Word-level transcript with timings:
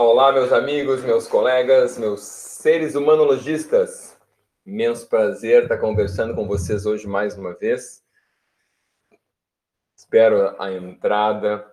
Olá, 0.00 0.30
meus 0.30 0.52
amigos, 0.52 1.02
meus 1.02 1.26
colegas, 1.26 1.98
meus 1.98 2.20
seres 2.20 2.94
humanologistas. 2.94 4.16
Imenso 4.64 5.08
prazer 5.08 5.64
estar 5.64 5.76
conversando 5.76 6.36
com 6.36 6.46
vocês 6.46 6.86
hoje 6.86 7.08
mais 7.08 7.36
uma 7.36 7.52
vez. 7.52 8.04
Espero 9.96 10.54
a 10.62 10.70
entrada 10.70 11.68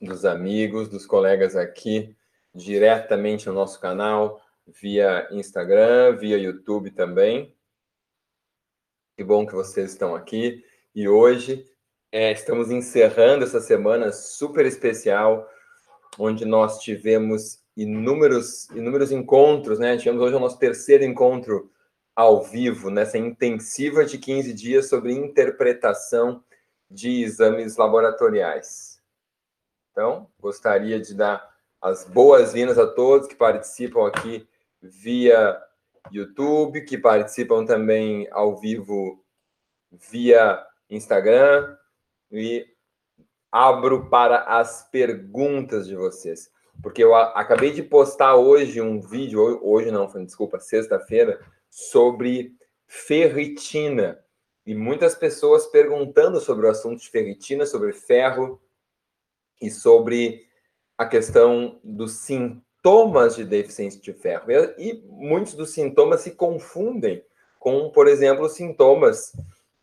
dos 0.00 0.24
amigos, 0.24 0.88
dos 0.88 1.04
colegas 1.04 1.56
aqui, 1.56 2.16
diretamente 2.54 3.48
no 3.48 3.54
nosso 3.54 3.80
canal, 3.80 4.40
via 4.64 5.26
Instagram, 5.32 6.14
via 6.14 6.38
YouTube 6.38 6.92
também. 6.92 7.56
Que 9.16 9.24
bom 9.24 9.44
que 9.44 9.52
vocês 9.52 9.90
estão 9.90 10.14
aqui. 10.14 10.64
E 10.94 11.08
hoje 11.08 11.68
é, 12.12 12.30
estamos 12.30 12.70
encerrando 12.70 13.42
essa 13.42 13.60
semana 13.60 14.12
super 14.12 14.64
especial 14.64 15.50
onde 16.18 16.44
nós 16.44 16.78
tivemos 16.80 17.62
inúmeros, 17.76 18.68
inúmeros 18.70 19.10
encontros, 19.10 19.78
né? 19.78 19.96
Tivemos 19.96 20.22
hoje 20.22 20.34
o 20.34 20.40
nosso 20.40 20.58
terceiro 20.58 21.04
encontro 21.04 21.70
ao 22.14 22.42
vivo, 22.42 22.90
nessa 22.90 23.18
intensiva 23.18 24.04
de 24.04 24.18
15 24.18 24.52
dias 24.52 24.88
sobre 24.88 25.12
interpretação 25.12 26.42
de 26.88 27.22
exames 27.22 27.76
laboratoriais. 27.76 29.00
Então, 29.90 30.28
gostaria 30.40 31.00
de 31.00 31.14
dar 31.14 31.52
as 31.80 32.04
boas-vindas 32.04 32.78
a 32.78 32.86
todos 32.86 33.28
que 33.28 33.34
participam 33.34 34.06
aqui 34.06 34.48
via 34.80 35.60
YouTube, 36.12 36.82
que 36.82 36.96
participam 36.96 37.64
também 37.64 38.28
ao 38.30 38.56
vivo 38.56 39.24
via 39.90 40.64
Instagram 40.88 41.76
e 42.30 42.66
abro 43.54 44.10
para 44.10 44.40
as 44.40 44.82
perguntas 44.90 45.86
de 45.86 45.94
vocês. 45.94 46.50
Porque 46.82 47.04
eu 47.04 47.14
acabei 47.14 47.70
de 47.70 47.84
postar 47.84 48.34
hoje 48.34 48.80
um 48.80 49.00
vídeo, 49.00 49.60
hoje 49.62 49.92
não, 49.92 50.08
desculpa, 50.24 50.58
sexta-feira, 50.58 51.40
sobre 51.70 52.52
ferritina. 52.88 54.18
E 54.66 54.74
muitas 54.74 55.14
pessoas 55.14 55.66
perguntando 55.66 56.40
sobre 56.40 56.66
o 56.66 56.68
assunto 56.68 57.00
de 57.00 57.08
ferritina, 57.08 57.64
sobre 57.64 57.92
ferro 57.92 58.60
e 59.62 59.70
sobre 59.70 60.48
a 60.98 61.06
questão 61.06 61.78
dos 61.84 62.14
sintomas 62.14 63.36
de 63.36 63.44
deficiência 63.44 64.00
de 64.00 64.12
ferro. 64.12 64.50
E 64.76 65.00
muitos 65.06 65.54
dos 65.54 65.70
sintomas 65.70 66.22
se 66.22 66.32
confundem 66.32 67.24
com, 67.60 67.88
por 67.90 68.08
exemplo, 68.08 68.48
sintomas 68.48 69.32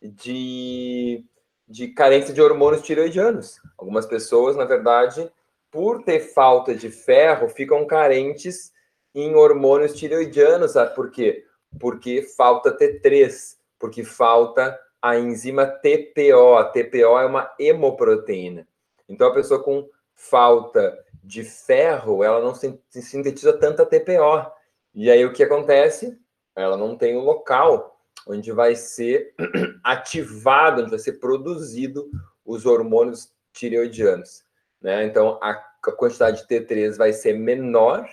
de 0.02 1.24
de 1.72 1.88
carência 1.88 2.34
de 2.34 2.42
hormônios 2.42 2.82
tireoidianos. 2.82 3.58
Algumas 3.78 4.04
pessoas, 4.04 4.54
na 4.54 4.66
verdade, 4.66 5.32
por 5.70 6.02
ter 6.04 6.20
falta 6.20 6.74
de 6.74 6.90
ferro, 6.90 7.48
ficam 7.48 7.86
carentes 7.86 8.70
em 9.14 9.34
hormônios 9.34 9.94
tireoidianos. 9.94 10.72
Sabe 10.72 10.94
por 10.94 11.10
quê? 11.10 11.46
Porque 11.80 12.20
falta 12.36 12.76
T3, 12.76 13.56
porque 13.78 14.04
falta 14.04 14.78
a 15.00 15.18
enzima 15.18 15.66
TPO. 15.66 16.56
A 16.58 16.64
TPO 16.64 17.18
é 17.18 17.24
uma 17.24 17.50
hemoproteína. 17.58 18.68
Então, 19.08 19.28
a 19.28 19.34
pessoa 19.34 19.62
com 19.62 19.88
falta 20.14 21.02
de 21.24 21.42
ferro, 21.42 22.22
ela 22.22 22.40
não 22.40 22.54
sintetiza 22.54 23.54
tanta 23.54 23.86
TPO. 23.86 24.46
E 24.94 25.10
aí, 25.10 25.24
o 25.24 25.32
que 25.32 25.42
acontece? 25.42 26.20
Ela 26.54 26.76
não 26.76 26.98
tem 26.98 27.16
o 27.16 27.20
local 27.20 27.91
onde 28.26 28.52
vai 28.52 28.74
ser 28.74 29.34
ativado, 29.82 30.82
onde 30.82 30.90
vai 30.90 30.98
ser 30.98 31.14
produzido 31.14 32.10
os 32.44 32.66
hormônios 32.66 33.32
tireoidianos. 33.52 34.44
Né? 34.80 35.04
Então, 35.04 35.38
a, 35.42 35.54
quantidade 35.96 36.42
de 36.42 36.48
T3 36.48 36.96
vai 36.96 37.12
ser 37.12 37.38
menor. 37.38 38.08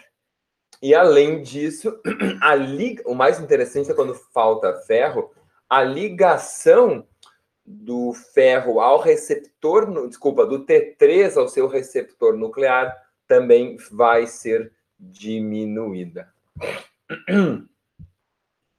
E, 0.81 0.93
além 0.95 1.41
disso, 1.41 1.99
a 2.41 2.55
o 3.05 3.16
mais 3.16 3.39
interessante 3.39 3.91
é 3.91 3.93
quando 3.93 4.13
falta 4.13 4.73
ferro, 4.81 5.31
a 5.69 5.83
ligação 5.83 7.07
do 7.66 8.13
ferro 8.13 8.79
ao 8.79 9.00
receptor, 9.00 10.07
desculpa, 10.07 10.45
do 10.45 10.66
T3 10.66 11.38
ao 11.38 11.47
seu 11.47 11.67
receptor 11.67 12.35
nuclear 12.35 12.95
também 13.28 13.78
vai 13.91 14.25
ser 14.25 14.73
diminuída. 15.00 16.34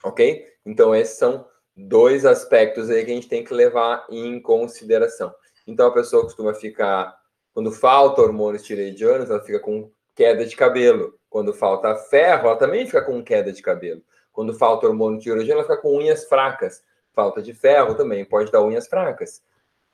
ok? 0.03 0.50
Então, 0.65 0.94
esses 0.94 1.16
são 1.19 1.47
dois 1.76 2.26
aspectos 2.26 2.91
aí 2.91 3.04
que 3.04 3.10
a 3.10 3.15
gente 3.15 3.28
tem 3.28 3.44
que 3.44 3.54
levar 3.54 4.06
em 4.10 4.41
consideração. 4.41 5.34
Então, 5.66 5.87
a 5.87 5.93
pessoa 5.93 6.25
costuma 6.25 6.54
ficar, 6.54 7.16
quando 7.54 7.72
falta 7.72 8.22
hormônios 8.22 8.62
tireoidianos, 8.62 9.31
ela 9.31 9.41
fica 9.41 9.60
com 9.60 9.91
queda 10.15 10.44
de 10.44 10.56
cabelo. 10.56 11.15
Quando 11.28 11.54
falta 11.54 11.94
ferro, 11.94 12.49
ela 12.49 12.56
também 12.56 12.87
fica 12.87 13.03
com 13.03 13.22
queda 13.22 13.53
de 13.53 13.62
cabelo. 13.62 14.03
Quando 14.32 14.54
falta 14.54 14.87
hormônio 14.87 15.20
tireoidiano, 15.20 15.60
ela 15.60 15.69
fica 15.69 15.81
com 15.81 15.97
unhas 15.97 16.25
fracas. 16.25 16.82
Falta 17.12 17.43
de 17.43 17.53
ferro 17.53 17.94
também 17.94 18.25
pode 18.25 18.50
dar 18.50 18.62
unhas 18.62 18.87
fracas. 18.87 19.43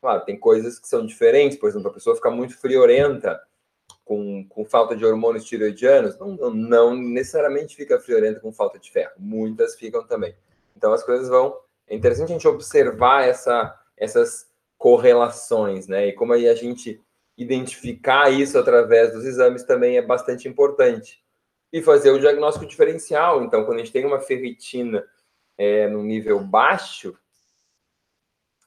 Claro, 0.01 0.25
tem 0.25 0.39
coisas 0.39 0.79
que 0.79 0.89
são 0.89 1.05
diferentes, 1.05 1.59
por 1.59 1.69
exemplo, 1.69 1.89
a 1.89 1.95
pessoa 1.95 2.15
fica 2.15 2.31
muito 2.31 2.57
friorenta, 2.59 3.41
com, 4.05 4.47
com 4.49 4.65
falta 4.65 4.95
de 4.95 5.05
hormônios 5.05 5.45
tireoidianos, 5.45 6.17
não, 6.17 6.37
não 6.55 6.97
necessariamente 6.97 7.75
fica 7.75 7.99
friorenta 7.99 8.39
com 8.39 8.53
falta 8.53 8.79
de 8.79 8.91
ferro. 8.91 9.13
Muitas 9.19 9.75
ficam 9.75 10.07
também. 10.07 10.35
Então 10.77 10.93
as 10.93 11.03
coisas 11.03 11.29
vão. 11.29 11.57
É 11.87 11.95
interessante 11.95 12.31
a 12.31 12.33
gente 12.33 12.47
observar 12.47 13.27
essa, 13.27 13.75
essas 13.97 14.49
correlações, 14.77 15.89
né? 15.89 16.09
E 16.09 16.13
como 16.13 16.33
aí 16.33 16.49
a 16.49 16.55
gente 16.55 17.01
identificar 17.37 18.31
isso 18.31 18.59
através 18.59 19.13
dos 19.13 19.25
exames 19.25 19.65
também 19.65 19.97
é 19.97 20.03
bastante 20.03 20.49
importante. 20.49 21.25
E 21.73 21.83
fazer 21.83 22.11
o 22.11 22.21
diagnóstico 22.21 22.67
diferencial. 22.67 23.43
Então, 23.43 23.65
quando 23.65 23.77
a 23.77 23.79
gente 23.81 23.93
tem 23.93 24.05
uma 24.05 24.21
ferritina 24.21 25.05
é, 25.59 25.89
no 25.89 26.03
nível 26.03 26.41
baixo, 26.41 27.17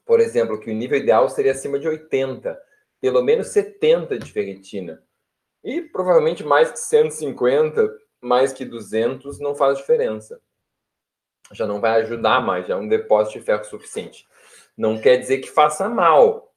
por 0.05 0.19
exemplo, 0.19 0.59
que 0.59 0.71
o 0.71 0.75
nível 0.75 0.97
ideal 0.97 1.29
seria 1.29 1.51
acima 1.51 1.79
de 1.79 1.87
80, 1.87 2.59
pelo 2.99 3.23
menos 3.23 3.47
70 3.47 4.17
de 4.17 4.31
ferritina. 4.31 5.03
E 5.63 5.81
provavelmente 5.81 6.43
mais 6.43 6.71
que 6.71 6.79
150, 6.79 7.89
mais 8.21 8.53
que 8.53 8.65
200 8.65 9.39
não 9.39 9.55
faz 9.55 9.77
diferença 9.77 10.41
já 11.51 11.65
não 11.65 11.79
vai 11.81 12.01
ajudar 12.01 12.41
mais, 12.41 12.67
já 12.67 12.75
é 12.75 12.77
um 12.77 12.87
depósito 12.87 13.39
de 13.39 13.45
ferro 13.45 13.63
suficiente. 13.63 14.27
Não 14.77 14.99
quer 14.99 15.17
dizer 15.17 15.39
que 15.39 15.49
faça 15.49 15.89
mal, 15.89 16.53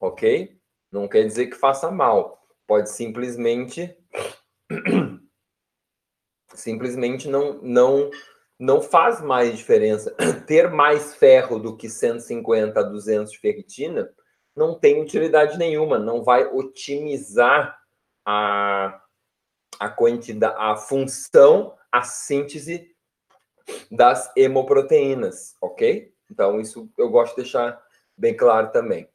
ok? 0.00 0.58
Não 0.90 1.06
quer 1.06 1.24
dizer 1.24 1.46
que 1.46 1.56
faça 1.56 1.90
mal. 1.90 2.42
Pode 2.66 2.90
simplesmente 2.90 3.96
simplesmente 6.54 7.28
não 7.28 7.60
não 7.62 8.10
não 8.58 8.82
faz 8.82 9.20
mais 9.20 9.56
diferença. 9.56 10.14
Ter 10.46 10.70
mais 10.70 11.14
ferro 11.14 11.58
do 11.58 11.76
que 11.76 11.88
150 11.88 12.80
a 12.80 12.82
200 12.82 13.30
de 13.30 13.38
ferritina 13.38 14.10
não 14.56 14.76
tem 14.76 15.00
utilidade 15.00 15.56
nenhuma, 15.56 15.98
não 15.98 16.24
vai 16.24 16.44
otimizar 16.44 17.78
a, 18.26 19.00
a 19.78 19.88
quantidade, 19.88 20.56
a 20.58 20.74
função, 20.76 21.76
a 21.92 22.02
síntese 22.02 22.90
das 23.90 24.30
hemoproteínas, 24.36 25.56
ok? 25.60 26.12
Então, 26.30 26.60
isso 26.60 26.90
eu 26.96 27.08
gosto 27.08 27.36
de 27.36 27.42
deixar 27.42 27.82
bem 28.16 28.36
claro 28.36 28.70
também. 28.70 29.08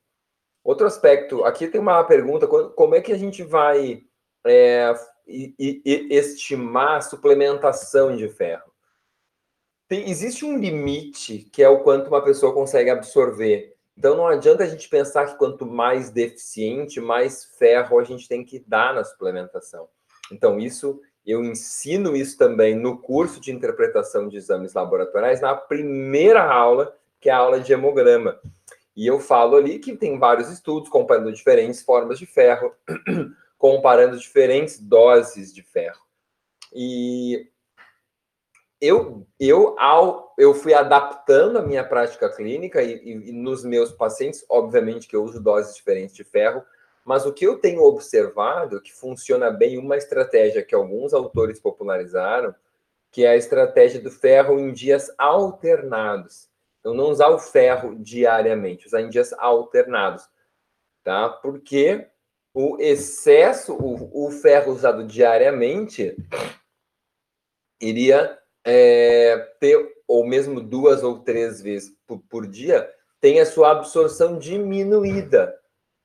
Outro 0.63 0.87
aspecto, 0.87 1.43
aqui 1.43 1.67
tem 1.67 1.81
uma 1.81 2.03
pergunta: 2.03 2.47
como 2.47 2.95
é 2.95 3.01
que 3.01 3.11
a 3.11 3.17
gente 3.17 3.43
vai 3.43 4.03
é, 4.45 4.93
estimar 5.27 6.97
a 6.97 7.01
suplementação 7.01 8.15
de 8.15 8.29
ferro? 8.29 8.71
Tem, 9.87 10.09
existe 10.09 10.45
um 10.45 10.57
limite 10.57 11.49
que 11.51 11.61
é 11.61 11.69
o 11.69 11.83
quanto 11.83 12.07
uma 12.07 12.23
pessoa 12.23 12.53
consegue 12.53 12.89
absorver. 12.89 13.73
Então, 13.95 14.15
não 14.15 14.25
adianta 14.25 14.63
a 14.63 14.67
gente 14.67 14.89
pensar 14.89 15.27
que 15.27 15.37
quanto 15.37 15.65
mais 15.65 16.09
deficiente, 16.09 16.99
mais 16.99 17.45
ferro 17.57 17.99
a 17.99 18.03
gente 18.03 18.27
tem 18.27 18.43
que 18.43 18.59
dar 18.59 18.93
na 18.93 19.03
suplementação. 19.03 19.87
Então, 20.31 20.59
isso 20.59 20.99
eu 21.25 21.43
ensino 21.43 22.15
isso 22.15 22.37
também 22.37 22.75
no 22.75 22.97
curso 22.97 23.39
de 23.39 23.51
interpretação 23.51 24.27
de 24.27 24.37
exames 24.37 24.73
laboratoriais, 24.73 25.41
na 25.41 25.55
primeira 25.55 26.43
aula, 26.43 26.95
que 27.19 27.29
é 27.29 27.33
a 27.33 27.37
aula 27.37 27.59
de 27.59 27.71
hemograma. 27.71 28.39
E 28.95 29.07
eu 29.07 29.19
falo 29.19 29.55
ali 29.55 29.79
que 29.79 29.95
tem 29.95 30.19
vários 30.19 30.49
estudos 30.49 30.89
comparando 30.89 31.31
diferentes 31.31 31.81
formas 31.81 32.19
de 32.19 32.25
ferro, 32.25 32.73
comparando 33.57 34.17
diferentes 34.17 34.77
doses 34.77 35.53
de 35.53 35.63
ferro. 35.63 36.01
E 36.73 37.47
eu, 38.81 39.25
eu, 39.39 39.79
ao, 39.79 40.35
eu 40.37 40.53
fui 40.53 40.73
adaptando 40.73 41.57
a 41.57 41.61
minha 41.61 41.85
prática 41.85 42.29
clínica 42.29 42.83
e, 42.83 42.95
e, 42.97 43.29
e 43.29 43.31
nos 43.31 43.63
meus 43.63 43.93
pacientes, 43.93 44.45
obviamente 44.49 45.07
que 45.07 45.15
eu 45.15 45.23
uso 45.23 45.41
doses 45.41 45.73
diferentes 45.73 46.13
de 46.13 46.25
ferro, 46.25 46.61
mas 47.03 47.25
o 47.25 47.33
que 47.33 47.45
eu 47.45 47.57
tenho 47.57 47.83
observado 47.83 48.81
que 48.81 48.93
funciona 48.93 49.51
bem 49.51 49.77
uma 49.77 49.97
estratégia 49.97 50.63
que 50.63 50.73
alguns 50.73 51.13
autores 51.13 51.59
popularizaram, 51.59 52.55
que 53.11 53.25
é 53.25 53.29
a 53.29 53.35
estratégia 53.35 53.99
do 53.99 54.09
ferro 54.09 54.59
em 54.59 54.71
dias 54.71 55.13
alternados. 55.17 56.49
Então, 56.79 56.93
não 56.93 57.09
usar 57.09 57.29
o 57.29 57.39
ferro 57.39 57.95
diariamente, 57.95 58.87
usar 58.87 59.01
em 59.01 59.09
dias 59.09 59.33
alternados, 59.33 60.27
tá? 61.03 61.29
Porque 61.29 62.07
o 62.53 62.77
excesso, 62.79 63.73
o, 63.73 64.27
o 64.27 64.31
ferro 64.31 64.71
usado 64.71 65.03
diariamente, 65.05 66.15
iria 67.81 68.37
é, 68.65 69.37
ter, 69.59 69.93
ou 70.07 70.25
mesmo 70.25 70.61
duas 70.61 71.03
ou 71.03 71.19
três 71.19 71.61
vezes 71.61 71.95
por, 72.07 72.19
por 72.29 72.47
dia, 72.47 72.89
tem 73.19 73.39
a 73.39 73.45
sua 73.45 73.71
absorção 73.71 74.37
diminuída 74.37 75.57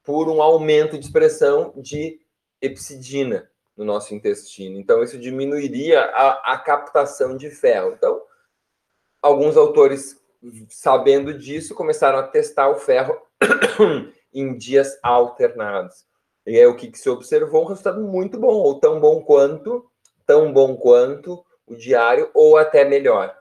por 0.08 0.30
um 0.30 0.40
aumento 0.40 0.96
de 0.96 1.04
expressão 1.04 1.70
de 1.76 2.18
epsidina 2.62 3.50
no 3.76 3.84
nosso 3.84 4.14
intestino. 4.14 4.78
Então, 4.78 5.02
isso 5.02 5.18
diminuiria 5.18 6.00
a, 6.00 6.54
a 6.54 6.58
captação 6.58 7.36
de 7.36 7.50
ferro. 7.50 7.92
Então, 7.92 8.22
alguns 9.20 9.54
autores, 9.54 10.18
sabendo 10.70 11.34
disso, 11.34 11.74
começaram 11.74 12.18
a 12.18 12.22
testar 12.22 12.70
o 12.70 12.76
ferro 12.76 13.20
em 14.32 14.56
dias 14.56 14.98
alternados. 15.02 16.06
E 16.46 16.58
é 16.58 16.66
o 16.66 16.74
que, 16.74 16.90
que 16.90 16.98
se 16.98 17.10
observou, 17.10 17.64
um 17.64 17.68
resultado 17.68 18.00
muito 18.00 18.40
bom, 18.40 18.54
ou 18.54 18.80
tão 18.80 18.98
bom 18.98 19.20
quanto, 19.20 19.84
tão 20.24 20.50
bom 20.54 20.74
quanto 20.74 21.44
o 21.66 21.76
diário, 21.76 22.30
ou 22.32 22.56
até 22.56 22.82
melhor. 22.82 23.36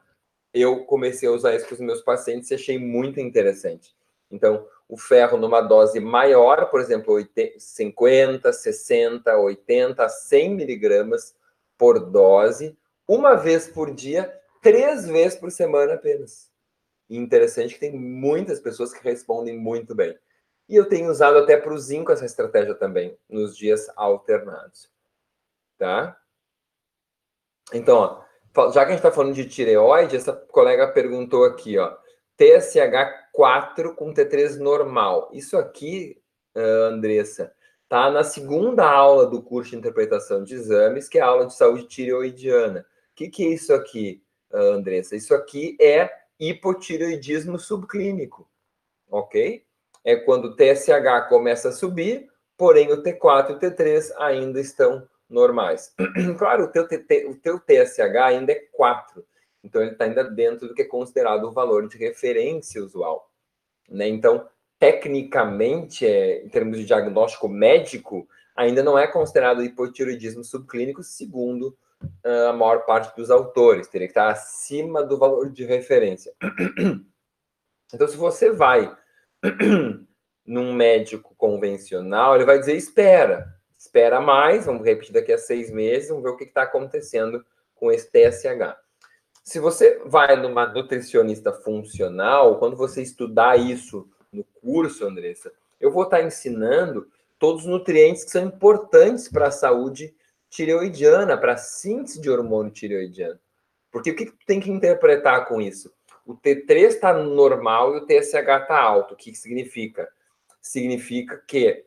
Eu 0.53 0.83
comecei 0.83 1.29
a 1.29 1.31
usar 1.31 1.55
isso 1.55 1.65
com 1.65 1.75
os 1.75 1.79
meus 1.79 2.01
pacientes 2.01 2.51
e 2.51 2.55
achei 2.55 2.77
muito 2.77 3.21
interessante. 3.21 3.95
Então, 4.29 4.67
o 4.87 4.97
ferro 4.97 5.37
numa 5.37 5.61
dose 5.61 5.99
maior, 5.99 6.69
por 6.69 6.79
exemplo, 6.79 7.17
50, 7.57 8.51
60, 8.51 9.37
80, 9.37 10.09
100 10.09 10.55
miligramas 10.55 11.35
por 11.77 11.99
dose, 11.99 12.77
uma 13.07 13.35
vez 13.35 13.67
por 13.67 13.93
dia, 13.93 14.33
três 14.61 15.07
vezes 15.07 15.37
por 15.37 15.51
semana 15.51 15.93
apenas. 15.93 16.51
E 17.09 17.17
interessante 17.17 17.73
que 17.73 17.79
tem 17.79 17.93
muitas 17.93 18.59
pessoas 18.59 18.93
que 18.93 19.03
respondem 19.03 19.57
muito 19.57 19.95
bem. 19.95 20.17
E 20.67 20.75
eu 20.75 20.89
tenho 20.89 21.09
usado 21.09 21.37
até 21.37 21.55
para 21.55 21.73
o 21.73 21.79
zinco 21.79 22.11
essa 22.11 22.25
estratégia 22.25 22.75
também, 22.75 23.17
nos 23.29 23.55
dias 23.55 23.89
alternados. 23.95 24.89
Tá? 25.77 26.19
Então, 27.73 28.25
ó, 28.55 28.71
já 28.71 28.81
que 28.83 28.91
a 28.91 28.95
gente 28.95 28.97
está 28.97 29.11
falando 29.11 29.33
de 29.33 29.45
tireoide, 29.45 30.17
essa 30.17 30.33
colega 30.33 30.91
perguntou 30.91 31.45
aqui, 31.45 31.77
ó, 31.77 31.95
TSH4 33.37 33.95
com 33.95 34.13
T3 34.13 34.57
normal. 34.57 35.29
Isso 35.33 35.57
aqui, 35.57 36.21
uh, 36.55 36.91
Andressa, 36.91 37.53
tá 37.87 38.09
na 38.09 38.23
segunda 38.23 38.89
aula 38.89 39.27
do 39.27 39.41
curso 39.41 39.71
de 39.71 39.77
interpretação 39.77 40.43
de 40.43 40.55
exames, 40.55 41.07
que 41.07 41.19
é 41.19 41.21
a 41.21 41.27
aula 41.27 41.45
de 41.45 41.55
saúde 41.55 41.87
tireoidiana. 41.87 42.81
O 43.11 43.15
que, 43.15 43.29
que 43.29 43.45
é 43.45 43.49
isso 43.49 43.73
aqui, 43.73 44.23
uh, 44.51 44.73
Andressa? 44.73 45.15
Isso 45.15 45.33
aqui 45.33 45.77
é 45.79 46.09
hipotireoidismo 46.39 47.57
subclínico, 47.57 48.47
ok? 49.09 49.67
é 50.07 50.15
quando 50.15 50.45
o 50.45 50.55
TSH 50.55 51.27
começa 51.27 51.67
a 51.67 51.73
subir, 51.73 52.29
porém 52.57 52.93
o 52.93 53.03
T4 53.03 53.49
e 53.49 53.53
o 53.53 53.59
T3 53.59 54.09
ainda 54.19 54.61
estão 54.61 55.05
normais. 55.29 55.93
claro, 56.39 56.63
o 56.63 56.67
teu, 56.69 56.83
o 56.85 57.35
teu 57.35 57.59
TSH 57.59 58.15
ainda 58.23 58.53
é 58.53 58.65
4, 58.71 59.21
então 59.61 59.81
ele 59.81 59.91
está 59.91 60.05
ainda 60.05 60.23
dentro 60.23 60.65
do 60.65 60.73
que 60.73 60.83
é 60.83 60.85
considerado 60.85 61.43
o 61.43 61.51
valor 61.51 61.89
de 61.89 61.97
referência 61.97 62.81
usual. 62.81 63.26
Né? 63.87 64.07
Então, 64.07 64.47
tecnicamente, 64.79 66.05
é, 66.05 66.43
em 66.43 66.49
termos 66.49 66.77
de 66.77 66.85
diagnóstico 66.85 67.47
médico, 67.47 68.27
ainda 68.55 68.83
não 68.83 68.97
é 68.97 69.07
considerado 69.07 69.63
hipotiroidismo 69.63 70.43
subclínico, 70.43 71.03
segundo 71.03 71.77
uh, 72.25 72.49
a 72.49 72.53
maior 72.53 72.85
parte 72.85 73.15
dos 73.15 73.29
autores. 73.29 73.87
Teria 73.87 74.07
que 74.07 74.11
estar 74.11 74.29
acima 74.29 75.03
do 75.03 75.17
valor 75.17 75.51
de 75.51 75.63
referência. 75.63 76.33
então, 77.93 78.07
se 78.07 78.17
você 78.17 78.51
vai 78.51 78.95
num 80.45 80.73
médico 80.73 81.35
convencional, 81.37 82.35
ele 82.35 82.45
vai 82.45 82.59
dizer: 82.59 82.75
espera, 82.75 83.47
espera 83.77 84.19
mais, 84.19 84.65
vamos 84.65 84.83
repetir 84.83 85.13
daqui 85.13 85.31
a 85.31 85.37
seis 85.37 85.71
meses, 85.71 86.09
vamos 86.09 86.23
ver 86.23 86.29
o 86.29 86.37
que 86.37 86.45
está 86.45 86.63
acontecendo 86.63 87.45
com 87.75 87.91
esse 87.91 88.09
TSH. 88.09 88.75
Se 89.47 89.61
você 89.61 90.01
vai 90.03 90.35
numa 90.35 90.65
nutricionista 90.65 91.53
funcional, 91.53 92.59
quando 92.59 92.75
você 92.75 93.01
estudar 93.01 93.57
isso 93.57 94.05
no 94.29 94.43
curso, 94.43 95.05
Andressa, 95.05 95.53
eu 95.79 95.89
vou 95.89 96.03
estar 96.03 96.17
tá 96.17 96.23
ensinando 96.23 97.07
todos 97.39 97.61
os 97.61 97.67
nutrientes 97.69 98.25
que 98.25 98.31
são 98.31 98.43
importantes 98.43 99.29
para 99.29 99.47
a 99.47 99.51
saúde 99.51 100.13
tireoidiana, 100.49 101.37
para 101.37 101.53
a 101.53 101.57
síntese 101.57 102.19
de 102.19 102.29
hormônio 102.29 102.73
tireoidiano. 102.73 103.39
Porque 103.89 104.11
o 104.11 104.15
que, 104.17 104.25
que 104.25 104.45
tem 104.45 104.59
que 104.59 104.69
interpretar 104.69 105.47
com 105.47 105.61
isso? 105.61 105.93
o 106.25 106.35
T3 106.35 106.87
está 106.87 107.13
normal 107.13 107.95
e 107.95 107.99
o 107.99 108.05
TSH 108.05 108.33
está 108.35 108.77
alto. 108.77 109.13
O 109.13 109.17
que 109.17 109.33
significa? 109.33 110.09
Significa 110.61 111.41
que 111.47 111.85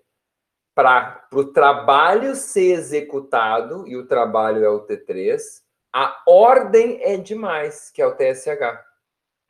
para 0.75 1.29
o 1.35 1.45
trabalho 1.45 2.35
ser 2.35 2.73
executado, 2.73 3.87
e 3.87 3.99
o 3.99 4.07
trabalho 4.07 4.65
é 4.65 4.71
o 4.71 4.87
T3, 4.87 5.61
a 5.93 6.23
ordem 6.27 7.01
é 7.03 7.17
demais, 7.17 7.91
que 7.91 8.03
é 8.03 8.07
o 8.07 8.17
TSH. 8.17 8.85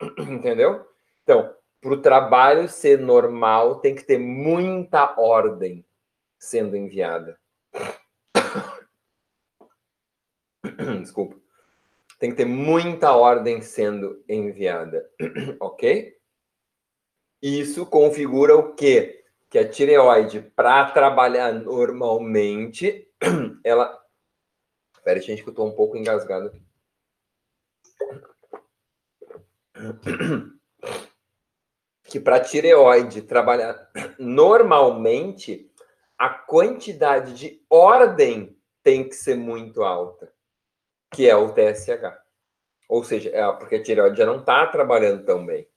Entendeu? 0.29 0.85
Então, 1.23 1.55
para 1.79 1.93
o 1.93 2.01
trabalho 2.01 2.67
ser 2.67 2.99
normal, 2.99 3.79
tem 3.79 3.95
que 3.95 4.03
ter 4.03 4.17
muita 4.17 5.19
ordem 5.19 5.85
sendo 6.39 6.75
enviada. 6.75 7.39
Desculpa 11.01 11.41
tem 12.21 12.29
que 12.29 12.37
ter 12.37 12.45
muita 12.45 13.15
ordem 13.15 13.63
sendo 13.63 14.23
enviada, 14.29 15.09
ok? 15.59 16.15
Isso 17.41 17.83
configura 17.87 18.55
o 18.55 18.75
quê? 18.75 19.23
Que 19.49 19.57
a 19.57 19.67
tireoide, 19.67 20.39
para 20.55 20.85
trabalhar 20.91 21.51
normalmente, 21.51 23.07
ela. 23.65 23.99
Espera, 25.01 25.19
gente, 25.19 25.41
que 25.41 25.49
eu 25.49 25.51
estou 25.51 25.67
um 25.67 25.75
pouco 25.75 25.97
engasgado 25.97 26.47
aqui. 26.47 26.63
Que 32.03 32.19
para 32.19 32.39
tireoide 32.39 33.23
trabalhar 33.23 33.89
normalmente, 34.19 35.71
a 36.17 36.29
quantidade 36.29 37.33
de 37.33 37.65
ordem 37.67 38.55
tem 38.83 39.09
que 39.09 39.15
ser 39.15 39.35
muito 39.35 39.81
alta 39.81 40.31
que 41.11 41.29
é 41.29 41.35
o 41.35 41.53
TSH. 41.53 42.17
Ou 42.87 43.03
seja, 43.03 43.29
é 43.29 43.51
porque 43.53 43.75
a 43.75 43.83
tireoide 43.83 44.17
já 44.17 44.25
não 44.25 44.39
está 44.39 44.65
trabalhando 44.67 45.25
tão 45.25 45.45
bem, 45.45 45.67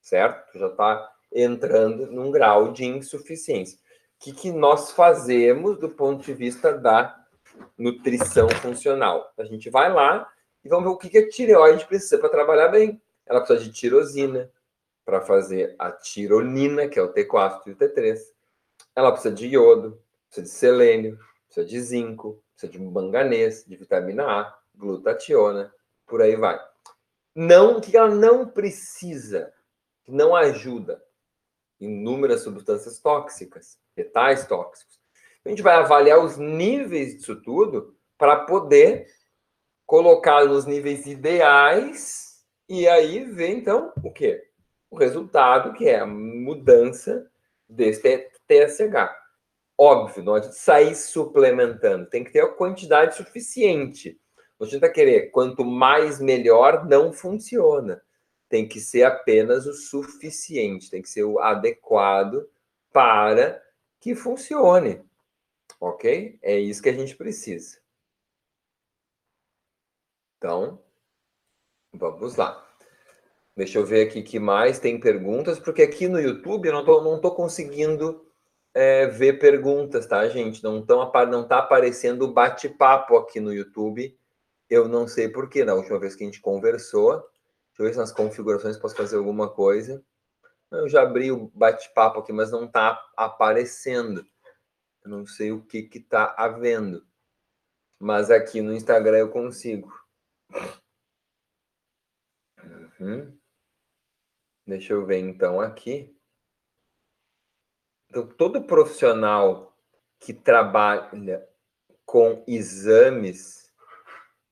certo? 0.00 0.56
Já 0.58 0.68
está 0.68 1.12
entrando 1.32 2.06
num 2.06 2.30
grau 2.30 2.72
de 2.72 2.84
insuficiência. 2.84 3.78
O 3.78 4.24
que, 4.24 4.32
que 4.32 4.52
nós 4.52 4.92
fazemos 4.92 5.78
do 5.78 5.88
ponto 5.88 6.24
de 6.24 6.32
vista 6.32 6.72
da 6.76 7.17
nutrição 7.76 8.48
funcional? 8.48 9.32
A 9.38 9.44
gente 9.44 9.70
vai 9.70 9.92
lá 9.92 10.30
e 10.64 10.68
vamos 10.68 10.84
ver 10.84 10.90
o 10.90 10.96
que, 10.96 11.08
que 11.08 11.18
a 11.18 11.28
tireoide 11.28 11.86
precisa 11.86 12.18
para 12.18 12.28
trabalhar 12.28 12.68
bem. 12.68 13.00
Ela 13.26 13.40
precisa 13.40 13.64
de 13.64 13.72
tirosina 13.72 14.50
para 15.04 15.20
fazer 15.20 15.74
a 15.78 15.90
tironina, 15.90 16.88
que 16.88 16.98
é 16.98 17.02
o 17.02 17.12
T4 17.12 17.62
e 17.66 17.70
o 17.70 17.76
T3. 17.76 18.18
Ela 18.94 19.12
precisa 19.12 19.34
de 19.34 19.46
iodo, 19.46 20.02
precisa 20.26 20.46
de 20.46 20.52
selênio, 20.52 21.18
precisa 21.46 21.66
de 21.66 21.80
zinco, 21.80 22.42
precisa 22.52 22.72
de 22.72 22.78
manganês, 22.78 23.64
de 23.66 23.76
vitamina 23.76 24.24
A, 24.24 24.58
glutationa, 24.74 25.72
por 26.06 26.20
aí 26.20 26.36
vai. 26.36 26.60
Não 27.34 27.80
que 27.80 27.96
ela 27.96 28.14
não 28.14 28.46
precisa, 28.48 29.52
que 30.04 30.12
não 30.12 30.34
ajuda 30.34 31.02
inúmeras 31.80 32.42
substâncias 32.42 32.98
tóxicas, 32.98 33.78
metais 33.96 34.46
tóxicos. 34.46 34.97
A 35.48 35.50
gente 35.50 35.62
vai 35.62 35.76
avaliar 35.76 36.22
os 36.22 36.36
níveis 36.36 37.16
disso 37.16 37.40
tudo 37.42 37.96
para 38.18 38.44
poder 38.44 39.06
colocar 39.86 40.44
nos 40.44 40.66
níveis 40.66 41.06
ideais 41.06 42.44
e 42.68 42.86
aí 42.86 43.24
ver 43.24 43.48
então 43.48 43.90
o 44.04 44.12
que? 44.12 44.44
O 44.90 44.96
resultado 44.96 45.72
que 45.72 45.88
é 45.88 46.00
a 46.00 46.06
mudança 46.06 47.26
desse 47.68 48.28
TSH. 48.46 49.10
Óbvio, 49.76 50.22
não 50.22 50.34
adianta 50.34 50.54
sair 50.54 50.94
suplementando, 50.94 52.10
tem 52.10 52.22
que 52.22 52.32
ter 52.32 52.40
a 52.40 52.48
quantidade 52.48 53.16
suficiente 53.16 54.20
não 54.58 54.66
adianta 54.66 54.90
querer 54.90 55.30
quanto 55.30 55.64
mais 55.64 56.20
melhor, 56.20 56.84
não 56.84 57.12
funciona. 57.12 58.02
Tem 58.48 58.66
que 58.66 58.80
ser 58.80 59.04
apenas 59.04 59.66
o 59.66 59.72
suficiente, 59.72 60.90
tem 60.90 61.00
que 61.00 61.08
ser 61.08 61.22
o 61.22 61.38
adequado 61.38 62.44
para 62.92 63.62
que 64.00 64.16
funcione. 64.16 65.00
Ok? 65.80 66.38
É 66.42 66.58
isso 66.58 66.82
que 66.82 66.88
a 66.88 66.92
gente 66.92 67.16
precisa. 67.16 67.78
Então, 70.36 70.82
vamos 71.92 72.36
lá. 72.36 72.64
Deixa 73.56 73.78
eu 73.78 73.86
ver 73.86 74.06
aqui 74.06 74.22
que 74.22 74.38
mais 74.38 74.78
tem 74.78 75.00
perguntas, 75.00 75.58
porque 75.58 75.82
aqui 75.82 76.08
no 76.08 76.20
YouTube 76.20 76.66
eu 76.66 76.72
não 76.72 76.80
estou 76.80 77.02
não 77.02 77.20
tô 77.20 77.32
conseguindo 77.34 78.24
é, 78.72 79.06
ver 79.06 79.38
perguntas, 79.38 80.06
tá, 80.06 80.28
gente? 80.28 80.62
Não, 80.62 80.84
tão, 80.84 81.10
não 81.28 81.46
tá 81.46 81.58
aparecendo 81.58 82.32
bate-papo 82.32 83.16
aqui 83.16 83.40
no 83.40 83.52
YouTube 83.52 84.16
eu 84.68 84.86
não 84.86 85.08
sei 85.08 85.28
porquê, 85.28 85.64
na 85.64 85.74
última 85.74 85.98
vez 85.98 86.14
que 86.14 86.22
a 86.22 86.26
gente 86.26 86.40
conversou, 86.40 87.12
deixa 87.12 87.30
eu 87.78 87.86
ver 87.86 87.92
se 87.92 87.98
nas 87.98 88.12
configurações 88.12 88.76
posso 88.76 88.94
fazer 88.94 89.16
alguma 89.16 89.48
coisa. 89.48 90.02
Eu 90.70 90.88
já 90.88 91.02
abri 91.02 91.32
o 91.32 91.50
bate-papo 91.54 92.20
aqui, 92.20 92.32
mas 92.32 92.50
não 92.50 92.66
está 92.66 93.02
aparecendo. 93.16 94.26
Eu 95.02 95.10
não 95.10 95.26
sei 95.26 95.52
o 95.52 95.62
que 95.64 95.82
que 95.82 96.00
tá 96.00 96.34
havendo. 96.36 97.06
Mas 97.98 98.30
aqui 98.30 98.60
no 98.60 98.72
Instagram 98.72 99.18
eu 99.18 99.30
consigo. 99.30 99.92
Uhum. 103.00 103.38
Deixa 104.66 104.92
eu 104.92 105.06
ver 105.06 105.18
então 105.18 105.60
aqui. 105.60 106.14
Então, 108.08 108.26
todo 108.26 108.64
profissional 108.64 109.76
que 110.18 110.32
trabalha 110.32 111.46
com 112.04 112.42
exames, 112.46 113.72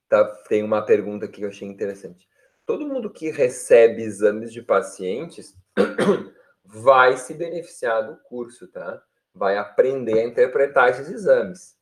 tá, 0.07 0.23
tem 0.47 0.63
uma 0.63 0.85
pergunta 0.85 1.25
aqui 1.25 1.37
que 1.37 1.45
eu 1.45 1.49
achei 1.49 1.67
interessante. 1.67 2.27
Todo 2.65 2.87
mundo 2.87 3.11
que 3.11 3.31
recebe 3.31 4.03
exames 4.03 4.51
de 4.51 4.61
pacientes 4.61 5.55
vai 6.63 7.17
se 7.17 7.33
beneficiar 7.33 8.05
do 8.05 8.17
curso, 8.23 8.67
tá? 8.67 9.01
Vai 9.37 9.57
aprender 9.57 10.19
a 10.19 10.23
interpretar 10.23 10.89
esses 10.89 11.09
exames. 11.09 11.77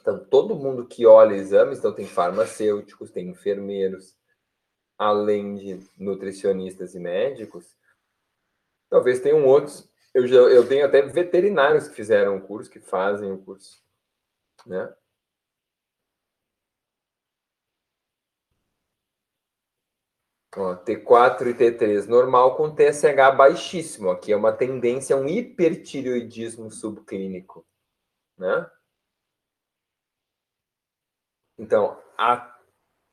Então, 0.00 0.24
todo 0.24 0.54
mundo 0.54 0.86
que 0.86 1.06
olha 1.06 1.34
exames, 1.34 1.78
então 1.78 1.92
tem 1.92 2.06
farmacêuticos, 2.06 3.10
tem 3.10 3.28
enfermeiros, 3.28 4.16
além 4.98 5.54
de 5.54 5.80
nutricionistas 5.98 6.94
e 6.94 7.00
médicos, 7.00 7.76
talvez 8.90 9.20
tenham 9.20 9.44
outros. 9.46 9.90
Eu, 10.12 10.26
já, 10.26 10.36
eu 10.36 10.68
tenho 10.68 10.86
até 10.86 11.02
veterinários 11.02 11.88
que 11.88 11.94
fizeram 11.94 12.36
o 12.36 12.40
curso, 12.42 12.70
que 12.70 12.80
fazem 12.80 13.32
o 13.32 13.38
curso, 13.38 13.82
né? 14.66 14.94
Ó, 20.56 20.76
T4 20.76 21.48
e 21.48 21.54
T3 21.54 22.06
normal 22.06 22.56
com 22.56 22.74
TSH 22.74 23.36
baixíssimo. 23.36 24.10
Aqui 24.10 24.32
é 24.32 24.36
uma 24.36 24.52
tendência 24.52 25.16
a 25.16 25.18
um 25.18 25.26
hipertireoidismo 25.26 26.70
subclínico, 26.70 27.66
né? 28.38 28.70
Então, 31.58 31.98
a, 32.16 32.56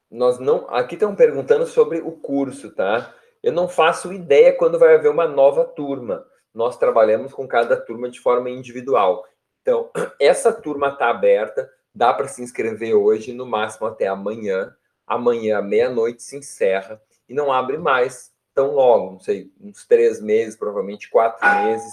nós 0.09 0.37
não. 0.39 0.69
Aqui 0.69 0.95
estão 0.95 1.15
perguntando 1.15 1.65
sobre 1.65 1.99
o 1.99 2.11
curso, 2.11 2.73
tá? 2.75 3.13
Eu 3.41 3.51
não 3.51 3.67
faço 3.67 4.13
ideia 4.13 4.55
quando 4.55 4.77
vai 4.77 4.95
haver 4.95 5.09
uma 5.09 5.27
nova 5.27 5.65
turma. 5.65 6.25
Nós 6.53 6.77
trabalhamos 6.77 7.33
com 7.33 7.47
cada 7.47 7.75
turma 7.75 8.09
de 8.09 8.19
forma 8.19 8.49
individual. 8.49 9.25
Então, 9.61 9.89
essa 10.19 10.53
turma 10.53 10.89
está 10.89 11.09
aberta, 11.09 11.71
dá 11.93 12.13
para 12.13 12.27
se 12.27 12.43
inscrever 12.43 12.93
hoje, 12.93 13.33
no 13.33 13.47
máximo 13.47 13.87
até 13.87 14.07
amanhã. 14.07 14.75
Amanhã, 15.07 15.61
meia-noite, 15.61 16.21
se 16.21 16.37
encerra 16.37 17.01
e 17.31 17.33
não 17.33 17.51
abre 17.51 17.77
mais 17.77 18.31
tão 18.53 18.71
logo, 18.75 19.13
não 19.13 19.19
sei, 19.19 19.51
uns 19.59 19.87
três 19.87 20.21
meses, 20.21 20.55
provavelmente 20.55 21.09
quatro 21.09 21.47
meses. 21.63 21.91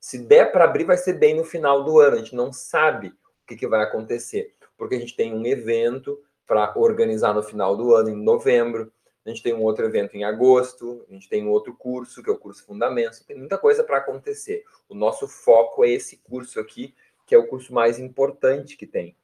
Se 0.00 0.18
der 0.18 0.50
para 0.50 0.64
abrir, 0.64 0.84
vai 0.84 0.96
ser 0.96 1.14
bem 1.14 1.34
no 1.34 1.44
final 1.44 1.84
do 1.84 2.00
ano. 2.00 2.16
A 2.16 2.18
gente 2.18 2.34
não 2.34 2.52
sabe 2.52 3.08
o 3.08 3.46
que, 3.46 3.56
que 3.56 3.66
vai 3.66 3.82
acontecer 3.82 4.54
porque 4.78 4.94
a 4.94 5.00
gente 5.00 5.16
tem 5.16 5.34
um 5.34 5.44
evento 5.44 6.22
para 6.46 6.72
organizar 6.78 7.34
no 7.34 7.42
final 7.42 7.76
do 7.76 7.94
ano, 7.94 8.08
em 8.08 8.16
novembro. 8.16 8.90
A 9.26 9.28
gente 9.28 9.42
tem 9.42 9.52
um 9.52 9.62
outro 9.62 9.84
evento 9.84 10.16
em 10.16 10.24
agosto, 10.24 11.04
a 11.10 11.12
gente 11.12 11.28
tem 11.28 11.44
um 11.44 11.50
outro 11.50 11.74
curso, 11.74 12.22
que 12.22 12.30
é 12.30 12.32
o 12.32 12.38
curso 12.38 12.64
Fundamentos. 12.64 13.20
Tem 13.20 13.36
muita 13.36 13.58
coisa 13.58 13.84
para 13.84 13.98
acontecer. 13.98 14.64
O 14.88 14.94
nosso 14.94 15.28
foco 15.28 15.84
é 15.84 15.90
esse 15.90 16.16
curso 16.18 16.58
aqui, 16.58 16.94
que 17.26 17.34
é 17.34 17.38
o 17.38 17.46
curso 17.46 17.74
mais 17.74 17.98
importante 17.98 18.76
que 18.76 18.86
tem, 18.86 19.14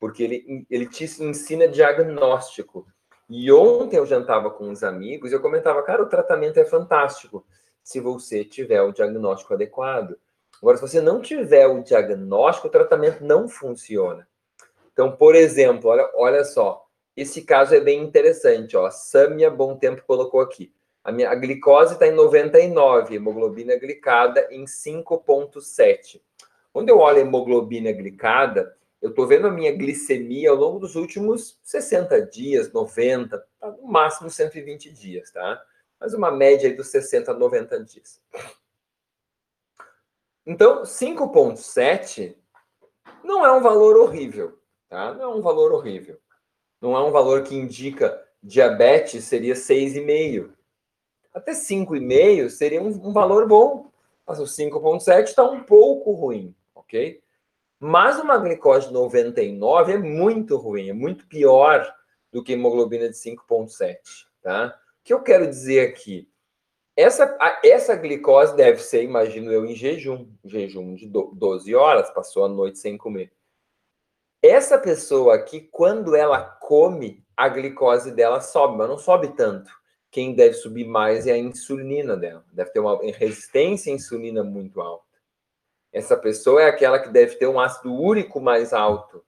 porque 0.00 0.24
ele, 0.24 0.66
ele 0.68 0.86
te 0.86 1.04
ensina 1.04 1.68
diagnóstico. 1.68 2.84
E 3.28 3.50
ontem 3.50 3.96
eu 3.96 4.06
jantava 4.06 4.50
com 4.50 4.68
uns 4.68 4.82
amigos 4.82 5.30
e 5.30 5.34
eu 5.34 5.40
comentava, 5.40 5.82
cara, 5.82 6.02
o 6.02 6.08
tratamento 6.08 6.58
é 6.58 6.64
fantástico 6.64 7.44
se 7.82 8.00
você 8.00 8.44
tiver 8.44 8.82
o 8.82 8.92
diagnóstico 8.92 9.54
adequado. 9.54 10.16
Agora, 10.60 10.76
se 10.76 10.82
você 10.82 11.00
não 11.00 11.20
tiver 11.20 11.66
o 11.66 11.82
diagnóstico, 11.82 12.68
o 12.68 12.70
tratamento 12.70 13.24
não 13.24 13.48
funciona. 13.48 14.26
Então, 14.92 15.12
por 15.12 15.34
exemplo, 15.34 15.90
olha, 15.90 16.10
olha 16.14 16.44
só, 16.44 16.86
esse 17.16 17.42
caso 17.42 17.74
é 17.74 17.80
bem 17.80 18.02
interessante, 18.02 18.76
ó. 18.76 18.90
Samia 18.90 19.50
Bom 19.50 19.76
Tempo 19.76 20.02
colocou 20.06 20.40
aqui. 20.40 20.72
A 21.02 21.12
minha 21.12 21.30
a 21.30 21.34
glicose 21.34 21.94
está 21.94 22.06
em 22.06 22.12
99, 22.12 23.16
hemoglobina 23.16 23.76
glicada 23.76 24.48
em 24.50 24.64
5,7. 24.64 26.20
Quando 26.72 26.88
eu 26.88 26.98
olho 26.98 27.18
a 27.18 27.20
hemoglobina 27.20 27.92
glicada, 27.92 28.74
eu 29.04 29.10
estou 29.10 29.26
vendo 29.26 29.46
a 29.46 29.50
minha 29.50 29.70
glicemia 29.70 30.48
ao 30.48 30.56
longo 30.56 30.78
dos 30.78 30.96
últimos 30.96 31.58
60 31.62 32.22
dias, 32.22 32.72
90, 32.72 33.38
tá? 33.60 33.70
no 33.70 33.86
máximo 33.86 34.30
120 34.30 34.90
dias, 34.90 35.30
tá? 35.30 35.62
Mas 36.00 36.14
uma 36.14 36.30
média 36.30 36.70
aí 36.70 36.74
dos 36.74 36.86
60 36.86 37.30
a 37.30 37.34
90 37.34 37.84
dias. 37.84 38.18
Então, 40.46 40.84
5,7 40.84 42.34
não 43.22 43.44
é 43.44 43.52
um 43.52 43.60
valor 43.60 43.98
horrível. 43.98 44.58
Tá? 44.88 45.12
Não 45.12 45.22
é 45.32 45.36
um 45.36 45.42
valor 45.42 45.72
horrível. 45.72 46.18
Não 46.80 46.96
é 46.96 47.04
um 47.04 47.10
valor 47.10 47.42
que 47.42 47.54
indica 47.54 48.26
diabetes, 48.42 49.24
seria 49.24 49.52
6,5. 49.52 50.50
Até 51.34 51.52
5,5 51.52 52.48
seria 52.48 52.80
um, 52.80 52.86
um, 52.86 53.12
valor 53.12 53.46
bom. 53.46 53.92
Mas 54.26 54.40
o 54.40 54.44
5,7 54.44 55.24
está 55.24 55.44
um 55.44 55.62
pouco 55.62 56.12
ruim, 56.12 56.54
ok? 56.74 57.22
Mas 57.86 58.18
uma 58.18 58.38
glicose 58.38 58.86
de 58.86 58.94
99 58.94 59.92
é 59.92 59.98
muito 59.98 60.56
ruim, 60.56 60.88
é 60.88 60.94
muito 60.94 61.26
pior 61.26 61.86
do 62.32 62.42
que 62.42 62.54
hemoglobina 62.54 63.10
de 63.10 63.14
5,7, 63.14 63.98
tá? 64.40 64.68
O 64.68 65.04
que 65.04 65.12
eu 65.12 65.20
quero 65.20 65.46
dizer 65.46 65.86
aqui? 65.86 66.26
Essa, 66.96 67.36
essa 67.62 67.94
glicose 67.94 68.56
deve 68.56 68.78
ser, 68.78 69.02
imagino 69.02 69.52
eu, 69.52 69.66
em 69.66 69.74
jejum. 69.74 70.26
Jejum 70.42 70.94
de 70.94 71.06
12 71.06 71.74
horas, 71.74 72.08
passou 72.08 72.46
a 72.46 72.48
noite 72.48 72.78
sem 72.78 72.96
comer. 72.96 73.30
Essa 74.42 74.78
pessoa 74.78 75.34
aqui, 75.34 75.60
quando 75.60 76.16
ela 76.16 76.40
come, 76.40 77.22
a 77.36 77.50
glicose 77.50 78.12
dela 78.12 78.40
sobe, 78.40 78.78
mas 78.78 78.88
não 78.88 78.96
sobe 78.96 79.36
tanto. 79.36 79.70
Quem 80.10 80.34
deve 80.34 80.54
subir 80.54 80.86
mais 80.86 81.26
é 81.26 81.32
a 81.32 81.38
insulina 81.38 82.16
dela. 82.16 82.46
Deve 82.50 82.70
ter 82.70 82.80
uma 82.80 82.98
resistência 83.12 83.92
à 83.92 83.94
insulina 83.94 84.42
muito 84.42 84.80
alta. 84.80 85.04
Essa 85.94 86.16
pessoa 86.16 86.60
é 86.60 86.68
aquela 86.68 86.98
que 86.98 87.08
deve 87.08 87.36
ter 87.36 87.46
um 87.46 87.58
ácido 87.58 87.94
úrico 87.94 88.38
mais 88.40 88.74
alto. 88.74 89.24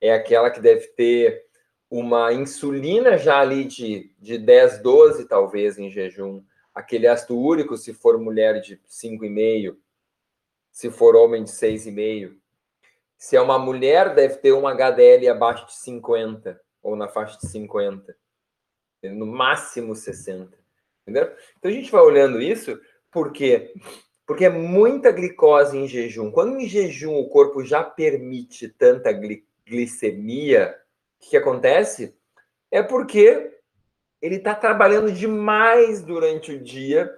É 0.00 0.14
aquela 0.14 0.50
que 0.50 0.60
deve 0.60 0.86
ter 0.88 1.44
uma 1.90 2.32
insulina 2.32 3.18
já 3.18 3.40
ali 3.40 3.64
de, 3.64 4.14
de 4.18 4.38
10, 4.38 4.80
12, 4.80 5.28
talvez, 5.28 5.78
em 5.78 5.90
jejum. 5.90 6.42
Aquele 6.74 7.06
ácido 7.06 7.36
úrico, 7.36 7.76
se 7.76 7.92
for 7.92 8.18
mulher, 8.18 8.60
de 8.62 8.80
5,5. 8.88 9.76
Se 10.70 10.90
for 10.90 11.14
homem, 11.14 11.44
de 11.44 11.50
6,5 11.50 12.40
se 13.20 13.36
é 13.36 13.40
uma 13.40 13.58
mulher, 13.58 14.14
deve 14.14 14.36
ter 14.36 14.54
um 14.54 14.66
HDL 14.66 15.28
abaixo 15.28 15.66
de 15.66 15.74
50, 15.74 16.58
ou 16.82 16.96
na 16.96 17.06
faixa 17.06 17.38
de 17.38 17.48
50. 17.48 18.16
No 19.02 19.26
máximo 19.26 19.94
60. 19.94 20.58
Entendeu? 21.02 21.36
Então 21.58 21.70
a 21.70 21.74
gente 21.74 21.92
vai 21.92 22.00
olhando 22.00 22.40
isso, 22.40 22.80
por 23.10 23.30
quê? 23.30 23.74
Porque 24.30 24.44
é 24.44 24.48
muita 24.48 25.10
glicose 25.10 25.76
em 25.76 25.88
jejum. 25.88 26.30
Quando 26.30 26.56
em 26.56 26.68
jejum 26.68 27.18
o 27.18 27.28
corpo 27.28 27.64
já 27.64 27.82
permite 27.82 28.68
tanta 28.68 29.10
gli 29.10 29.44
glicemia, 29.66 30.72
o 31.16 31.24
que, 31.24 31.30
que 31.30 31.36
acontece? 31.36 32.16
É 32.70 32.80
porque 32.80 33.58
ele 34.22 34.36
está 34.36 34.54
trabalhando 34.54 35.10
demais 35.10 36.00
durante 36.00 36.52
o 36.52 36.62
dia, 36.62 37.12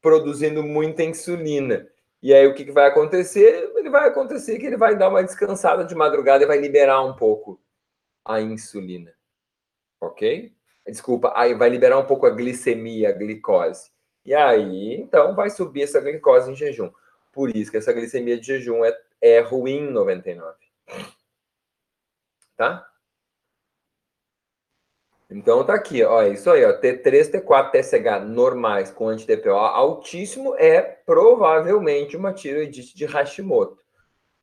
produzindo 0.00 0.62
muita 0.62 1.02
insulina. 1.02 1.86
E 2.22 2.32
aí 2.32 2.46
o 2.46 2.54
que, 2.54 2.64
que 2.64 2.72
vai 2.72 2.86
acontecer? 2.86 3.70
Ele 3.76 3.90
vai 3.90 4.08
acontecer 4.08 4.58
que 4.58 4.64
ele 4.64 4.78
vai 4.78 4.96
dar 4.96 5.10
uma 5.10 5.22
descansada 5.22 5.84
de 5.84 5.94
madrugada 5.94 6.44
e 6.44 6.46
vai 6.46 6.58
liberar 6.58 7.02
um 7.02 7.14
pouco 7.14 7.60
a 8.24 8.40
insulina. 8.40 9.12
Ok? 10.00 10.54
Desculpa, 10.86 11.34
aí 11.36 11.52
vai 11.52 11.68
liberar 11.68 11.98
um 11.98 12.06
pouco 12.06 12.24
a 12.24 12.30
glicemia, 12.30 13.10
a 13.10 13.12
glicose. 13.12 13.90
E 14.26 14.34
aí, 14.34 14.94
então, 14.94 15.36
vai 15.36 15.48
subir 15.48 15.84
essa 15.84 16.00
glicose 16.00 16.50
em 16.50 16.56
jejum. 16.56 16.90
Por 17.32 17.54
isso 17.56 17.70
que 17.70 17.76
essa 17.76 17.92
glicemia 17.92 18.38
de 18.38 18.46
jejum 18.46 18.84
é, 18.84 18.98
é 19.20 19.40
ruim 19.40 19.88
99. 19.88 20.56
Tá? 22.56 22.90
Então 25.28 25.64
tá 25.64 25.74
aqui, 25.74 26.04
ó, 26.04 26.22
é 26.22 26.30
isso 26.30 26.48
aí, 26.50 26.64
ó, 26.64 26.80
T3, 26.80 27.32
T4, 27.32 27.72
TSH 27.72 28.24
normais 28.28 28.92
com 28.92 29.08
anti-DPO 29.08 29.50
altíssimo 29.50 30.54
é 30.54 30.80
provavelmente 30.80 32.16
uma 32.16 32.32
tiroidite 32.32 32.96
de 32.96 33.04
Hashimoto. 33.04 33.82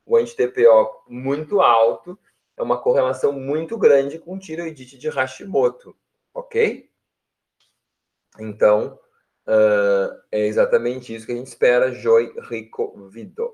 O 0.06 0.18
anti-DPO 0.18 1.04
muito 1.08 1.62
alto 1.62 2.20
é 2.58 2.62
uma 2.62 2.78
correlação 2.78 3.32
muito 3.32 3.78
grande 3.78 4.20
com 4.20 4.38
tiroidite 4.38 4.98
de 4.98 5.10
Hashimoto, 5.10 5.96
ok? 6.34 6.90
Então, 8.38 9.00
uh, 9.48 10.22
é 10.32 10.46
exatamente 10.46 11.14
isso 11.14 11.26
que 11.26 11.32
a 11.32 11.36
gente 11.36 11.48
espera, 11.48 11.92
Joy 11.92 12.34
Rico 12.50 13.08
Vido. 13.10 13.54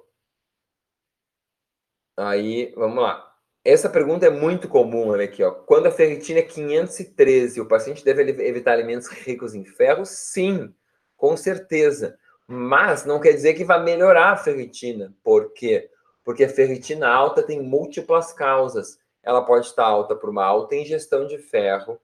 Aí, 2.18 2.74
vamos 2.76 3.02
lá. 3.02 3.26
Essa 3.64 3.90
pergunta 3.90 4.26
é 4.26 4.30
muito 4.30 4.68
comum, 4.68 5.10
olha 5.10 5.26
aqui, 5.26 5.44
ó. 5.44 5.52
Quando 5.52 5.88
a 5.88 5.92
ferritina 5.92 6.40
é 6.40 6.44
513, 6.44 7.62
o 7.62 7.68
paciente 7.68 8.04
deve 8.04 8.24
evitar 8.24 8.74
alimentos 8.74 9.08
ricos 9.08 9.54
em 9.54 9.66
ferro? 9.66 10.06
Sim, 10.06 10.74
com 11.16 11.36
certeza. 11.38 12.18
Mas 12.48 13.06
não 13.06 13.20
quer 13.20 13.34
dizer 13.34 13.54
que 13.54 13.64
vai 13.64 13.84
melhorar 13.84 14.32
a 14.32 14.38
ferritina. 14.38 15.14
Por 15.24 15.54
quê? 15.54 15.90
Porque 16.24 16.46
a 16.46 16.50
ferritina 16.50 17.08
alta 17.08 17.44
tem 17.44 17.62
múltiplas 17.62 18.34
causas. 18.34 18.98
Ela 19.22 19.46
pode 19.46 19.68
estar 19.68 19.86
alta 19.86 20.16
por 20.16 20.30
uma 20.30 20.44
alta 20.44 20.76
ingestão 20.76 21.28
de 21.28 21.38
ferro, 21.38 22.00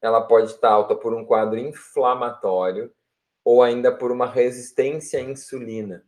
ela 0.00 0.22
pode 0.22 0.50
estar 0.50 0.70
alta 0.70 0.94
por 0.94 1.14
um 1.14 1.24
quadro 1.24 1.58
inflamatório 1.58 2.92
ou 3.44 3.62
ainda 3.62 3.92
por 3.92 4.10
uma 4.10 4.26
resistência 4.26 5.20
à 5.20 5.22
insulina. 5.22 6.04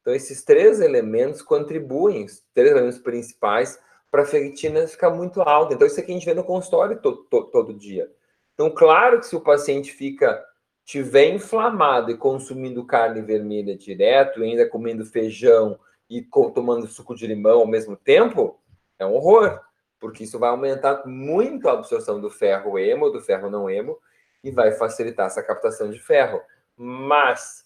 Então, 0.00 0.14
esses 0.14 0.44
três 0.44 0.80
elementos 0.80 1.42
contribuem, 1.42 2.24
os 2.24 2.42
três 2.54 2.70
elementos 2.70 2.98
principais, 2.98 3.78
para 4.10 4.22
a 4.22 4.26
ferritina 4.26 4.86
ficar 4.86 5.10
muito 5.10 5.42
alta. 5.42 5.74
Então, 5.74 5.86
isso 5.86 5.98
aqui 5.98 6.12
a 6.12 6.14
gente 6.14 6.26
vê 6.26 6.32
no 6.32 6.44
consultório 6.44 7.00
to, 7.00 7.16
to, 7.28 7.44
todo 7.50 7.74
dia. 7.74 8.10
Então, 8.54 8.70
claro 8.70 9.18
que 9.18 9.26
se 9.26 9.34
o 9.34 9.40
paciente 9.40 9.92
fica 9.92 10.42
tiver 10.84 11.30
inflamado 11.34 12.12
e 12.12 12.16
consumindo 12.16 12.86
carne 12.86 13.20
vermelha 13.20 13.76
direto, 13.76 14.42
ainda 14.42 14.68
comendo 14.68 15.04
feijão 15.04 15.78
e 16.08 16.22
tomando 16.54 16.86
suco 16.86 17.14
de 17.14 17.26
limão 17.26 17.58
ao 17.58 17.66
mesmo 17.66 17.96
tempo, 17.96 18.60
é 18.96 19.04
um 19.04 19.14
horror, 19.14 19.60
porque 19.98 20.22
isso 20.22 20.38
vai 20.38 20.50
aumentar 20.50 21.04
muito 21.04 21.68
a 21.68 21.72
absorção 21.72 22.20
do 22.20 22.30
ferro 22.30 22.78
hemo, 22.78 23.10
do 23.10 23.20
ferro 23.20 23.50
não 23.50 23.68
hemo, 23.68 23.98
e 24.46 24.50
vai 24.52 24.70
facilitar 24.70 25.26
essa 25.26 25.42
captação 25.42 25.90
de 25.90 25.98
ferro. 25.98 26.40
Mas 26.76 27.64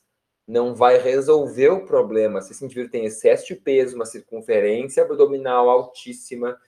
não 0.48 0.74
vai 0.74 0.96
resolver 0.96 1.68
o 1.68 1.84
problema 1.84 2.40
se 2.40 2.52
esse 2.52 2.64
indivíduo 2.64 2.90
tem 2.90 3.04
excesso 3.04 3.46
de 3.46 3.54
peso, 3.54 3.96
uma 3.96 4.06
circunferência 4.06 5.02
abdominal 5.02 5.68
altíssima 5.68 6.58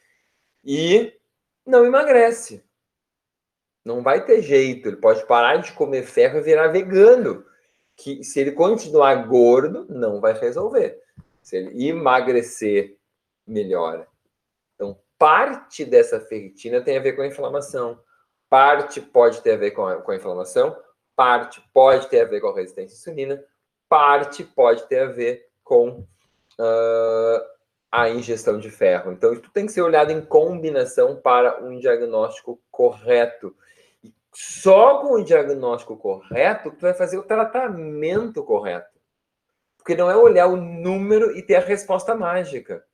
e 0.62 1.19
não 1.64 1.87
emagrece. 1.87 2.62
Não 3.83 4.02
vai 4.02 4.23
ter 4.25 4.42
jeito. 4.42 4.87
Ele 4.87 4.97
pode 4.97 5.26
parar 5.26 5.57
de 5.57 5.73
comer 5.73 6.02
ferro 6.02 6.38
e 6.38 6.42
virar 6.42 6.69
vegano. 6.69 7.45
Que 7.97 8.23
se 8.23 8.38
ele 8.38 8.52
continuar 8.52 9.14
gordo, 9.26 9.87
não 9.88 10.21
vai 10.21 10.35
resolver. 10.35 11.00
Se 11.40 11.57
ele 11.57 11.88
emagrecer, 11.88 12.99
melhora. 13.47 14.07
Então, 14.75 15.00
parte 15.19 15.87
dessa 15.87 16.21
ferritina 16.21 16.83
tem 16.83 16.99
a 16.99 17.00
ver 17.00 17.14
com 17.14 17.23
a 17.23 17.26
inflamação. 17.26 17.99
Parte 18.53 19.01
pode 19.01 19.41
ter 19.41 19.53
a 19.53 19.57
ver 19.57 19.71
com 19.71 19.87
a, 19.87 19.97
com 19.97 20.11
a 20.11 20.17
inflamação. 20.17 20.77
Parte 21.17 21.59
pode 21.73 22.07
ter 22.09 22.21
a 22.21 22.27
ver 22.27 22.39
com 22.39 22.49
a 22.49 22.55
resistência 22.55 22.95
à 22.95 22.99
insulina. 22.99 23.43
Parte 23.89 24.45
pode 24.45 24.87
ter 24.89 24.99
a 24.99 25.07
ver 25.07 25.49
com 25.65 26.01
uh, 26.61 27.47
a 27.91 28.11
ingestão 28.11 28.59
de 28.59 28.71
ferro. 28.71 29.11
Então, 29.11 29.33
isso 29.33 29.51
tem 29.55 29.65
que 29.65 29.73
ser 29.73 29.81
olhado 29.81 30.13
em 30.13 30.21
combinação 30.21 31.17
para 31.17 31.65
um 31.65 31.79
diagnóstico 31.79 32.61
correto. 32.71 33.57
Só 34.35 34.99
com 34.99 35.15
o 35.15 35.25
diagnóstico 35.25 35.97
correto, 35.97 36.73
tu 36.73 36.83
vai 36.83 36.93
fazer 36.93 37.17
o 37.17 37.23
tratamento 37.23 38.45
correto. 38.45 39.01
Porque 39.79 39.97
não 39.97 40.11
é 40.11 40.17
olhar 40.17 40.49
o 40.49 40.57
número 40.57 41.35
e 41.35 41.41
ter 41.41 41.57
a 41.57 41.61
resposta 41.61 42.15
mágica. 42.15 42.85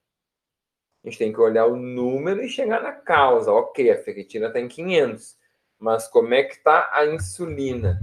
A 1.03 1.09
gente 1.09 1.19
tem 1.19 1.33
que 1.33 1.41
olhar 1.41 1.67
o 1.67 1.75
número 1.75 2.45
e 2.45 2.49
chegar 2.49 2.81
na 2.81 2.93
causa. 2.93 3.51
Ok, 3.51 3.91
a 3.91 4.01
ferritina 4.01 4.47
está 4.47 4.61
em 4.61 4.69
500, 4.69 5.37
mas 5.79 6.09
como 6.09 6.35
é 6.35 6.43
que 6.43 6.55
está 6.55 6.91
a 6.93 7.07
insulina? 7.07 8.03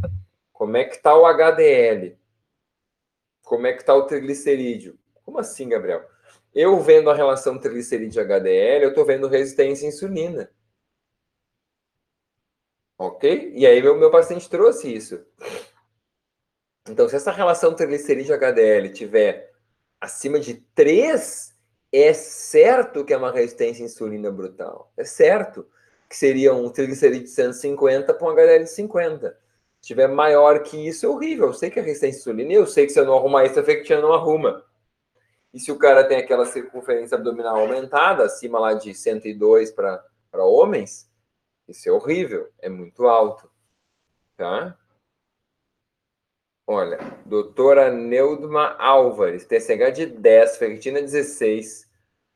Como 0.53 0.77
é 0.77 0.85
que 0.85 0.95
está 0.95 1.15
o 1.15 1.25
HDL? 1.25 2.17
Como 3.43 3.67
é 3.67 3.73
que 3.73 3.81
está 3.81 3.93
o 3.93 4.05
triglicerídeo? 4.07 4.97
Como 5.23 5.37
assim, 5.37 5.69
Gabriel? 5.69 6.07
Eu 6.53 6.79
vendo 6.79 7.09
a 7.09 7.13
relação 7.13 7.59
triglicerídeo 7.59 8.21
HDL, 8.21 8.83
eu 8.83 8.89
estou 8.89 9.05
vendo 9.05 9.27
resistência 9.27 9.85
à 9.85 9.89
insulina. 9.89 10.49
Ok? 12.97 13.51
E 13.53 13.67
aí 13.67 13.81
meu, 13.81 13.97
meu 13.97 14.09
paciente 14.09 14.49
trouxe 14.49 14.93
isso. 14.93 15.25
Então, 16.87 17.09
se 17.09 17.15
essa 17.15 17.31
relação 17.31 17.73
triglicerídeo-HDL 17.75 18.93
tiver 18.93 19.51
acima 19.99 20.39
de 20.39 20.53
3, 20.53 21.55
é 21.91 22.13
certo 22.13 23.03
que 23.03 23.13
é 23.13 23.17
uma 23.17 23.31
resistência 23.31 23.83
à 23.83 23.87
insulina 23.87 24.31
brutal. 24.31 24.93
É 24.95 25.03
certo 25.03 25.67
que 26.09 26.15
seria 26.15 26.53
um 26.53 26.69
triglicerídeo 26.69 27.23
de 27.23 27.29
150 27.29 28.13
para 28.13 28.27
um 28.27 28.31
HDL 28.31 28.63
de 28.63 28.69
50. 28.69 29.37
Se 29.81 29.87
tiver 29.87 30.07
maior 30.07 30.61
que 30.63 30.87
isso, 30.87 31.05
é 31.05 31.09
horrível. 31.09 31.47
Eu 31.47 31.53
sei 31.53 31.69
que 31.69 31.79
é 31.79 31.81
resistência 31.81 32.17
à 32.17 32.19
insulina 32.19 32.53
eu 32.53 32.67
sei 32.67 32.85
que 32.85 32.93
se 32.93 32.99
eu 32.99 33.05
não 33.05 33.17
arrumar 33.17 33.45
isso, 33.45 33.59
a 33.59 33.63
fectina 33.63 34.01
não 34.01 34.13
arruma. 34.13 34.63
E 35.53 35.59
se 35.59 35.71
o 35.71 35.77
cara 35.77 36.03
tem 36.03 36.17
aquela 36.17 36.45
circunferência 36.45 37.15
abdominal 37.15 37.57
aumentada, 37.57 38.23
acima 38.25 38.59
lá 38.59 38.73
de 38.73 38.93
102 38.93 39.71
para 39.71 40.03
homens, 40.33 41.09
isso 41.67 41.87
é 41.87 41.91
horrível, 41.91 42.49
é 42.59 42.67
muito 42.67 43.07
alto, 43.07 43.49
tá? 44.35 44.77
Olha, 46.67 46.97
doutora 47.25 47.91
Neudma 47.91 48.75
Álvares, 48.77 49.45
TSH 49.45 49.93
de 49.95 50.05
10, 50.07 50.57
ferritina 50.57 50.99
16, 50.99 51.89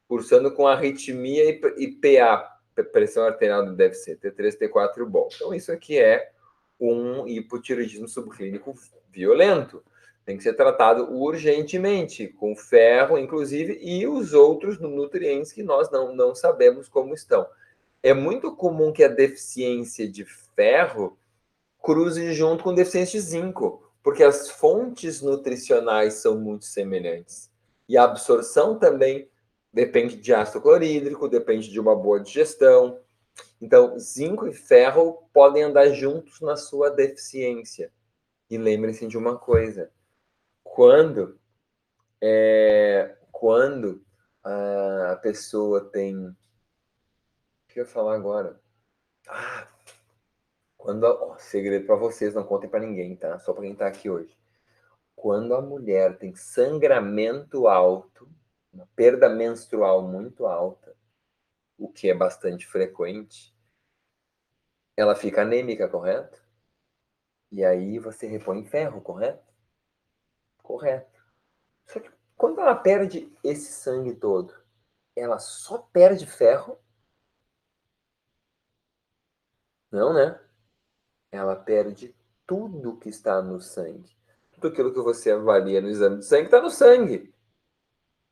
cursando 0.07 0.53
com 0.53 0.67
arritmia 0.67 1.49
e 1.77 1.87
PA, 1.87 2.58
pressão 2.83 3.23
arterial 3.23 3.65
do 3.65 3.75
DFC, 3.75 4.15
T3, 4.17 4.57
T4 4.57 5.05
bom. 5.05 5.27
Então, 5.33 5.53
isso 5.53 5.71
aqui 5.71 5.99
é 5.99 6.31
um 6.79 7.27
hipotiroidismo 7.27 8.07
subclínico 8.07 8.73
violento. 9.11 9.83
Tem 10.25 10.37
que 10.37 10.43
ser 10.43 10.53
tratado 10.53 11.11
urgentemente, 11.11 12.27
com 12.27 12.55
ferro, 12.55 13.17
inclusive, 13.17 13.79
e 13.81 14.07
os 14.07 14.33
outros 14.33 14.79
nutrientes 14.79 15.51
que 15.51 15.63
nós 15.63 15.89
não, 15.89 16.15
não 16.15 16.35
sabemos 16.35 16.87
como 16.87 17.13
estão 17.13 17.47
é 18.01 18.13
muito 18.13 18.55
comum 18.55 18.91
que 18.91 19.03
a 19.03 19.07
deficiência 19.07 20.09
de 20.09 20.25
ferro 20.55 21.17
cruze 21.81 22.33
junto 22.33 22.63
com 22.63 22.73
deficiência 22.73 23.19
de 23.19 23.25
zinco, 23.25 23.83
porque 24.01 24.23
as 24.23 24.49
fontes 24.49 25.21
nutricionais 25.21 26.15
são 26.15 26.39
muito 26.39 26.65
semelhantes. 26.65 27.49
E 27.87 27.97
a 27.97 28.03
absorção 28.03 28.77
também 28.77 29.29
depende 29.71 30.15
de 30.15 30.33
ácido 30.33 30.61
clorídrico, 30.61 31.27
depende 31.27 31.69
de 31.69 31.79
uma 31.79 31.95
boa 31.95 32.19
digestão. 32.19 32.99
Então, 33.61 33.97
zinco 33.99 34.47
e 34.47 34.53
ferro 34.53 35.29
podem 35.33 35.63
andar 35.63 35.89
juntos 35.89 36.41
na 36.41 36.55
sua 36.55 36.89
deficiência. 36.89 37.91
E 38.49 38.57
lembrem-se 38.57 39.07
de 39.07 39.17
uma 39.17 39.37
coisa: 39.37 39.91
quando 40.63 41.39
é, 42.21 43.15
quando 43.31 44.03
a 44.43 45.15
pessoa 45.21 45.85
tem 45.85 46.35
que 47.67 47.79
eu 47.79 47.83
ia 47.83 47.89
falar 47.89 48.15
agora? 48.15 48.59
Ah, 49.27 49.67
quando 50.77 51.05
a... 51.05 51.37
segredo 51.37 51.85
para 51.85 51.95
vocês, 51.95 52.33
não 52.33 52.43
contem 52.43 52.69
para 52.69 52.79
ninguém, 52.79 53.15
tá? 53.15 53.37
Só 53.39 53.53
para 53.53 53.63
quem 53.63 53.73
está 53.73 53.87
aqui 53.87 54.09
hoje. 54.09 54.35
Quando 55.15 55.53
a 55.53 55.61
mulher 55.61 56.17
tem 56.17 56.33
sangramento 56.35 57.67
alto, 57.67 58.27
uma 58.71 58.87
perda 58.95 59.29
menstrual 59.29 60.07
muito 60.07 60.45
alta, 60.45 60.95
o 61.77 61.91
que 61.91 62.09
é 62.09 62.13
bastante 62.13 62.67
frequente, 62.67 63.55
ela 64.95 65.15
fica 65.15 65.41
anêmica, 65.41 65.87
correto? 65.87 66.41
E 67.51 67.63
aí 67.63 67.97
você 67.99 68.27
repõe 68.27 68.65
ferro, 68.65 69.01
correto? 69.01 69.53
Correto. 70.61 71.23
Só 71.87 71.99
que 71.99 72.11
quando 72.35 72.61
ela 72.61 72.75
perde 72.75 73.31
esse 73.43 73.71
sangue 73.71 74.13
todo, 74.13 74.53
ela 75.15 75.39
só 75.39 75.77
perde 75.77 76.25
ferro 76.27 76.77
não, 79.91 80.13
né? 80.13 80.39
Ela 81.31 81.55
perde 81.55 82.15
tudo 82.45 82.97
que 82.97 83.09
está 83.09 83.41
no 83.41 83.59
sangue. 83.59 84.15
Tudo 84.51 84.67
aquilo 84.67 84.93
que 84.93 85.01
você 85.01 85.31
avalia 85.31 85.81
no 85.81 85.89
exame 85.89 86.17
de 86.19 86.25
sangue 86.25 86.45
está 86.45 86.61
no 86.61 86.69
sangue. 86.69 87.33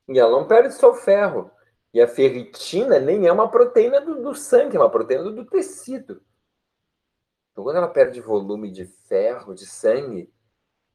E 0.08 0.18
ela 0.18 0.32
não 0.32 0.48
perde 0.48 0.74
só 0.74 0.92
o 0.92 0.96
ferro. 0.96 1.52
E 1.94 2.02
a 2.02 2.08
ferritina 2.08 3.00
nem 3.00 3.28
é 3.28 3.32
uma 3.32 3.50
proteína 3.50 4.00
do, 4.02 4.22
do 4.22 4.36
sangue, 4.36 4.78
é 4.78 4.80
uma 4.80 4.90
proteína 4.90 5.24
do, 5.24 5.36
do 5.36 5.46
tecido. 5.46 6.22
Então, 7.52 7.64
quando 7.64 7.78
ela 7.78 7.88
perde 7.88 8.22
volume 8.22 8.72
de 8.72 8.86
ferro, 8.86 9.54
de 9.54 9.66
sangue, 9.66 10.32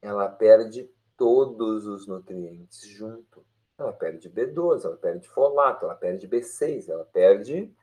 ela 0.00 0.28
perde 0.28 0.88
todos 1.16 1.86
os 1.86 2.06
nutrientes 2.06 2.86
junto. 2.88 3.44
Ela 3.78 3.92
perde 3.92 4.30
B12, 4.30 4.84
ela 4.84 4.96
perde 4.96 5.28
folato, 5.28 5.84
ela 5.84 5.94
perde 5.94 6.28
B6, 6.28 6.88
ela 6.88 7.04
perde 7.04 7.74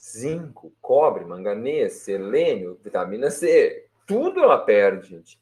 zinco, 0.00 0.74
cobre, 0.80 1.24
manganês, 1.24 1.94
selênio, 1.94 2.78
vitamina 2.82 3.30
C, 3.30 3.88
tudo 4.06 4.40
ela 4.40 4.58
perde, 4.58 5.10
gente. 5.10 5.40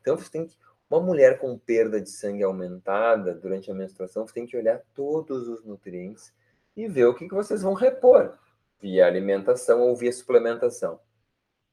Então 0.00 0.16
você 0.16 0.30
tem 0.30 0.46
que 0.46 0.56
uma 0.94 1.06
mulher 1.06 1.38
com 1.38 1.58
perda 1.58 2.00
de 2.00 2.08
sangue 2.08 2.42
aumentada 2.42 3.34
durante 3.34 3.70
a 3.70 3.74
menstruação, 3.74 4.24
tem 4.26 4.46
que 4.46 4.56
olhar 4.56 4.80
todos 4.94 5.48
os 5.48 5.64
nutrientes 5.64 6.32
e 6.76 6.88
ver 6.88 7.06
o 7.06 7.14
que, 7.14 7.28
que 7.28 7.34
vocês 7.34 7.62
vão 7.62 7.74
repor 7.74 8.38
via 8.80 9.06
alimentação 9.06 9.80
ou 9.80 9.96
via 9.96 10.12
suplementação. 10.12 11.00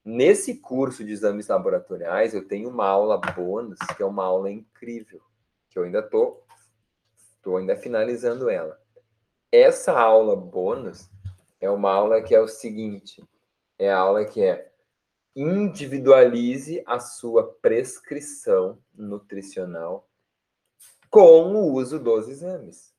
Nesse 0.03 0.55
curso 0.55 1.03
de 1.03 1.11
exames 1.11 1.47
laboratoriais, 1.47 2.33
eu 2.33 2.47
tenho 2.47 2.69
uma 2.69 2.87
aula 2.87 3.17
bônus, 3.17 3.77
que 3.95 4.01
é 4.01 4.05
uma 4.05 4.23
aula 4.23 4.49
incrível, 4.49 5.21
que 5.69 5.77
eu 5.77 5.83
ainda 5.83 6.01
tô, 6.01 6.41
tô 7.41 7.57
ainda 7.57 7.75
finalizando 7.75 8.49
ela. 8.49 8.79
Essa 9.51 9.91
aula 9.91 10.35
bônus, 10.35 11.09
é 11.59 11.69
uma 11.69 11.91
aula 11.91 12.21
que 12.21 12.33
é 12.33 12.39
o 12.39 12.47
seguinte: 12.47 13.21
é 13.77 13.91
a 13.91 13.97
aula 13.97 14.23
que 14.23 14.41
é 14.41 14.70
individualize 15.35 16.83
a 16.85 16.99
sua 16.99 17.53
prescrição 17.61 18.77
nutricional 18.93 20.07
com 21.09 21.53
o 21.55 21.73
uso 21.73 21.99
dos 21.99 22.27
exames. 22.27 22.93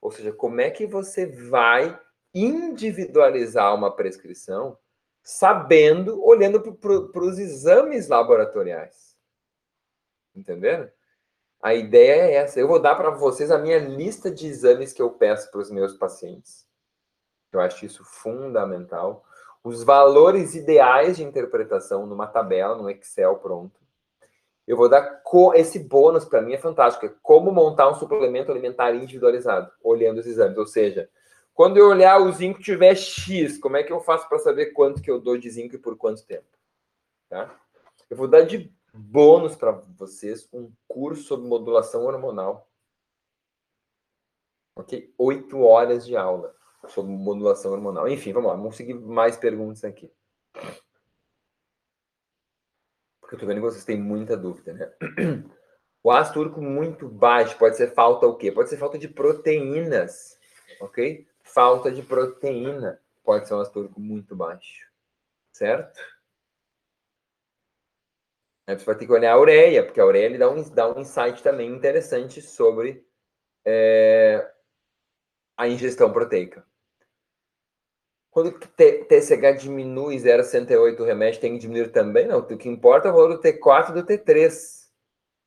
Ou 0.00 0.10
seja, 0.10 0.32
como 0.32 0.60
é 0.60 0.70
que 0.70 0.86
você 0.86 1.26
vai 1.26 1.98
individualizar 2.34 3.74
uma 3.74 3.94
prescrição 3.94 4.78
sabendo, 5.22 6.22
olhando 6.24 6.60
para 6.60 7.24
os 7.24 7.38
exames 7.38 8.08
laboratoriais. 8.08 9.16
Entenderam? 10.34 10.90
A 11.62 11.74
ideia 11.74 12.22
é 12.22 12.34
essa. 12.34 12.58
Eu 12.58 12.66
vou 12.66 12.80
dar 12.80 12.96
para 12.96 13.10
vocês 13.10 13.50
a 13.50 13.58
minha 13.58 13.78
lista 13.78 14.30
de 14.30 14.48
exames 14.48 14.92
que 14.92 15.00
eu 15.00 15.10
peço 15.10 15.50
para 15.50 15.60
os 15.60 15.70
meus 15.70 15.94
pacientes. 15.94 16.66
Eu 17.52 17.60
acho 17.60 17.86
isso 17.86 18.04
fundamental. 18.04 19.24
Os 19.64 19.84
valores 19.84 20.56
ideais 20.56 21.16
de 21.16 21.22
interpretação 21.22 22.04
numa 22.04 22.26
tabela, 22.26 22.76
no 22.76 22.90
Excel 22.90 23.36
pronto. 23.36 23.80
Eu 24.66 24.76
vou 24.76 24.88
dar 24.88 25.22
esse 25.54 25.78
bônus 25.78 26.24
para 26.24 26.42
mim 26.42 26.52
é 26.52 26.58
fantástico. 26.58 27.06
É 27.06 27.14
como 27.22 27.52
montar 27.52 27.88
um 27.88 27.94
suplemento 27.94 28.50
alimentar 28.50 28.94
individualizado, 28.94 29.70
olhando 29.82 30.18
os 30.18 30.26
exames. 30.26 30.58
Ou 30.58 30.66
seja, 30.66 31.08
quando 31.54 31.76
eu 31.76 31.88
olhar 31.88 32.20
o 32.20 32.32
zinco 32.32 32.60
tiver 32.60 32.94
X, 32.96 33.58
como 33.58 33.76
é 33.76 33.82
que 33.82 33.92
eu 33.92 34.00
faço 34.00 34.28
para 34.28 34.38
saber 34.38 34.66
quanto 34.72 35.02
que 35.02 35.10
eu 35.10 35.20
dou 35.20 35.36
de 35.36 35.50
zinco 35.50 35.76
e 35.76 35.78
por 35.78 35.96
quanto 35.96 36.26
tempo? 36.26 36.46
Tá? 37.28 37.54
Eu 38.10 38.16
vou 38.16 38.28
dar 38.28 38.42
de 38.42 38.72
bônus 38.92 39.54
para 39.54 39.72
vocês 39.96 40.48
um 40.52 40.72
curso 40.88 41.22
sobre 41.22 41.48
modulação 41.48 42.04
hormonal. 42.04 42.68
Ok? 44.76 45.12
Oito 45.18 45.60
horas 45.60 46.04
de 46.04 46.16
aula 46.16 46.54
sobre 46.88 47.12
modulação 47.12 47.72
hormonal. 47.72 48.08
Enfim, 48.08 48.32
vamos 48.32 48.50
lá, 48.50 48.56
vamos 48.56 48.76
seguir 48.76 48.94
mais 48.94 49.36
perguntas 49.36 49.84
aqui. 49.84 50.12
Porque 53.20 53.34
eu 53.34 53.38
tô 53.38 53.46
vendo 53.46 53.56
que 53.56 53.62
vocês 53.62 53.84
têm 53.84 53.96
muita 53.96 54.36
dúvida, 54.36 54.72
né? 54.72 54.92
O 56.04 56.10
ácido 56.10 56.40
úrico 56.40 56.60
muito 56.60 57.08
baixo 57.08 57.56
pode 57.56 57.76
ser 57.76 57.94
falta 57.94 58.26
o 58.26 58.36
quê? 58.36 58.50
Pode 58.50 58.68
ser 58.68 58.76
falta 58.76 58.98
de 58.98 59.06
proteínas, 59.06 60.36
ok? 60.80 61.28
Falta 61.42 61.92
de 61.92 62.02
proteína 62.02 63.00
pode 63.22 63.46
ser 63.46 63.54
um 63.54 63.60
ácido 63.60 63.80
úrico 63.80 64.00
muito 64.00 64.34
baixo, 64.34 64.90
certo? 65.52 66.00
Aí 68.66 68.76
você 68.76 68.84
vai 68.84 68.96
ter 68.96 69.06
que 69.06 69.12
olhar 69.12 69.32
a 69.32 69.38
ureia, 69.40 69.84
porque 69.84 70.00
a 70.00 70.06
ureia 70.06 70.26
ele 70.26 70.38
dá 70.38 70.50
um, 70.50 70.70
dá 70.70 70.92
um 70.92 71.00
insight 71.00 71.42
também 71.42 71.70
interessante 71.70 72.42
sobre 72.42 73.06
é, 73.64 74.52
a 75.56 75.68
ingestão 75.68 76.12
proteica. 76.12 76.66
Quando 78.32 78.48
o 78.48 78.58
TSH 78.58 79.60
diminui 79.60 80.16
0,68 80.16 80.98
o 81.00 81.04
remédio 81.04 81.38
tem 81.38 81.52
que 81.52 81.58
diminuir 81.58 81.92
também? 81.92 82.26
Não, 82.26 82.38
o 82.38 82.56
que 82.56 82.66
importa 82.66 83.08
é 83.08 83.10
o 83.10 83.14
valor 83.14 83.36
do 83.36 83.42
T4 83.42 83.90
e 83.90 83.92
do 83.92 84.02
T3. 84.02 84.88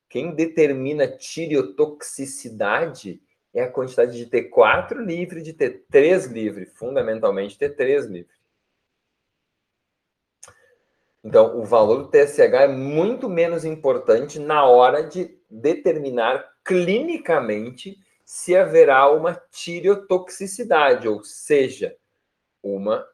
Quem 0.08 0.36
determina 0.36 1.08
tireotoxicidade 1.08 3.20
é 3.52 3.64
a 3.64 3.72
quantidade 3.72 4.16
de 4.16 4.30
T4 4.30 5.04
livre 5.04 5.42
de 5.42 5.52
T3 5.52 6.32
livre, 6.32 6.68
fundamentalmente 6.68 7.58
T3 7.58 8.06
livre. 8.06 8.36
Então, 11.24 11.60
o 11.60 11.66
valor 11.66 12.04
do 12.04 12.12
TSH 12.12 12.54
é 12.54 12.68
muito 12.68 13.28
menos 13.28 13.66
importante 13.66 14.38
na 14.38 14.64
hora 14.64 15.02
de 15.02 15.36
determinar 15.50 16.54
clinicamente 16.64 17.98
se 18.24 18.56
haverá 18.56 19.10
uma 19.10 19.34
tireotoxicidade, 19.52 21.08
ou 21.08 21.24
seja, 21.24 21.98
uma, 22.66 23.08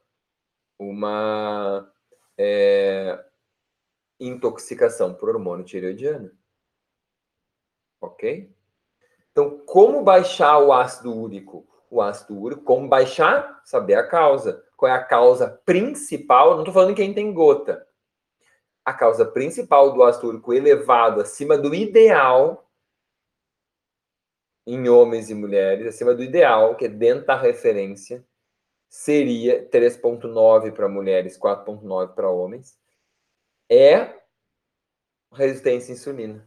uma 0.80 1.92
é, 2.38 3.24
intoxicação 4.20 5.14
por 5.14 5.30
hormônio 5.30 5.66
tireoidiano. 5.66 6.32
Ok? 8.00 8.52
Então, 9.32 9.60
como 9.66 10.04
baixar 10.04 10.60
o 10.60 10.74
ácido 10.74 11.14
úrico? 11.14 11.68
O 11.90 12.02
ácido 12.02 12.40
úrico, 12.40 12.64
como 12.64 12.88
baixar? 12.88 13.62
Saber 13.66 13.96
a 13.96 14.08
causa. 14.08 14.64
Qual 14.78 14.92
é 14.92 14.96
a 14.96 15.04
causa 15.04 15.62
principal? 15.66 16.52
Não 16.52 16.60
estou 16.60 16.74
falando 16.74 16.96
quem 16.96 17.14
tem 17.14 17.34
gota 17.34 17.88
a 18.84 18.94
causa 18.94 19.26
principal 19.26 19.94
do 19.94 20.04
ácido 20.04 20.28
úrico 20.28 20.54
elevado 20.54 21.22
acima 21.22 21.58
do 21.58 21.74
ideal 21.74 22.68
em 24.66 24.90
homens 24.90 25.30
e 25.30 25.34
mulheres, 25.34 25.88
acima 25.88 26.14
do 26.14 26.24
ideal, 26.24 26.76
que 26.76 26.86
é 26.86 26.88
dentro 26.88 27.26
da 27.26 27.36
referência, 27.36 28.26
seria 28.91 29.65
3,9 29.69 30.73
para 30.73 30.89
mulheres, 30.89 31.39
4,9 31.39 32.13
para 32.13 32.30
homens, 32.30 32.77
é 33.69 34.19
resistência 35.32 35.93
à 35.93 35.95
insulina. 35.95 36.45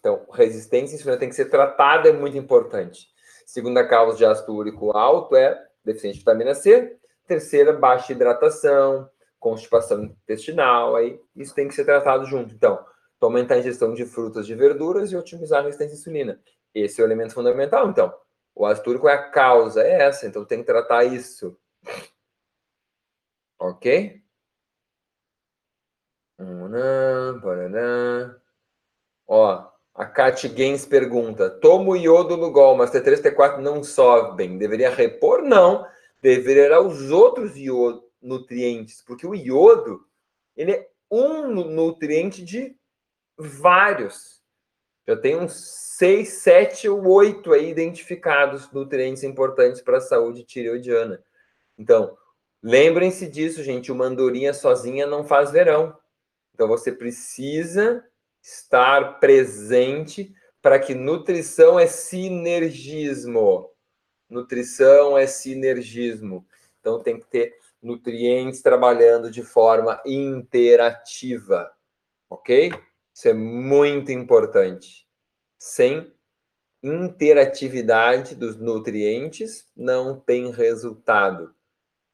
Então, 0.00 0.26
resistência 0.32 0.96
à 0.96 0.98
insulina 0.98 1.20
tem 1.20 1.28
que 1.28 1.34
ser 1.34 1.50
tratada, 1.50 2.08
é 2.08 2.12
muito 2.12 2.38
importante. 2.38 3.06
Segunda 3.44 3.86
causa 3.86 4.16
de 4.16 4.24
ácido 4.24 4.54
úrico 4.54 4.96
alto 4.96 5.36
é 5.36 5.62
deficiência 5.84 6.14
de 6.14 6.20
vitamina 6.20 6.54
C. 6.54 6.98
Terceira, 7.26 7.74
baixa 7.74 8.12
hidratação, 8.12 9.06
constipação 9.38 10.04
intestinal, 10.04 10.96
aí 10.96 11.20
isso 11.36 11.54
tem 11.54 11.68
que 11.68 11.74
ser 11.74 11.84
tratado 11.84 12.24
junto. 12.24 12.54
Então, 12.54 12.82
aumentar 13.20 13.56
a 13.56 13.58
ingestão 13.58 13.92
de 13.92 14.06
frutas 14.06 14.48
e 14.48 14.54
verduras 14.54 15.12
e 15.12 15.16
otimizar 15.16 15.60
a 15.60 15.64
resistência 15.64 15.96
à 15.96 15.98
insulina. 15.98 16.40
Esse 16.74 17.02
é 17.02 17.04
o 17.04 17.06
elemento 17.06 17.34
fundamental, 17.34 17.90
então. 17.90 18.14
O 18.58 18.66
ácido 18.66 18.90
úrico 18.90 19.08
é 19.08 19.14
a 19.14 19.30
causa, 19.30 19.84
é 19.84 20.02
essa, 20.02 20.26
então 20.26 20.44
tem 20.44 20.58
que 20.58 20.66
tratar 20.66 21.04
isso. 21.04 21.56
Ok? 23.56 24.20
Ó, 29.28 29.70
a 29.94 30.06
Kat 30.06 30.48
Gaines 30.48 30.84
pergunta: 30.84 31.48
tomo 31.48 31.94
iodo 31.94 32.36
no 32.36 32.50
gol, 32.50 32.76
mas 32.76 32.90
T3 32.90 33.22
T4 33.22 33.58
não 33.58 33.84
sobem. 33.84 34.58
Deveria 34.58 34.90
repor? 34.90 35.40
Não. 35.42 35.86
Deveria 36.20 36.80
os 36.80 37.12
outros 37.12 37.56
iodos 37.56 38.02
nutrientes, 38.20 39.04
porque 39.06 39.24
o 39.24 39.36
iodo 39.36 40.04
ele 40.56 40.72
é 40.72 40.90
um 41.08 41.46
nutriente 41.46 42.44
de 42.44 42.76
vários. 43.36 44.37
Já 45.08 45.16
tem 45.16 45.36
uns 45.36 45.54
seis, 45.54 46.34
sete 46.34 46.86
ou 46.86 47.02
oito 47.08 47.54
aí 47.54 47.70
identificados 47.70 48.70
nutrientes 48.70 49.22
importantes 49.22 49.80
para 49.80 49.96
a 49.96 50.02
saúde 50.02 50.44
tireoidiana. 50.44 51.24
Então, 51.78 52.14
lembrem-se 52.62 53.26
disso, 53.26 53.62
gente. 53.62 53.90
Uma 53.90 54.04
andorinha 54.04 54.52
sozinha 54.52 55.06
não 55.06 55.24
faz 55.24 55.50
verão. 55.50 55.96
Então, 56.52 56.68
você 56.68 56.92
precisa 56.92 58.04
estar 58.42 59.18
presente 59.18 60.34
para 60.60 60.78
que 60.78 60.94
nutrição 60.94 61.80
é 61.80 61.86
sinergismo. 61.86 63.70
Nutrição 64.28 65.16
é 65.16 65.26
sinergismo. 65.26 66.46
Então, 66.80 67.02
tem 67.02 67.18
que 67.18 67.26
ter 67.26 67.56
nutrientes 67.82 68.60
trabalhando 68.60 69.30
de 69.30 69.42
forma 69.42 70.02
interativa, 70.04 71.72
ok? 72.28 72.72
Isso 73.18 73.26
é 73.26 73.34
muito 73.34 74.12
importante. 74.12 75.04
Sem 75.58 76.14
interatividade 76.80 78.36
dos 78.36 78.56
nutrientes, 78.56 79.68
não 79.76 80.20
tem 80.20 80.52
resultado. 80.52 81.52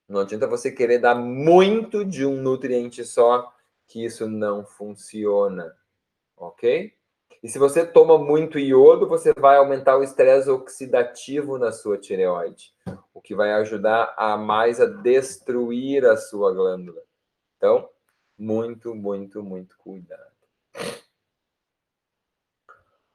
Não 0.08 0.22
adianta 0.22 0.46
você 0.46 0.72
querer 0.72 1.00
dar 1.00 1.14
muito 1.14 2.06
de 2.06 2.24
um 2.24 2.40
nutriente 2.40 3.04
só, 3.04 3.52
que 3.86 4.02
isso 4.02 4.26
não 4.26 4.64
funciona, 4.64 5.76
ok? 6.38 6.94
E 7.42 7.50
se 7.50 7.58
você 7.58 7.84
toma 7.84 8.16
muito 8.16 8.58
iodo, 8.58 9.06
você 9.06 9.34
vai 9.34 9.58
aumentar 9.58 9.98
o 9.98 10.02
estresse 10.02 10.48
oxidativo 10.48 11.58
na 11.58 11.70
sua 11.70 11.98
tireoide, 11.98 12.72
o 13.12 13.20
que 13.20 13.34
vai 13.34 13.52
ajudar 13.52 14.14
a 14.16 14.38
mais 14.38 14.80
a 14.80 14.86
destruir 14.86 16.06
a 16.06 16.16
sua 16.16 16.50
glândula. 16.54 17.02
Então, 17.58 17.90
muito, 18.38 18.94
muito, 18.94 19.42
muito 19.42 19.76
cuidado. 19.76 20.33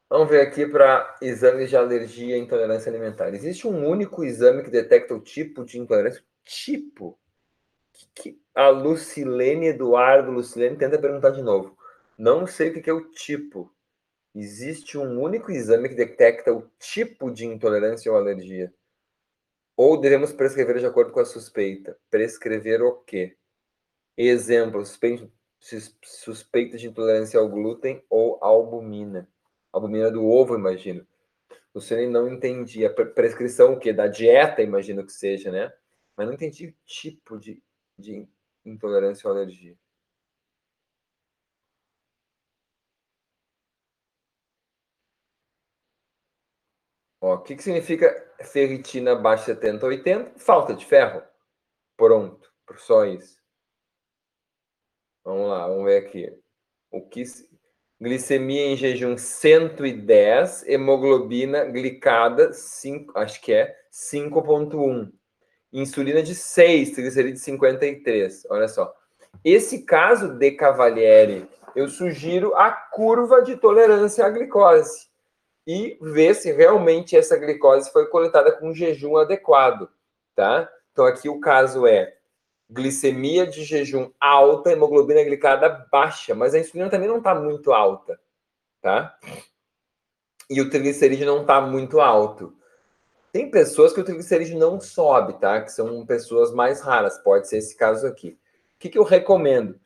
Vamos 0.09 0.27
ver 0.27 0.41
aqui 0.41 0.65
para 0.65 1.17
exames 1.21 1.69
de 1.69 1.77
alergia 1.77 2.35
e 2.35 2.39
intolerância 2.39 2.89
alimentar. 2.89 3.31
Existe 3.33 3.67
um 3.67 3.87
único 3.87 4.23
exame 4.23 4.63
que 4.63 4.71
detecta 4.71 5.13
o 5.13 5.19
tipo 5.19 5.63
de 5.63 5.77
intolerância? 5.77 6.23
Tipo? 6.43 7.19
Que 8.15 8.41
a 8.55 8.69
Lucilene 8.69 9.67
Eduardo 9.67 10.31
Lucilene 10.31 10.77
tenta 10.77 10.97
perguntar 10.97 11.29
de 11.29 11.43
novo. 11.43 11.77
Não 12.17 12.47
sei 12.47 12.69
o 12.69 12.81
que 12.81 12.89
é 12.89 12.93
o 12.93 13.11
tipo. 13.11 13.71
Existe 14.33 14.97
um 14.97 15.21
único 15.21 15.51
exame 15.51 15.89
que 15.89 15.95
detecta 15.95 16.51
o 16.51 16.67
tipo 16.79 17.29
de 17.29 17.45
intolerância 17.45 18.11
ou 18.11 18.17
alergia. 18.17 18.73
Ou 19.77 19.99
devemos 19.99 20.33
prescrever 20.33 20.79
de 20.79 20.87
acordo 20.87 21.11
com 21.11 21.19
a 21.19 21.25
suspeita? 21.25 21.97
Prescrever 22.09 22.81
o 22.81 22.95
quê? 22.95 23.37
Exemplo, 24.17 24.83
suspeita 24.83 25.31
de 26.77 26.87
intolerância 26.87 27.39
ao 27.39 27.49
glúten 27.49 28.03
ou 28.09 28.37
albumina. 28.41 29.27
Albumina 29.71 30.09
do 30.11 30.25
ovo, 30.25 30.55
imagino. 30.55 31.05
O 31.73 31.81
senhor 31.81 32.09
não 32.09 32.27
entendi. 32.27 32.85
A 32.85 32.93
prescrição 32.93 33.73
o 33.73 33.79
quê? 33.79 33.93
Da 33.93 34.07
dieta, 34.07 34.61
imagino 34.61 35.05
que 35.05 35.11
seja, 35.11 35.51
né? 35.51 35.71
Mas 36.17 36.27
não 36.27 36.33
entendi 36.33 36.67
o 36.67 36.75
tipo 36.85 37.37
de, 37.37 37.61
de 37.97 38.27
intolerância 38.65 39.29
ou 39.29 39.35
alergia. 39.35 39.77
O 47.21 47.37
que, 47.39 47.55
que 47.55 47.63
significa 47.63 48.07
ferritina 48.43 49.11
abaixo 49.13 49.43
de 49.45 49.53
70, 49.53 49.85
80? 49.85 50.39
Falta 50.39 50.73
de 50.73 50.85
ferro. 50.85 51.21
Pronto, 51.97 52.51
só 52.77 53.05
isso. 53.05 53.38
Vamos 55.29 55.47
lá, 55.47 55.67
vamos 55.67 55.85
ver 55.85 55.97
aqui. 55.97 56.33
O 56.91 57.01
que 57.01 57.23
glicemia 58.01 58.65
em 58.65 58.75
jejum 58.75 59.15
110, 59.15 60.67
hemoglobina 60.67 61.65
glicada 61.65 62.51
5, 62.51 63.15
acho 63.15 63.39
que 63.39 63.53
é 63.53 63.75
5.1. 63.91 65.11
Insulina 65.71 66.23
de 66.23 66.33
6, 66.33 66.93
triglicerídeo 66.93 67.35
de 67.35 67.41
53. 67.41 68.47
Olha 68.49 68.67
só. 68.67 68.91
Esse 69.45 69.83
caso 69.83 70.33
de 70.33 70.49
Cavalieri, 70.49 71.47
eu 71.75 71.87
sugiro 71.89 72.55
a 72.55 72.71
curva 72.71 73.43
de 73.43 73.55
tolerância 73.55 74.25
à 74.25 74.29
glicose 74.31 75.09
e 75.67 75.95
ver 76.01 76.33
se 76.33 76.51
realmente 76.51 77.15
essa 77.15 77.37
glicose 77.37 77.91
foi 77.91 78.07
coletada 78.07 78.51
com 78.53 78.69
um 78.69 78.73
jejum 78.73 79.15
adequado, 79.15 79.91
tá? 80.35 80.67
Então 80.91 81.05
aqui 81.05 81.29
o 81.29 81.39
caso 81.39 81.85
é 81.85 82.15
glicemia 82.69 83.47
de 83.47 83.63
jejum 83.63 84.11
alta, 84.19 84.71
hemoglobina 84.71 85.23
glicada 85.23 85.87
baixa, 85.91 86.35
mas 86.35 86.53
a 86.53 86.59
insulina 86.59 86.89
também 86.89 87.07
não 87.07 87.17
está 87.17 87.33
muito 87.33 87.71
alta, 87.73 88.19
tá? 88.81 89.17
E 90.49 90.61
o 90.61 90.69
triglicerídeo 90.69 91.25
não 91.25 91.41
está 91.41 91.59
muito 91.59 91.99
alto. 91.99 92.55
Tem 93.31 93.49
pessoas 93.49 93.93
que 93.93 93.99
o 93.99 94.03
triglicerídeo 94.03 94.57
não 94.57 94.79
sobe, 94.79 95.33
tá? 95.39 95.61
Que 95.61 95.71
são 95.71 96.05
pessoas 96.05 96.51
mais 96.53 96.81
raras, 96.81 97.17
pode 97.19 97.47
ser 97.47 97.57
esse 97.57 97.75
caso 97.75 98.05
aqui. 98.05 98.37
O 98.75 98.79
que, 98.79 98.89
que 98.89 98.97
eu 98.97 99.03
recomendo? 99.03 99.79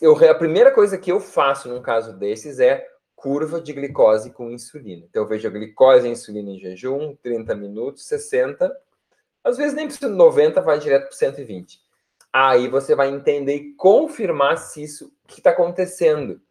Eu, 0.00 0.14
a 0.30 0.34
primeira 0.34 0.70
coisa 0.70 0.96
que 0.96 1.12
eu 1.12 1.20
faço 1.20 1.68
num 1.68 1.82
caso 1.82 2.14
desses 2.14 2.58
é 2.58 2.86
curva 3.14 3.60
de 3.60 3.72
glicose 3.72 4.30
com 4.30 4.50
insulina. 4.50 5.04
Então, 5.08 5.22
eu 5.22 5.28
vejo 5.28 5.48
a 5.48 5.50
glicose 5.50 6.06
e 6.06 6.08
a 6.08 6.12
insulina 6.12 6.50
em 6.50 6.58
jejum, 6.58 7.16
30 7.22 7.54
minutos, 7.54 8.06
60, 8.06 8.74
às 9.46 9.56
vezes 9.56 9.74
nem 9.74 9.86
precisa 9.86 10.10
de 10.10 10.16
90, 10.16 10.60
vai 10.60 10.76
direto 10.80 11.06
para 11.06 11.16
120. 11.16 11.80
Aí 12.32 12.66
você 12.68 12.96
vai 12.96 13.08
entender 13.10 13.54
e 13.54 13.74
confirmar 13.74 14.58
se 14.58 14.82
isso 14.82 15.12
que 15.28 15.38
está 15.38 15.50
acontecendo. 15.50 16.42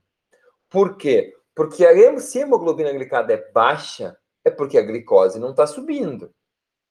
Por 0.69 0.95
quê? 0.95 1.35
Porque 1.53 1.85
se 2.21 2.39
a 2.39 2.41
hemoglobina 2.43 2.93
glicada 2.93 3.33
é 3.33 3.51
baixa, 3.51 4.17
é 4.45 4.49
porque 4.49 4.77
a 4.77 4.81
glicose 4.81 5.37
não 5.37 5.51
está 5.51 5.67
subindo. 5.67 6.33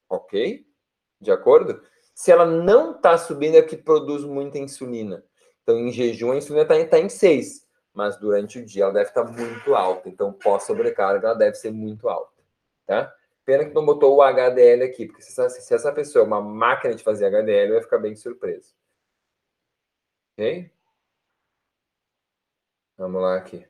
Ok? 0.07 0.67
De 1.19 1.33
acordo? 1.33 1.83
Se 2.15 2.31
ela 2.31 2.45
não 2.45 2.93
está 2.93 3.17
subindo, 3.17 3.57
é 3.57 3.63
que 3.63 3.77
produz 3.77 4.25
muita 4.25 4.59
insulina. 4.59 5.25
Então, 5.63 5.79
em 5.79 5.91
jejum, 5.91 6.33
a 6.33 6.37
insulina 6.37 6.65
está 6.65 6.85
tá 6.87 6.99
em 6.99 7.09
6, 7.09 7.67
mas 7.95 8.19
durante 8.19 8.59
o 8.59 8.67
dia 8.67 8.85
ela 8.85 8.93
deve 8.93 9.09
estar 9.09 9.25
tá 9.25 9.33
muito 9.33 9.75
alta. 9.75 10.07
Então, 10.11 10.35
pós-sobrecarga, 10.35 11.29
ela 11.29 11.39
deve 11.39 11.57
ser 11.57 11.71
muito 11.71 12.11
alta. 12.11 12.43
Tá? 12.87 13.11
Pena 13.45 13.65
que 13.65 13.75
não 13.75 13.85
botou 13.85 14.17
o 14.17 14.23
HDL 14.23 14.85
aqui, 14.85 15.07
porque 15.07 15.23
se 15.23 15.31
essa, 15.41 15.49
se 15.61 15.75
essa 15.75 15.93
pessoa 15.93 16.25
é 16.25 16.27
uma 16.27 16.41
máquina 16.41 16.95
de 16.95 17.03
fazer 17.03 17.27
HDL, 17.27 17.73
vai 17.75 17.83
ficar 17.83 17.99
bem 17.99 18.17
surpreso. 18.17 18.75
Ok? 20.33 20.71
Vamos 22.97 23.23
lá 23.23 23.37
aqui. 23.37 23.67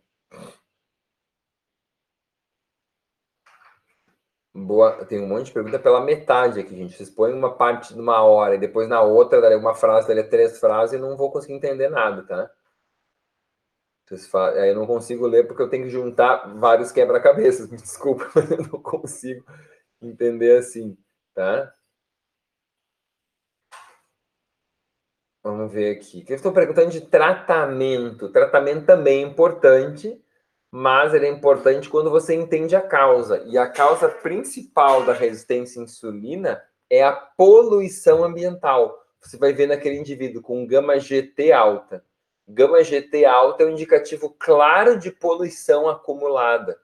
Boa, 4.57 5.05
tem 5.05 5.21
um 5.21 5.27
monte 5.27 5.47
de 5.47 5.53
pergunta 5.53 5.79
pela 5.81 6.01
metade 6.01 6.61
aqui, 6.61 6.77
gente. 6.77 6.97
Vocês 6.97 7.11
põem 7.11 7.33
uma 7.35 7.55
parte 7.57 7.93
de 7.93 8.01
uma 8.01 8.23
hora 8.23 8.55
e 8.55 8.59
depois 8.59 8.89
na 8.89 9.03
outra, 9.03 9.41
daria 9.41 9.59
uma 9.59 9.75
frase, 9.75 10.07
daria 10.07 10.29
três 10.29 10.61
frases 10.61 10.95
e 10.95 11.03
não 11.03 11.17
vou 11.17 11.31
conseguir 11.33 11.55
entender 11.55 11.89
nada, 11.89 12.23
tá? 12.25 12.51
Eu 14.11 14.75
não 14.75 14.87
consigo 14.87 15.27
ler 15.27 15.47
porque 15.47 15.63
eu 15.63 15.69
tenho 15.69 15.85
que 15.85 15.91
juntar 15.91 16.47
vários 16.59 16.93
quebra-cabeças. 16.93 17.69
Me 17.71 17.77
desculpa, 17.77 18.31
mas 18.35 18.51
eu 18.51 18.59
não 18.59 18.83
consigo 18.83 19.45
entender 20.03 20.59
assim, 20.59 20.97
tá? 21.35 21.73
Vamos 25.43 25.73
ver 25.73 25.97
aqui. 25.97 26.25
Eu 26.29 26.37
estou 26.37 26.53
perguntando 26.53 26.91
de 26.91 27.03
tratamento. 27.03 28.31
Tratamento 28.31 28.87
também 28.87 29.23
é 29.23 29.27
importante, 29.27 30.23
mas 30.71 31.15
ele 31.15 31.27
é 31.27 31.31
importante 31.31 31.89
quando 31.89 32.11
você 32.11 32.35
entende 32.35 32.77
a 32.77 32.81
causa. 32.81 33.43
E 33.47 33.57
a 33.57 33.71
causa 33.71 34.09
principal 34.09 35.05
da 35.05 35.13
resistência 35.13 35.81
à 35.81 35.85
insulina 35.85 36.63
é 36.91 37.03
a 37.03 37.13
poluição 37.13 38.25
ambiental. 38.25 39.03
Você 39.21 39.37
vai 39.39 39.53
ver 39.53 39.67
naquele 39.67 39.99
indivíduo 39.99 40.43
com 40.43 40.67
gama 40.67 40.99
GT 40.99 41.53
alta 41.53 42.05
Gama 42.47 42.83
GT 42.83 43.25
alta 43.25 43.63
é 43.63 43.67
um 43.67 43.71
indicativo 43.71 44.35
claro 44.39 44.99
de 44.99 45.11
poluição 45.11 45.89
acumulada, 45.89 46.79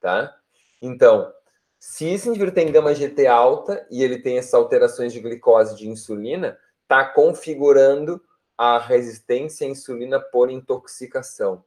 tá? 0.00 0.36
Então, 0.82 1.32
se 1.78 2.08
esse 2.08 2.28
indivíduo 2.28 2.54
tem 2.54 2.72
gama 2.72 2.94
GT 2.94 3.26
alta 3.26 3.86
e 3.90 4.02
ele 4.02 4.18
tem 4.18 4.38
essas 4.38 4.54
alterações 4.54 5.12
de 5.12 5.20
glicose 5.20 5.76
de 5.76 5.88
insulina, 5.88 6.58
está 6.82 7.04
configurando 7.04 8.20
a 8.56 8.78
resistência 8.78 9.66
à 9.66 9.70
insulina 9.70 10.18
por 10.18 10.50
intoxicação. 10.50 11.64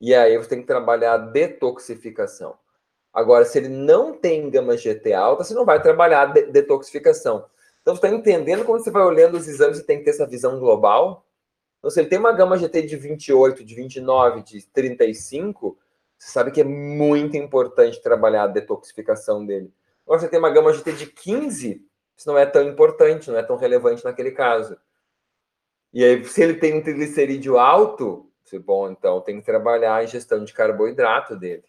E 0.00 0.14
aí 0.14 0.36
você 0.36 0.50
tem 0.50 0.60
que 0.60 0.66
trabalhar 0.66 1.14
a 1.14 1.18
detoxificação. 1.18 2.56
Agora, 3.12 3.44
se 3.44 3.58
ele 3.58 3.68
não 3.68 4.12
tem 4.12 4.48
gama 4.50 4.76
GT 4.76 5.12
alta, 5.12 5.42
você 5.42 5.54
não 5.54 5.64
vai 5.64 5.82
trabalhar 5.82 6.22
a 6.22 6.26
de 6.26 6.42
detoxificação. 6.52 7.46
Então, 7.82 7.96
você 7.96 8.06
está 8.06 8.16
entendendo 8.16 8.64
quando 8.64 8.84
você 8.84 8.90
vai 8.90 9.02
olhando 9.02 9.36
os 9.36 9.48
exames, 9.48 9.78
você 9.78 9.84
tem 9.84 9.98
que 9.98 10.04
ter 10.04 10.10
essa 10.10 10.26
visão 10.26 10.60
global? 10.60 11.26
Então, 11.78 11.90
se 11.90 12.00
ele 12.00 12.08
tem 12.08 12.18
uma 12.18 12.32
gama 12.32 12.58
GT 12.58 12.82
de 12.82 12.96
28, 12.96 13.64
de 13.64 13.74
29, 13.74 14.42
de 14.42 14.66
35, 14.66 15.78
você 16.18 16.30
sabe 16.32 16.50
que 16.50 16.60
é 16.60 16.64
muito 16.64 17.36
importante 17.36 18.02
trabalhar 18.02 18.44
a 18.44 18.48
detoxificação 18.48 19.46
dele. 19.46 19.72
Agora, 20.04 20.20
você 20.20 20.28
tem 20.28 20.38
uma 20.38 20.50
gama 20.50 20.72
GT 20.72 20.92
de 20.92 21.06
15, 21.06 21.86
isso 22.16 22.28
não 22.28 22.36
é 22.36 22.44
tão 22.44 22.62
importante, 22.64 23.30
não 23.30 23.38
é 23.38 23.42
tão 23.42 23.56
relevante 23.56 24.04
naquele 24.04 24.32
caso. 24.32 24.76
E 25.92 26.04
aí, 26.04 26.24
se 26.24 26.42
ele 26.42 26.54
tem 26.54 26.74
um 26.74 26.82
triglicerídeo 26.82 27.58
alto, 27.58 28.28
você, 28.44 28.58
bom, 28.58 28.90
então 28.90 29.20
tem 29.20 29.38
que 29.38 29.46
trabalhar 29.46 29.96
a 29.96 30.04
ingestão 30.04 30.42
de 30.42 30.52
carboidrato 30.52 31.36
dele. 31.36 31.64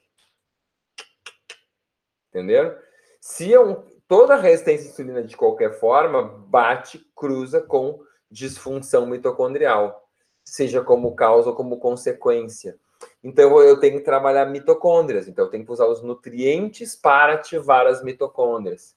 Entenderam? 2.30 2.76
Se 3.20 3.54
é 3.54 3.60
um, 3.60 3.84
toda 4.08 4.36
a 4.36 4.40
resistência 4.40 4.88
à 4.88 4.92
insulina, 4.92 5.24
de 5.24 5.36
qualquer 5.36 5.78
forma, 5.80 6.24
bate, 6.24 7.00
cruza 7.16 7.62
com 7.62 8.00
disfunção 8.30 9.06
mitocondrial, 9.06 10.08
seja 10.44 10.84
como 10.84 11.16
causa 11.16 11.50
ou 11.50 11.56
como 11.56 11.80
consequência. 11.80 12.80
Então, 13.24 13.62
eu 13.62 13.80
tenho 13.80 13.98
que 14.00 14.06
trabalhar 14.06 14.46
mitocôndrias. 14.46 15.28
Então, 15.28 15.46
eu 15.46 15.52
tenho 15.52 15.66
que 15.66 15.72
usar 15.72 15.86
os 15.88 16.02
nutrientes 16.02 16.96
para 16.96 17.34
ativar 17.36 17.88
as 17.88 18.04
mitocôndrias. 18.04 18.96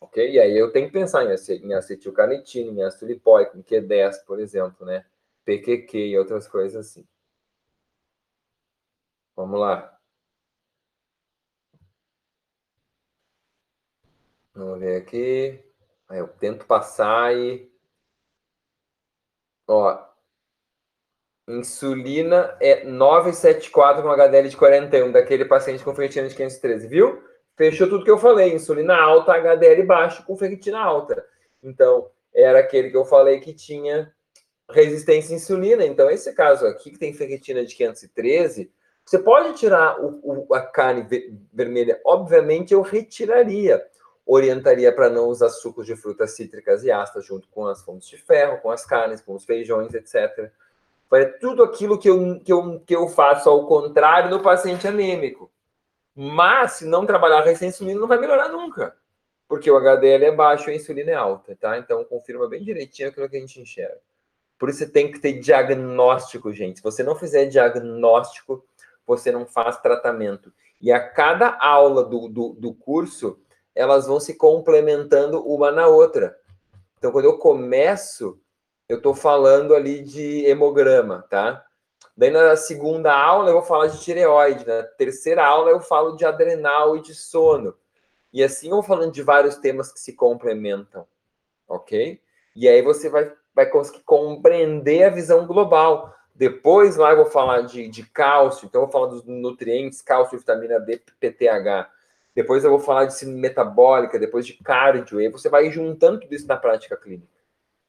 Ok? 0.00 0.32
E 0.32 0.40
aí 0.40 0.56
eu 0.58 0.72
tenho 0.72 0.86
que 0.86 0.92
pensar 0.92 1.24
em 1.24 1.74
acetilcarnitina, 1.74 2.70
em 2.72 2.82
ácido 2.82 3.12
em 3.12 3.18
Q10, 3.18 4.24
por 4.26 4.40
exemplo, 4.40 4.84
né? 4.84 5.06
PQQ 5.44 5.98
e 6.08 6.18
outras 6.18 6.48
coisas 6.48 6.88
assim. 6.88 7.06
Vamos 9.36 9.60
lá. 9.60 9.96
Vamos 14.54 14.80
ver 14.80 14.96
aqui. 15.00 15.64
Aí 16.08 16.18
eu 16.18 16.28
tento 16.28 16.66
passar 16.66 17.34
e 17.34 17.71
Ó, 19.72 19.98
insulina 21.48 22.54
é 22.60 22.84
974 22.84 24.02
com 24.02 24.10
HDL 24.10 24.48
de 24.50 24.56
41, 24.56 25.10
daquele 25.10 25.46
paciente 25.46 25.82
com 25.82 25.94
ferritina 25.94 26.28
de 26.28 26.34
513, 26.34 26.86
viu? 26.86 27.22
Fechou 27.56 27.88
tudo 27.88 28.04
que 28.04 28.10
eu 28.10 28.18
falei, 28.18 28.52
insulina 28.52 28.94
alta, 28.94 29.32
HDL 29.32 29.82
baixo 29.84 30.26
com 30.26 30.36
ferritina 30.36 30.78
alta. 30.78 31.24
Então, 31.62 32.10
era 32.34 32.58
aquele 32.58 32.90
que 32.90 32.96
eu 32.98 33.06
falei 33.06 33.40
que 33.40 33.54
tinha 33.54 34.12
resistência 34.70 35.32
à 35.32 35.36
insulina. 35.36 35.86
Então, 35.86 36.10
esse 36.10 36.34
caso 36.34 36.66
aqui, 36.66 36.90
que 36.90 36.98
tem 36.98 37.14
ferritina 37.14 37.64
de 37.64 37.74
513, 37.74 38.70
você 39.06 39.18
pode 39.18 39.54
tirar 39.58 39.98
o, 40.04 40.46
o, 40.50 40.54
a 40.54 40.60
carne 40.60 41.06
vermelha? 41.50 41.98
Obviamente, 42.04 42.74
eu 42.74 42.82
retiraria 42.82 43.82
orientaria 44.26 44.92
para 44.92 45.10
não 45.10 45.26
usar 45.26 45.50
sucos 45.50 45.86
de 45.86 45.96
frutas 45.96 46.36
cítricas 46.36 46.84
e 46.84 46.90
ácidas 46.90 47.26
junto 47.26 47.48
com 47.48 47.66
as 47.66 47.82
fontes 47.82 48.08
de 48.08 48.16
ferro, 48.16 48.58
com 48.58 48.70
as 48.70 48.84
carnes, 48.84 49.20
com 49.20 49.34
os 49.34 49.44
feijões, 49.44 49.92
etc. 49.94 50.50
É 51.14 51.24
tudo 51.26 51.62
aquilo 51.62 51.98
que 51.98 52.08
eu, 52.08 52.40
que, 52.40 52.52
eu, 52.52 52.80
que 52.80 52.96
eu 52.96 53.08
faço 53.08 53.50
ao 53.50 53.66
contrário 53.66 54.30
no 54.30 54.40
paciente 54.40 54.88
anêmico. 54.88 55.50
Mas, 56.14 56.72
se 56.72 56.86
não 56.86 57.06
trabalhar 57.06 57.46
a 57.46 57.52
insulina, 57.52 58.00
não 58.00 58.08
vai 58.08 58.18
melhorar 58.18 58.48
nunca. 58.48 58.96
Porque 59.48 59.70
o 59.70 59.76
HDL 59.76 60.24
é 60.24 60.32
baixo 60.32 60.70
e 60.70 60.72
a 60.72 60.76
insulina 60.76 61.10
é 61.10 61.14
alta, 61.14 61.56
tá? 61.56 61.76
Então, 61.76 62.04
confirma 62.04 62.48
bem 62.48 62.62
direitinho 62.62 63.08
aquilo 63.08 63.28
que 63.28 63.36
a 63.36 63.40
gente 63.40 63.60
enxerga. 63.60 63.98
Por 64.58 64.68
isso, 64.68 64.78
você 64.78 64.88
tem 64.88 65.10
que 65.10 65.18
ter 65.18 65.40
diagnóstico, 65.40 66.52
gente. 66.52 66.78
Se 66.78 66.82
você 66.82 67.02
não 67.02 67.14
fizer 67.14 67.46
diagnóstico, 67.46 68.64
você 69.06 69.30
não 69.30 69.44
faz 69.44 69.78
tratamento. 69.78 70.52
E 70.80 70.90
a 70.90 71.00
cada 71.00 71.58
aula 71.60 72.04
do, 72.04 72.28
do, 72.28 72.52
do 72.54 72.74
curso, 72.74 73.38
elas 73.74 74.06
vão 74.06 74.20
se 74.20 74.34
complementando 74.34 75.42
uma 75.46 75.70
na 75.70 75.86
outra. 75.86 76.36
Então, 76.98 77.10
quando 77.10 77.24
eu 77.24 77.38
começo, 77.38 78.38
eu 78.88 78.98
estou 78.98 79.14
falando 79.14 79.74
ali 79.74 80.02
de 80.02 80.44
hemograma, 80.46 81.24
tá? 81.28 81.64
Daí 82.16 82.30
na 82.30 82.56
segunda 82.56 83.12
aula 83.12 83.48
eu 83.48 83.54
vou 83.54 83.62
falar 83.62 83.86
de 83.86 84.00
tireoide, 84.00 84.66
na 84.66 84.82
terceira 84.82 85.44
aula 85.44 85.70
eu 85.70 85.80
falo 85.80 86.14
de 86.14 86.24
adrenal 86.24 86.96
e 86.96 87.00
de 87.00 87.14
sono. 87.14 87.74
E 88.32 88.42
assim 88.42 88.68
eu 88.68 88.74
vou 88.74 88.82
falando 88.82 89.12
de 89.12 89.22
vários 89.22 89.56
temas 89.56 89.90
que 89.92 89.98
se 89.98 90.12
complementam, 90.12 91.06
ok? 91.66 92.20
E 92.54 92.68
aí 92.68 92.82
você 92.82 93.08
vai, 93.08 93.32
vai 93.54 93.66
conseguir 93.66 94.02
compreender 94.04 95.04
a 95.04 95.10
visão 95.10 95.46
global. 95.46 96.14
Depois 96.34 96.96
lá 96.96 97.10
eu 97.12 97.16
vou 97.16 97.26
falar 97.26 97.62
de, 97.62 97.88
de 97.88 98.04
cálcio, 98.04 98.66
então 98.66 98.82
eu 98.82 98.86
vou 98.86 98.92
falar 98.92 99.06
dos 99.06 99.24
nutrientes, 99.24 100.02
cálcio, 100.02 100.38
vitamina 100.38 100.78
D, 100.78 101.00
PTH. 101.18 101.90
Depois 102.34 102.64
eu 102.64 102.70
vou 102.70 102.80
falar 102.80 103.04
de 103.04 103.14
síndrome 103.14 103.40
metabólica, 103.40 104.18
depois 104.18 104.46
de 104.46 104.54
cardio, 104.54 105.20
e 105.20 105.28
você 105.28 105.48
vai 105.48 105.70
juntando 105.70 106.20
tudo 106.20 106.34
isso 106.34 106.46
na 106.46 106.56
prática 106.56 106.96
clínica. 106.96 107.28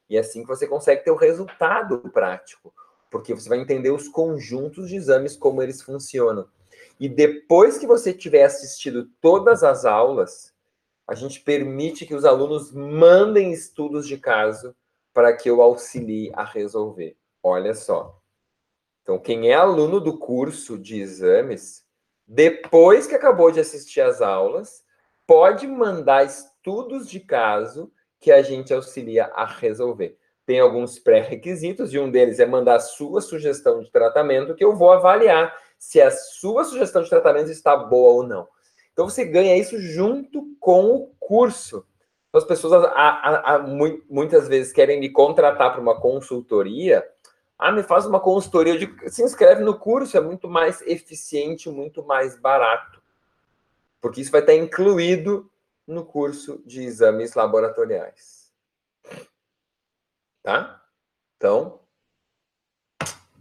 E 0.08 0.16
é 0.16 0.20
assim 0.20 0.42
que 0.42 0.48
você 0.48 0.66
consegue 0.66 1.02
ter 1.02 1.10
o 1.10 1.16
resultado 1.16 1.98
prático, 2.10 2.72
porque 3.10 3.34
você 3.34 3.48
vai 3.48 3.58
entender 3.58 3.90
os 3.90 4.08
conjuntos 4.08 4.88
de 4.88 4.96
exames, 4.96 5.36
como 5.36 5.62
eles 5.62 5.80
funcionam. 5.80 6.46
E 7.00 7.08
depois 7.08 7.78
que 7.78 7.86
você 7.86 8.12
tiver 8.12 8.44
assistido 8.44 9.08
todas 9.20 9.64
as 9.64 9.84
aulas, 9.84 10.52
a 11.06 11.14
gente 11.14 11.40
permite 11.40 12.06
que 12.06 12.14
os 12.14 12.24
alunos 12.24 12.72
mandem 12.72 13.52
estudos 13.52 14.06
de 14.06 14.18
caso 14.18 14.74
para 15.12 15.34
que 15.34 15.48
eu 15.48 15.62
auxilie 15.62 16.30
a 16.34 16.44
resolver. 16.44 17.16
Olha 17.42 17.74
só. 17.74 18.20
Então, 19.02 19.18
quem 19.18 19.50
é 19.50 19.54
aluno 19.54 20.00
do 20.00 20.18
curso 20.18 20.78
de 20.78 20.98
exames, 20.98 21.83
depois 22.26 23.06
que 23.06 23.14
acabou 23.14 23.50
de 23.50 23.60
assistir 23.60 24.00
às 24.00 24.20
aulas, 24.22 24.82
pode 25.26 25.66
mandar 25.66 26.24
estudos 26.24 27.08
de 27.08 27.20
caso 27.20 27.92
que 28.20 28.32
a 28.32 28.42
gente 28.42 28.72
auxilia 28.72 29.26
a 29.34 29.44
resolver. 29.44 30.16
Tem 30.46 30.60
alguns 30.60 30.98
pré-requisitos 30.98 31.92
e 31.92 31.98
um 31.98 32.10
deles 32.10 32.38
é 32.38 32.46
mandar 32.46 32.76
a 32.76 32.80
sua 32.80 33.20
sugestão 33.20 33.82
de 33.82 33.90
tratamento 33.90 34.54
que 34.54 34.64
eu 34.64 34.76
vou 34.76 34.92
avaliar 34.92 35.54
se 35.78 36.00
a 36.00 36.10
sua 36.10 36.64
sugestão 36.64 37.02
de 37.02 37.10
tratamento 37.10 37.50
está 37.50 37.76
boa 37.76 38.12
ou 38.12 38.22
não. 38.22 38.48
Então 38.92 39.08
você 39.08 39.24
ganha 39.24 39.56
isso 39.56 39.78
junto 39.78 40.56
com 40.60 40.94
o 40.94 41.08
curso. 41.18 41.84
Então, 42.28 42.40
as 42.40 42.46
pessoas 42.46 42.84
a, 42.84 42.88
a, 42.88 43.54
a, 43.54 43.58
muitas 43.58 44.48
vezes 44.48 44.72
querem 44.72 44.98
me 45.00 45.10
contratar 45.10 45.72
para 45.72 45.80
uma 45.80 46.00
consultoria. 46.00 47.04
Ah, 47.58 47.72
me 47.72 47.82
faz 47.82 48.06
uma 48.06 48.20
consultoria. 48.20 48.76
de 48.78 49.10
se 49.10 49.22
inscreve 49.22 49.62
no 49.62 49.78
curso, 49.78 50.16
é 50.16 50.20
muito 50.20 50.48
mais 50.48 50.82
eficiente, 50.82 51.70
muito 51.70 52.04
mais 52.04 52.36
barato. 52.38 53.02
Porque 54.00 54.20
isso 54.20 54.30
vai 54.30 54.40
estar 54.40 54.54
incluído 54.54 55.50
no 55.86 56.04
curso 56.04 56.62
de 56.66 56.82
exames 56.82 57.34
laboratoriais. 57.34 58.52
Tá? 60.42 60.82
Então, 61.36 61.80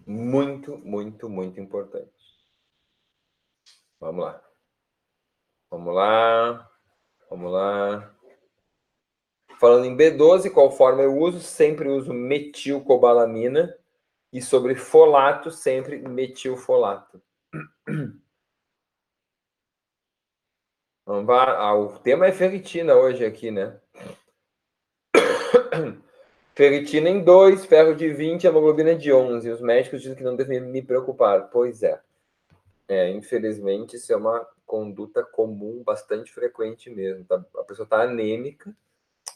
muito, 0.06 0.78
muito, 0.78 1.30
muito 1.30 1.60
importante. 1.60 2.12
Vamos 4.00 4.26
lá. 4.26 4.44
Vamos 5.70 5.96
lá. 5.96 6.72
Vamos 7.30 7.52
lá. 7.52 8.16
Falando 9.60 9.86
em 9.86 9.96
B12, 9.96 10.52
qual 10.52 10.72
forma 10.72 11.02
eu 11.02 11.18
uso? 11.18 11.40
Sempre 11.40 11.90
uso 11.90 12.14
metilcobalamina. 12.14 13.76
E 14.34 14.42
sobre 14.42 14.76
folato, 14.76 15.52
sempre 15.52 16.00
metilfolato. 16.00 17.22
Ah, 21.06 21.76
o 21.76 22.00
tema 22.00 22.28
é 22.28 22.32
ferritina 22.32 22.96
hoje 22.96 23.26
aqui, 23.26 23.52
né? 23.52 23.78
Ferritina 26.56 27.10
em 27.10 27.22
2, 27.22 27.66
ferro 27.66 27.94
de 27.94 28.08
20, 28.14 28.48
hemoglobina 28.48 28.96
de 28.96 29.12
11. 29.12 29.50
Os 29.52 29.60
médicos 29.60 30.02
dizem 30.02 30.16
que 30.16 30.24
não 30.24 30.36
devem 30.36 30.62
me 30.62 30.82
preocupar. 30.82 31.50
Pois 31.50 31.84
é. 31.84 32.00
É, 32.88 33.10
infelizmente, 33.10 33.98
isso 33.98 34.14
é 34.14 34.16
uma 34.16 34.48
conduta 34.66 35.24
comum, 35.24 35.84
bastante 35.84 36.32
frequente 36.32 36.90
mesmo. 36.90 37.26
Tá? 37.26 37.44
A 37.58 37.64
pessoa 37.64 37.84
está 37.84 38.04
anêmica, 38.04 38.74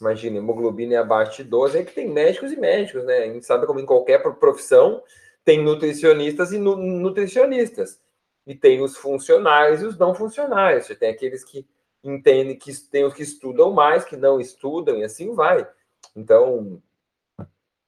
imagina, 0.00 0.38
hemoglobina 0.38 0.94
é 0.94 0.98
abaixo 0.98 1.42
de 1.42 1.48
12, 1.48 1.78
é 1.78 1.84
que 1.84 1.92
tem 1.92 2.08
médicos 2.08 2.52
e 2.52 2.56
médicos, 2.56 3.04
né? 3.04 3.18
A 3.18 3.32
gente 3.32 3.46
sabe 3.46 3.66
como 3.66 3.80
em 3.80 3.86
qualquer 3.86 4.22
profissão 4.22 5.02
tem 5.44 5.62
nutricionistas 5.62 6.52
e 6.52 6.58
nu 6.58 6.76
nutricionistas. 6.76 8.00
E 8.46 8.54
tem 8.54 8.80
os 8.82 8.96
funcionais 8.96 9.82
e 9.82 9.86
os 9.86 9.98
não 9.98 10.14
funcionais. 10.14 10.86
Você 10.86 10.94
tem 10.94 11.10
aqueles 11.10 11.44
que 11.44 11.66
entendem 12.02 12.56
que 12.56 12.72
tem 12.90 13.04
os 13.04 13.14
que 13.14 13.22
estudam 13.22 13.72
mais, 13.72 14.04
que 14.04 14.16
não 14.16 14.40
estudam, 14.40 14.98
e 14.98 15.04
assim 15.04 15.34
vai. 15.34 15.68
Então, 16.14 16.82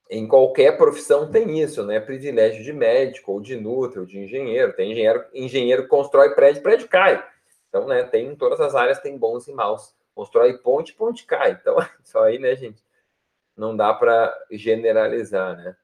em 0.09 0.27
qualquer 0.27 0.77
profissão 0.77 1.31
tem 1.31 1.59
isso, 1.61 1.85
né? 1.85 1.99
Privilégio 1.99 2.63
de 2.63 2.73
médico, 2.73 3.31
ou 3.31 3.41
de 3.41 3.55
nutri, 3.55 3.99
ou 3.99 4.05
de 4.05 4.19
engenheiro. 4.19 4.73
Tem 4.73 4.91
engenheiro, 4.91 5.25
engenheiro 5.33 5.87
constrói 5.87 6.35
prédio, 6.35 6.61
prédio 6.61 6.87
cai. 6.87 7.23
Então, 7.69 7.87
né, 7.87 8.03
tem 8.03 8.27
em 8.27 8.35
todas 8.35 8.59
as 8.59 8.75
áreas 8.75 8.99
tem 8.99 9.17
bons 9.17 9.47
e 9.47 9.53
maus. 9.53 9.95
Constrói 10.15 10.57
ponte, 10.57 10.93
ponte 10.93 11.25
cai. 11.25 11.51
Então, 11.51 11.77
isso 12.03 12.17
aí, 12.19 12.39
né, 12.39 12.55
gente? 12.55 12.83
Não 13.55 13.75
dá 13.75 13.93
para 13.93 14.33
generalizar, 14.51 15.57
né? 15.57 15.75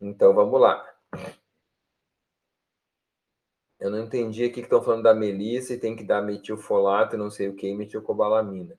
Então, 0.00 0.34
vamos 0.34 0.60
lá. 0.60 0.86
Eu 3.80 3.90
não 3.90 4.00
entendi 4.00 4.44
aqui 4.44 4.54
que 4.54 4.60
estão 4.62 4.82
falando 4.82 5.04
da 5.04 5.14
melissa 5.14 5.74
e 5.74 5.78
tem 5.78 5.94
que 5.94 6.04
dar 6.04 6.20
metilfolato, 6.20 7.16
não 7.16 7.30
sei 7.30 7.48
o 7.48 7.54
que, 7.54 7.72
metilcobalamina. 7.74 8.78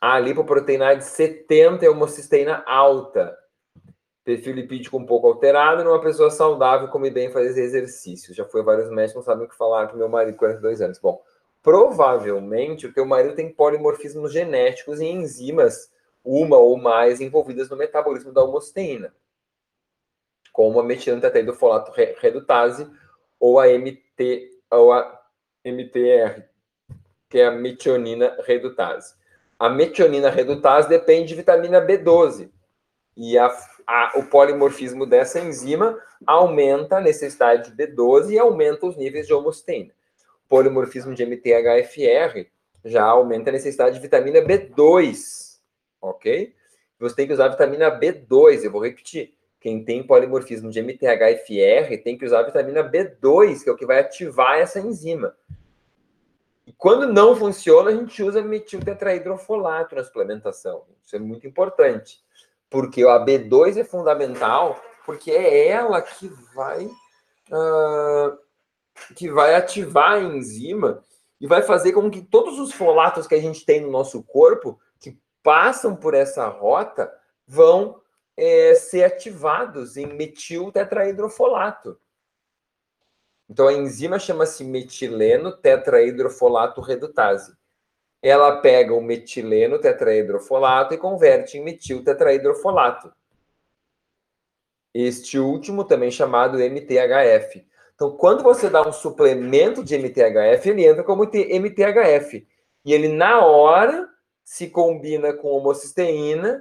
A 0.00 0.18
lipoproteína 0.18 0.94
de 0.94 1.04
70 1.04 1.86
é 1.86 1.90
homocisteína 1.90 2.62
alta 2.66 3.36
perfil 4.24 4.54
lipídico 4.54 4.96
um 4.96 5.04
pouco 5.04 5.28
alterado 5.28 5.84
numa 5.84 6.00
pessoa 6.00 6.30
saudável, 6.30 6.88
come 6.88 7.10
bem, 7.10 7.30
faz 7.30 7.56
exercício. 7.56 8.34
Já 8.34 8.44
foi 8.46 8.62
vários 8.62 8.90
médicos, 8.90 9.16
não 9.16 9.22
sabem 9.22 9.44
o 9.44 9.48
que 9.48 9.56
falar 9.56 9.88
com 9.88 9.98
meu 9.98 10.08
marido, 10.08 10.36
42 10.36 10.80
anos. 10.80 10.98
Bom, 10.98 11.22
provavelmente 11.64 12.86
o 12.86 12.92
teu 12.92 13.06
marido 13.06 13.34
tem 13.34 13.50
polimorfismos 13.50 14.30
genéticos 14.30 15.00
e 15.00 15.06
enzimas, 15.06 15.90
uma 16.22 16.58
ou 16.58 16.76
mais, 16.76 17.20
envolvidas 17.20 17.70
no 17.70 17.76
metabolismo 17.76 18.32
da 18.32 18.44
homosteína, 18.44 19.14
como 20.52 20.78
a 20.78 20.84
metilanotetraidrofolato 20.84 21.90
redutase 22.20 22.88
ou 23.40 23.58
a 23.58 23.66
MT 23.66 24.50
ou 24.70 24.92
a 24.92 25.22
MTR, 25.64 26.44
que 27.28 27.38
é 27.38 27.46
a 27.46 27.50
metionina 27.50 28.36
redutase. 28.44 29.14
A 29.58 29.68
metionina 29.70 30.28
redutase 30.28 30.88
depende 30.88 31.28
de 31.28 31.34
vitamina 31.34 31.80
B12 31.80 32.50
e 33.16 33.38
a 33.38 33.48
a, 33.86 34.12
o 34.16 34.24
polimorfismo 34.24 35.06
dessa 35.06 35.40
enzima 35.40 35.98
aumenta 36.26 36.96
a 36.96 37.00
necessidade 37.00 37.70
de 37.70 37.76
B12 37.76 38.30
e 38.30 38.38
aumenta 38.38 38.86
os 38.86 38.96
níveis 38.96 39.26
de 39.26 39.34
homosteína. 39.34 39.92
Polimorfismo 40.54 41.12
de 41.12 41.26
MTHFR 41.26 42.46
já 42.84 43.02
aumenta 43.02 43.50
a 43.50 43.52
necessidade 43.52 43.96
de 43.96 44.00
vitamina 44.00 44.40
B2, 44.40 45.58
ok? 46.00 46.54
Você 47.00 47.16
tem 47.16 47.26
que 47.26 47.32
usar 47.32 47.48
vitamina 47.48 47.90
B2, 47.90 48.62
eu 48.62 48.70
vou 48.70 48.80
repetir. 48.80 49.34
Quem 49.58 49.84
tem 49.84 50.06
polimorfismo 50.06 50.70
de 50.70 50.80
MTHFR 50.80 52.00
tem 52.04 52.16
que 52.16 52.24
usar 52.24 52.44
vitamina 52.44 52.88
B2, 52.88 53.64
que 53.64 53.68
é 53.68 53.72
o 53.72 53.76
que 53.76 53.84
vai 53.84 53.98
ativar 53.98 54.60
essa 54.60 54.78
enzima. 54.78 55.34
E 56.64 56.72
quando 56.72 57.12
não 57.12 57.34
funciona, 57.34 57.90
a 57.90 57.94
gente 57.96 58.22
usa 58.22 58.40
metiltetraidrofolato 58.40 59.96
na 59.96 60.04
suplementação. 60.04 60.84
Isso 61.04 61.16
é 61.16 61.18
muito 61.18 61.48
importante 61.48 62.22
porque 62.70 63.02
a 63.02 63.18
B2 63.18 63.76
é 63.76 63.82
fundamental, 63.82 64.80
porque 65.04 65.32
é 65.32 65.66
ela 65.66 66.00
que 66.00 66.28
vai 66.54 66.86
uh, 66.86 68.43
que 69.14 69.28
vai 69.30 69.54
ativar 69.54 70.12
a 70.12 70.20
enzima 70.20 71.02
e 71.40 71.46
vai 71.46 71.62
fazer 71.62 71.92
com 71.92 72.10
que 72.10 72.22
todos 72.22 72.58
os 72.58 72.72
folatos 72.72 73.26
que 73.26 73.34
a 73.34 73.40
gente 73.40 73.64
tem 73.64 73.80
no 73.80 73.90
nosso 73.90 74.22
corpo, 74.22 74.78
que 75.00 75.18
passam 75.42 75.94
por 75.94 76.14
essa 76.14 76.46
rota, 76.48 77.12
vão 77.46 78.00
é, 78.36 78.74
ser 78.74 79.04
ativados 79.04 79.96
em 79.96 80.06
metil 80.06 80.72
tetrahidrofolato. 80.72 81.98
Então 83.48 83.68
a 83.68 83.72
enzima 83.72 84.18
chama-se 84.18 84.64
metileno 84.64 85.52
tetrahidrofolato 85.56 86.80
redutase 86.80 87.54
ela 88.24 88.56
pega 88.62 88.94
o 88.94 89.02
metileno 89.02 89.78
tetrahidrofolato 89.78 90.94
e 90.94 90.98
converte 90.98 91.58
em 91.58 91.62
metil 91.62 92.02
tetrahidrofolato. 92.02 93.12
Este 94.94 95.38
último 95.38 95.84
também 95.84 96.10
chamado 96.10 96.56
MTHF. 96.56 97.68
Então, 97.94 98.16
quando 98.16 98.42
você 98.42 98.68
dá 98.68 98.86
um 98.86 98.92
suplemento 98.92 99.84
de 99.84 99.96
MTHF, 99.96 100.68
ele 100.68 100.84
entra 100.84 101.04
como 101.04 101.24
MTHF. 101.24 102.46
E 102.84 102.92
ele, 102.92 103.08
na 103.08 103.44
hora, 103.44 104.08
se 104.42 104.68
combina 104.68 105.32
com 105.32 105.48
homocisteína 105.48 106.60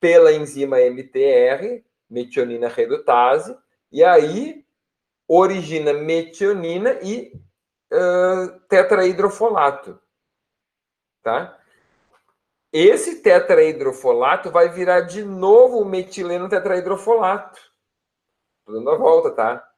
pela 0.00 0.32
enzima 0.32 0.80
MTR, 0.80 1.84
metionina 2.10 2.68
redutase, 2.68 3.56
e 3.90 4.02
aí 4.02 4.64
origina 5.28 5.92
metionina 5.92 6.98
e 7.02 7.32
uh, 7.92 8.60
tetrahidrofolato 8.68 10.02
tá? 11.22 11.58
Esse 12.72 13.22
tetrahidrofolato 13.22 14.50
vai 14.50 14.68
virar 14.68 15.02
de 15.02 15.24
novo 15.24 15.80
o 15.80 15.84
metileno 15.84 16.48
tetrahidrofolato. 16.48 17.60
Tô 18.64 18.72
dando 18.72 18.90
a 18.90 18.96
volta, 18.96 19.30
tá? 19.30 19.71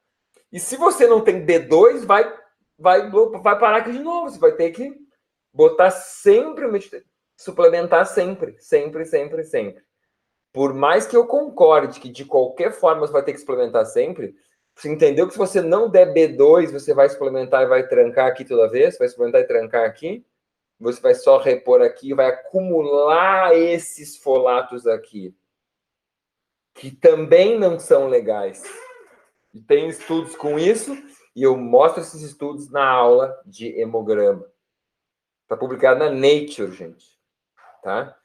E 0.55 0.61
se 0.61 0.76
você 0.76 1.09
não 1.09 1.20
tem 1.20 1.44
D2, 1.44 2.07
vai, 2.07 2.32
vai, 2.78 3.11
vai 3.11 3.59
parar 3.59 3.78
aqui 3.78 3.90
de 3.90 3.98
novo. 3.98 4.30
Você 4.30 4.38
vai 4.38 4.52
ter 4.52 4.70
que 4.70 4.94
botar 5.52 5.90
sempre, 5.90 6.64
suplementar 7.36 8.07
sempre, 8.07 8.55
sempre, 8.61 9.05
sempre, 9.05 9.42
sempre. 9.42 9.82
Por 10.52 10.72
mais 10.72 11.09
que 11.09 11.16
eu 11.16 11.26
concorde 11.26 11.98
que 11.98 12.09
de 12.09 12.24
qualquer 12.24 12.70
forma 12.70 13.00
você 13.00 13.12
vai 13.12 13.24
ter 13.24 13.32
que 13.32 13.40
suplementar 13.40 13.84
sempre, 13.84 14.36
você 14.76 14.88
entendeu 14.88 15.26
que 15.26 15.32
se 15.32 15.38
você 15.38 15.61
não 15.61 15.90
der 15.90 16.14
B2, 16.14 16.70
você 16.70 16.94
vai 16.94 17.09
suplementar 17.09 17.64
e 17.64 17.66
vai 17.66 17.88
trancar 17.88 18.28
aqui 18.28 18.44
toda 18.44 18.70
vez, 18.70 18.96
vai 18.96 19.09
suplementar 19.09 19.40
e 19.40 19.48
trancar 19.48 19.84
aqui, 19.84 20.24
você 20.78 21.00
vai 21.00 21.16
só 21.16 21.36
repor 21.36 21.82
aqui, 21.82 22.14
vai 22.14 22.26
acumular 22.26 23.57
esses 23.57 24.16
folatos 24.16 24.86
aqui, 24.86 25.34
que 26.74 26.92
também 26.92 27.59
não 27.59 27.76
são 27.76 28.07
legais. 28.07 28.62
Tem 29.61 29.88
estudos 29.88 30.34
com 30.36 30.59
isso, 30.59 30.96
e 31.34 31.42
eu 31.42 31.57
mostro 31.57 32.00
esses 32.00 32.22
estudos 32.22 32.70
na 32.70 32.84
aula 32.84 33.40
de 33.46 33.68
hemograma. 33.80 34.46
Está 35.42 35.57
publicado 35.57 36.00
na 36.00 36.11
Nature, 36.11 36.72
gente. 36.72 37.18
Tá? 37.82 38.16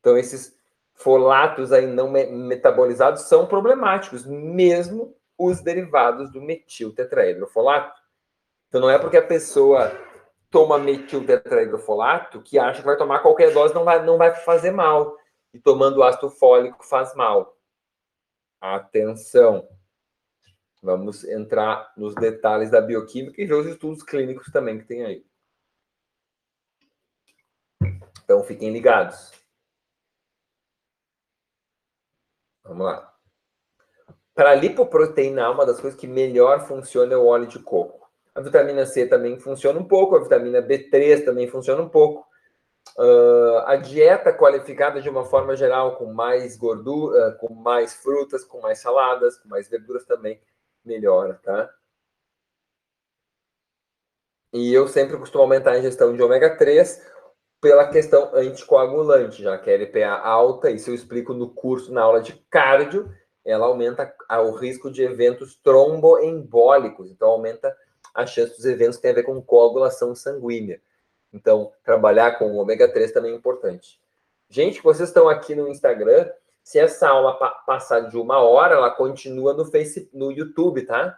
Então, 0.00 0.16
esses 0.16 0.56
folatos 0.94 1.72
aí 1.72 1.86
não 1.86 2.10
metabolizados 2.10 3.22
são 3.22 3.46
problemáticos, 3.46 4.24
mesmo 4.24 5.16
os 5.38 5.60
derivados 5.60 6.30
do 6.30 6.40
metil 6.40 6.94
tetrahidrofolato. 6.94 8.00
Então, 8.68 8.80
não 8.80 8.90
é 8.90 8.98
porque 8.98 9.16
a 9.16 9.26
pessoa 9.26 9.92
toma 10.50 10.78
metil 10.78 11.26
tetrahidrofolato 11.26 12.40
que 12.42 12.58
acha 12.58 12.80
que 12.80 12.86
vai 12.86 12.96
tomar 12.96 13.20
qualquer 13.20 13.52
dose 13.52 13.74
não 13.74 13.84
vai, 13.84 14.04
não 14.04 14.16
vai 14.16 14.34
fazer 14.34 14.70
mal. 14.70 15.16
E 15.52 15.58
tomando 15.58 16.02
ácido 16.02 16.30
fólico 16.30 16.84
faz 16.84 17.14
mal. 17.14 17.56
Atenção! 18.60 19.75
Vamos 20.86 21.24
entrar 21.24 21.92
nos 21.96 22.14
detalhes 22.14 22.70
da 22.70 22.80
bioquímica 22.80 23.42
e 23.42 23.44
ver 23.44 23.54
os 23.54 23.66
estudos 23.66 24.04
clínicos 24.04 24.52
também 24.52 24.78
que 24.78 24.84
tem 24.84 25.04
aí. 25.04 25.26
Então, 28.22 28.44
fiquem 28.44 28.72
ligados. 28.72 29.32
Vamos 32.62 32.86
lá. 32.86 33.12
Para 34.32 34.50
a 34.50 34.54
lipoproteína, 34.54 35.50
uma 35.50 35.66
das 35.66 35.80
coisas 35.80 35.98
que 35.98 36.06
melhor 36.06 36.68
funciona 36.68 37.14
é 37.14 37.16
o 37.16 37.26
óleo 37.26 37.48
de 37.48 37.58
coco. 37.58 38.08
A 38.32 38.40
vitamina 38.40 38.86
C 38.86 39.08
também 39.08 39.40
funciona 39.40 39.80
um 39.80 39.88
pouco, 39.88 40.14
a 40.14 40.22
vitamina 40.22 40.62
B3 40.62 41.24
também 41.24 41.48
funciona 41.48 41.82
um 41.82 41.88
pouco. 41.88 42.24
Uh, 42.96 43.58
a 43.66 43.74
dieta 43.74 44.32
qualificada 44.32 45.02
de 45.02 45.08
uma 45.08 45.24
forma 45.24 45.56
geral, 45.56 45.96
com 45.96 46.12
mais 46.12 46.56
gordura, 46.56 47.32
com 47.40 47.52
mais 47.52 47.94
frutas, 47.94 48.44
com 48.44 48.60
mais 48.60 48.78
saladas, 48.78 49.36
com 49.36 49.48
mais 49.48 49.68
verduras 49.68 50.04
também 50.04 50.40
melhora, 50.86 51.34
tá? 51.42 51.70
E 54.52 54.72
eu 54.72 54.88
sempre 54.88 55.18
costumo 55.18 55.42
aumentar 55.42 55.72
a 55.72 55.78
ingestão 55.78 56.14
de 56.14 56.22
ômega 56.22 56.56
3 56.56 57.04
pela 57.60 57.88
questão 57.88 58.34
anticoagulante, 58.34 59.42
já 59.42 59.58
que 59.58 59.70
a 59.70 59.74
LPA 59.74 60.20
alta, 60.22 60.70
isso 60.70 60.90
eu 60.90 60.94
explico 60.94 61.34
no 61.34 61.50
curso, 61.50 61.92
na 61.92 62.02
aula 62.02 62.20
de 62.20 62.32
cardio, 62.48 63.12
ela 63.44 63.66
aumenta 63.66 64.14
o 64.30 64.50
risco 64.52 64.90
de 64.90 65.02
eventos 65.02 65.56
tromboembólicos, 65.56 67.10
então 67.10 67.28
aumenta 67.28 67.76
a 68.14 68.26
chance 68.26 68.56
dos 68.56 68.64
eventos 68.64 68.96
que 68.96 69.02
têm 69.02 69.10
a 69.10 69.14
ver 69.14 69.24
com 69.24 69.42
coagulação 69.42 70.14
sanguínea. 70.14 70.80
Então, 71.32 71.72
trabalhar 71.84 72.38
com 72.38 72.52
o 72.52 72.56
ômega 72.56 72.88
3 72.88 73.12
também 73.12 73.32
é 73.32 73.36
importante. 73.36 74.00
Gente, 74.48 74.80
vocês 74.80 75.08
estão 75.08 75.28
aqui 75.28 75.54
no 75.54 75.68
Instagram, 75.68 76.30
se 76.66 76.80
essa 76.80 77.08
aula 77.08 77.38
pa 77.38 77.50
passar 77.64 78.00
de 78.08 78.18
uma 78.18 78.38
hora, 78.40 78.74
ela 78.74 78.90
continua 78.90 79.54
no 79.54 79.64
no 80.12 80.32
YouTube, 80.32 80.82
tá? 80.82 81.16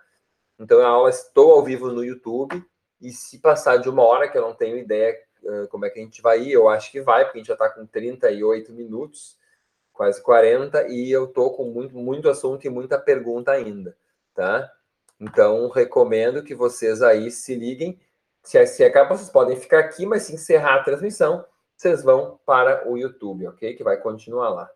Então 0.58 0.78
a 0.82 0.86
aula 0.86 1.08
estou 1.08 1.52
ao 1.52 1.64
vivo 1.64 1.90
no 1.90 2.04
YouTube 2.04 2.62
e 3.00 3.10
se 3.10 3.38
passar 3.38 3.78
de 3.78 3.88
uma 3.88 4.02
hora, 4.02 4.28
que 4.28 4.36
eu 4.36 4.42
não 4.42 4.54
tenho 4.54 4.76
ideia 4.76 5.18
uh, 5.42 5.66
como 5.68 5.86
é 5.86 5.90
que 5.90 6.00
a 6.00 6.02
gente 6.02 6.20
vai 6.20 6.42
ir, 6.42 6.52
eu 6.52 6.68
acho 6.68 6.92
que 6.92 7.00
vai, 7.00 7.24
porque 7.24 7.38
a 7.38 7.40
gente 7.40 7.46
já 7.46 7.54
está 7.54 7.70
com 7.70 7.86
38 7.86 8.74
minutos, 8.74 9.38
quase 9.90 10.22
40, 10.22 10.86
e 10.88 11.10
eu 11.10 11.26
tô 11.26 11.50
com 11.52 11.64
muito, 11.64 11.96
muito 11.96 12.28
assunto 12.28 12.66
e 12.66 12.70
muita 12.70 12.98
pergunta 12.98 13.50
ainda, 13.50 13.96
tá? 14.34 14.70
Então 15.18 15.70
recomendo 15.70 16.42
que 16.42 16.54
vocês 16.54 17.00
aí 17.00 17.30
se 17.30 17.54
liguem. 17.54 17.98
Se, 18.42 18.66
se 18.66 18.84
acaba, 18.84 19.16
vocês 19.16 19.30
podem 19.30 19.56
ficar 19.56 19.78
aqui, 19.78 20.04
mas 20.04 20.24
se 20.24 20.34
encerrar 20.34 20.74
a 20.74 20.84
transmissão, 20.84 21.42
vocês 21.74 22.02
vão 22.02 22.38
para 22.44 22.86
o 22.86 22.98
YouTube, 22.98 23.48
ok? 23.48 23.74
Que 23.74 23.82
vai 23.82 23.96
continuar 23.96 24.50
lá. 24.50 24.70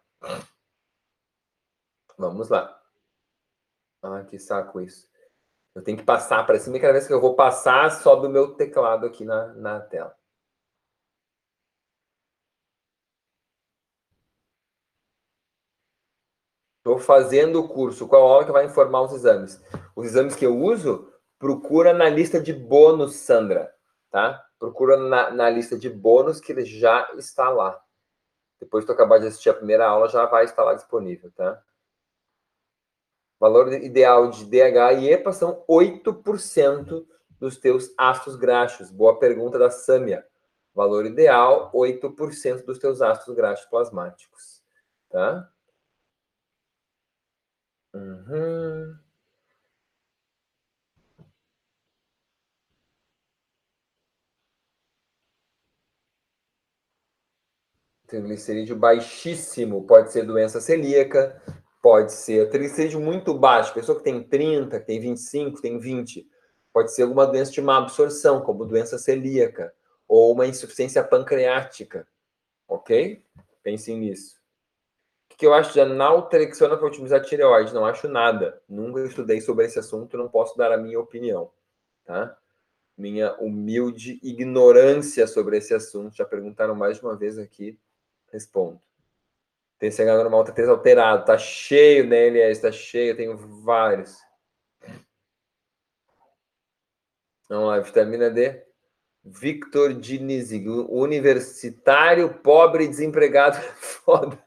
Vamos 2.28 2.48
lá. 2.48 2.80
Ah, 4.02 4.24
que 4.24 4.38
saco 4.38 4.80
isso. 4.80 5.08
Eu 5.74 5.82
tenho 5.82 5.98
que 5.98 6.04
passar 6.04 6.44
para 6.46 6.58
cima 6.58 6.76
e 6.76 6.80
cada 6.80 6.92
vez 6.92 7.06
que 7.06 7.12
eu 7.12 7.20
vou 7.20 7.34
passar, 7.34 7.90
sobe 7.90 8.26
o 8.26 8.30
meu 8.30 8.54
teclado 8.54 9.06
aqui 9.06 9.24
na, 9.24 9.48
na 9.54 9.80
tela. 9.80 10.14
Estou 16.78 16.98
fazendo 16.98 17.60
o 17.60 17.68
curso. 17.68 18.08
Qual 18.08 18.22
aula 18.22 18.44
que 18.44 18.52
vai 18.52 18.66
informar 18.66 19.02
os 19.02 19.12
exames? 19.12 19.62
Os 19.96 20.06
exames 20.06 20.34
que 20.34 20.44
eu 20.44 20.58
uso, 20.58 21.12
procura 21.38 21.92
na 21.92 22.08
lista 22.08 22.40
de 22.40 22.52
bônus, 22.52 23.14
Sandra. 23.16 23.72
Tá? 24.10 24.44
Procura 24.58 24.96
na, 24.96 25.30
na 25.30 25.48
lista 25.48 25.78
de 25.78 25.88
bônus 25.88 26.40
que 26.40 26.52
ele 26.52 26.64
já 26.64 27.08
está 27.16 27.48
lá. 27.48 27.80
Depois 28.60 28.84
que 28.84 28.92
tu 28.92 28.94
acabar 28.94 29.18
de 29.18 29.26
assistir 29.26 29.50
a 29.50 29.54
primeira 29.54 29.86
aula, 29.86 30.08
já 30.08 30.26
vai 30.26 30.44
estar 30.44 30.62
lá 30.64 30.74
disponível, 30.74 31.32
tá? 31.32 31.62
Valor 33.42 33.72
ideal 33.72 34.30
de 34.30 34.44
DH 34.44 35.00
e 35.00 35.10
EPA 35.10 35.32
são 35.32 35.64
8% 35.68 37.04
dos 37.40 37.56
teus 37.56 37.92
ácidos 37.98 38.36
graxos. 38.36 38.88
Boa 38.88 39.18
pergunta 39.18 39.58
da 39.58 39.68
Sâmia. 39.68 40.24
Valor 40.72 41.06
ideal, 41.06 41.68
8% 41.74 42.64
dos 42.64 42.78
teus 42.78 43.02
ácidos 43.02 43.34
graxos 43.34 43.66
plasmáticos. 43.66 44.62
Tá? 45.10 45.50
Uhum. 47.92 48.96
Triglicerídeo 58.06 58.76
baixíssimo, 58.76 59.84
pode 59.84 60.12
ser 60.12 60.24
doença 60.24 60.60
celíaca, 60.60 61.42
Pode 61.82 62.12
ser 62.12 62.48
triglicerídeo 62.48 63.00
muito 63.00 63.34
baixo, 63.34 63.74
pessoa 63.74 63.98
que 63.98 64.04
tem 64.04 64.22
30, 64.22 64.78
que 64.78 64.86
tem 64.86 65.00
25, 65.00 65.60
tem 65.60 65.80
20. 65.80 66.24
Pode 66.72 66.94
ser 66.94 67.02
alguma 67.02 67.26
doença 67.26 67.50
de 67.50 67.60
má 67.60 67.76
absorção, 67.78 68.40
como 68.40 68.64
doença 68.64 68.96
celíaca, 68.98 69.74
ou 70.06 70.32
uma 70.32 70.46
insuficiência 70.46 71.02
pancreática. 71.02 72.06
Ok? 72.68 73.20
Pensem 73.64 73.98
nisso. 73.98 74.40
O 75.32 75.36
que 75.36 75.44
eu 75.44 75.52
acho 75.52 75.72
de 75.72 75.80
analtrexona 75.80 76.76
para 76.76 76.86
otimizar 76.86 77.20
a 77.20 77.24
tireoide? 77.24 77.74
Não 77.74 77.84
acho 77.84 78.06
nada. 78.06 78.62
Nunca 78.68 79.00
estudei 79.00 79.40
sobre 79.40 79.66
esse 79.66 79.78
assunto, 79.78 80.16
não 80.16 80.28
posso 80.28 80.56
dar 80.56 80.70
a 80.70 80.76
minha 80.76 81.00
opinião. 81.00 81.50
Tá? 82.04 82.38
Minha 82.96 83.34
humilde 83.40 84.20
ignorância 84.22 85.26
sobre 85.26 85.58
esse 85.58 85.74
assunto. 85.74 86.14
Já 86.14 86.24
perguntaram 86.24 86.76
mais 86.76 86.98
de 86.98 87.02
uma 87.02 87.16
vez 87.16 87.38
aqui. 87.38 87.76
Respondo. 88.30 88.80
TCH 89.82 90.04
normal 90.04 90.44
T3 90.44 90.68
alterado. 90.68 91.24
Tá 91.24 91.36
cheio 91.36 92.08
da 92.08 92.14
LS, 92.14 92.62
tá 92.62 92.70
cheio, 92.70 93.16
tenho 93.16 93.36
vários. 93.36 94.16
Vamos 97.48 97.68
lá, 97.68 97.80
vitamina 97.80 98.30
D. 98.30 98.62
Victor 99.24 99.92
Dinizig, 99.94 100.68
universitário, 100.68 102.32
pobre, 102.42 102.88
desempregado, 102.88 103.56
foda. 103.78 104.38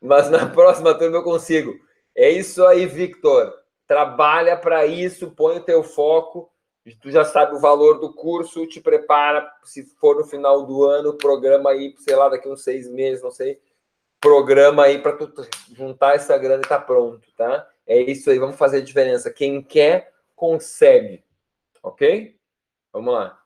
Mas 0.00 0.28
na 0.30 0.46
próxima 0.46 0.94
turma 0.96 1.18
eu 1.18 1.24
consigo. 1.24 1.74
É 2.16 2.30
isso 2.30 2.64
aí, 2.66 2.86
Victor. 2.86 3.52
Trabalha 3.86 4.56
para 4.56 4.84
isso, 4.86 5.30
põe 5.30 5.58
o 5.58 5.64
teu 5.64 5.82
foco. 5.82 6.50
Tu 7.00 7.10
já 7.10 7.24
sabe 7.24 7.54
o 7.54 7.60
valor 7.60 8.00
do 8.00 8.12
curso, 8.12 8.66
te 8.66 8.80
prepara. 8.80 9.48
Se 9.64 9.84
for 10.00 10.16
no 10.16 10.24
final 10.24 10.66
do 10.66 10.84
ano, 10.84 11.16
programa 11.16 11.70
aí, 11.70 11.94
sei 11.98 12.16
lá, 12.16 12.28
daqui 12.28 12.48
uns 12.48 12.62
seis 12.64 12.88
meses, 12.88 13.22
não 13.22 13.30
sei 13.30 13.60
programa 14.22 14.84
aí 14.84 15.02
para 15.02 15.16
tu 15.16 15.30
juntar 15.74 16.14
essa 16.14 16.38
grana 16.38 16.62
e 16.64 16.68
tá 16.68 16.78
pronto, 16.78 17.26
tá? 17.36 17.68
É 17.84 18.00
isso 18.00 18.30
aí, 18.30 18.38
vamos 18.38 18.56
fazer 18.56 18.78
a 18.78 18.84
diferença. 18.84 19.30
Quem 19.30 19.60
quer, 19.60 20.12
consegue. 20.36 21.24
Ok? 21.82 22.38
Vamos 22.92 23.12
lá. 23.12 23.38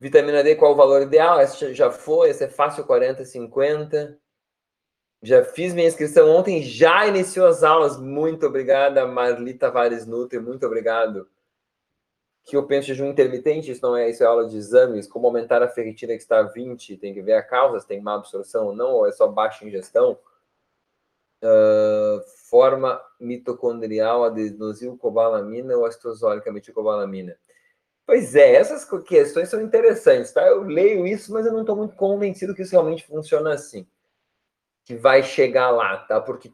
Vitamina 0.00 0.42
D, 0.42 0.56
qual 0.56 0.72
o 0.72 0.76
valor 0.76 1.00
ideal? 1.00 1.40
Essa 1.40 1.72
já 1.72 1.90
foi, 1.90 2.28
essa 2.28 2.44
é 2.44 2.48
fácil, 2.48 2.84
40, 2.84 3.24
50. 3.24 4.18
Já 5.22 5.44
fiz 5.44 5.72
minha 5.72 5.86
inscrição 5.86 6.28
ontem, 6.28 6.62
já 6.62 7.06
iniciou 7.06 7.46
as 7.46 7.62
aulas. 7.62 7.96
Muito 7.96 8.46
obrigada, 8.46 9.06
Marli 9.06 9.54
Tavares 9.54 10.06
Nutri, 10.06 10.38
muito 10.40 10.66
obrigado 10.66 11.26
que 12.46 12.56
eu 12.56 12.64
penso 12.64 12.86
jejum 12.86 13.06
intermitente, 13.06 13.72
isso 13.72 13.82
não 13.82 13.96
é, 13.96 14.08
isso 14.08 14.22
é 14.22 14.26
aula 14.26 14.48
de 14.48 14.56
exames, 14.56 15.08
como 15.08 15.26
aumentar 15.26 15.62
a 15.62 15.68
ferritina 15.68 16.12
que 16.14 16.22
está 16.22 16.38
a 16.38 16.42
20, 16.44 16.96
tem 16.96 17.12
que 17.12 17.20
ver 17.20 17.32
a 17.34 17.42
causa, 17.42 17.80
se 17.80 17.88
tem 17.88 18.00
má 18.00 18.14
absorção 18.14 18.66
ou 18.68 18.74
não, 18.74 18.92
ou 18.92 19.06
é 19.06 19.12
só 19.12 19.26
baixa 19.26 19.66
ingestão. 19.66 20.16
uh, 21.42 22.20
forma 22.48 23.00
mitocondrial, 23.20 24.24
adenosylcobalamina 24.24 25.76
ou 25.76 25.84
astrosólica 25.84 26.52
meticobalamina. 26.52 27.36
Pois 28.06 28.36
é, 28.36 28.54
essas 28.54 28.84
questões 29.02 29.48
são 29.48 29.60
interessantes, 29.60 30.32
tá? 30.32 30.46
Eu 30.46 30.62
leio 30.62 31.06
isso, 31.06 31.32
mas 31.32 31.44
eu 31.44 31.52
não 31.52 31.62
estou 31.62 31.76
muito 31.76 31.96
convencido 31.96 32.54
que 32.54 32.62
isso 32.62 32.70
realmente 32.70 33.04
funciona 33.04 33.52
assim. 33.52 33.86
Que 34.84 34.94
vai 34.94 35.22
chegar 35.24 35.70
lá, 35.70 35.98
tá? 35.98 36.20
Porque 36.20 36.52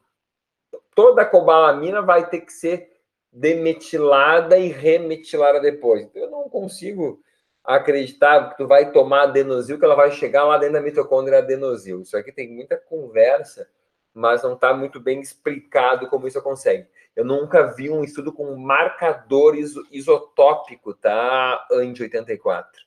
toda 0.95 1.27
cobalamina 1.27 2.01
vai 2.01 2.29
ter 2.31 2.41
que 2.41 2.53
ser 2.53 2.92
demetilada 3.33 4.59
e 4.59 4.69
remetilada 4.69 5.59
depois. 5.59 6.03
Então, 6.03 6.23
eu 6.23 6.31
não 6.31 6.49
consigo 6.51 7.23
acreditar 7.65 8.51
que 8.51 8.59
tu 8.59 8.67
vai 8.67 8.93
tomar 8.93 9.23
adenosil, 9.23 9.79
que 9.79 9.85
ela 9.85 9.95
vai 9.95 10.11
chegar 10.11 10.45
lá 10.45 10.59
dentro 10.59 10.75
da 10.75 10.81
mitocôndria 10.81 11.39
adenosil. 11.39 12.03
Isso 12.03 12.17
aqui 12.17 12.33
tem 12.33 12.53
muita 12.53 12.77
conversa, 12.77 13.69
mas 14.13 14.43
não 14.43 14.55
está 14.55 14.75
muito 14.75 15.01
bem 15.01 15.21
explicado 15.21 16.09
como 16.09 16.27
isso 16.27 16.43
consegue. 16.43 16.87
Eu 17.15 17.25
nunca 17.25 17.67
vi 17.69 17.91
um 17.91 18.03
estudo 18.03 18.33
com 18.33 18.55
marcador 18.57 19.55
isotópico, 19.91 20.93
tá? 20.95 21.67
Ante 21.71 22.03
84. 22.03 22.83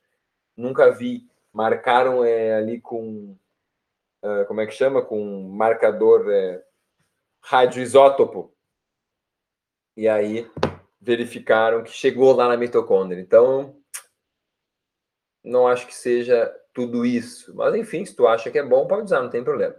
Nunca 0.56 0.90
vi. 0.90 1.28
Marcaram 1.52 2.24
é, 2.24 2.54
ali 2.54 2.80
com. 2.80 3.36
Uh, 4.22 4.44
como 4.46 4.60
é 4.60 4.66
que 4.66 4.72
chama? 4.72 5.00
Com 5.00 5.48
marcador 5.48 6.30
é, 6.30 6.62
radioisótopo. 7.40 8.52
E 9.96 10.06
aí 10.08 10.50
verificaram 11.00 11.82
que 11.82 11.90
chegou 11.90 12.32
lá 12.34 12.48
na 12.48 12.56
mitocôndria. 12.56 13.20
Então, 13.20 13.80
não 15.42 15.66
acho 15.66 15.86
que 15.86 15.94
seja 15.94 16.52
tudo 16.74 17.06
isso. 17.06 17.54
Mas, 17.54 17.74
enfim, 17.74 18.04
se 18.04 18.14
tu 18.14 18.26
acha 18.26 18.50
que 18.50 18.58
é 18.58 18.62
bom, 18.62 18.86
pode 18.86 19.04
usar, 19.04 19.22
não 19.22 19.30
tem 19.30 19.44
problema. 19.44 19.74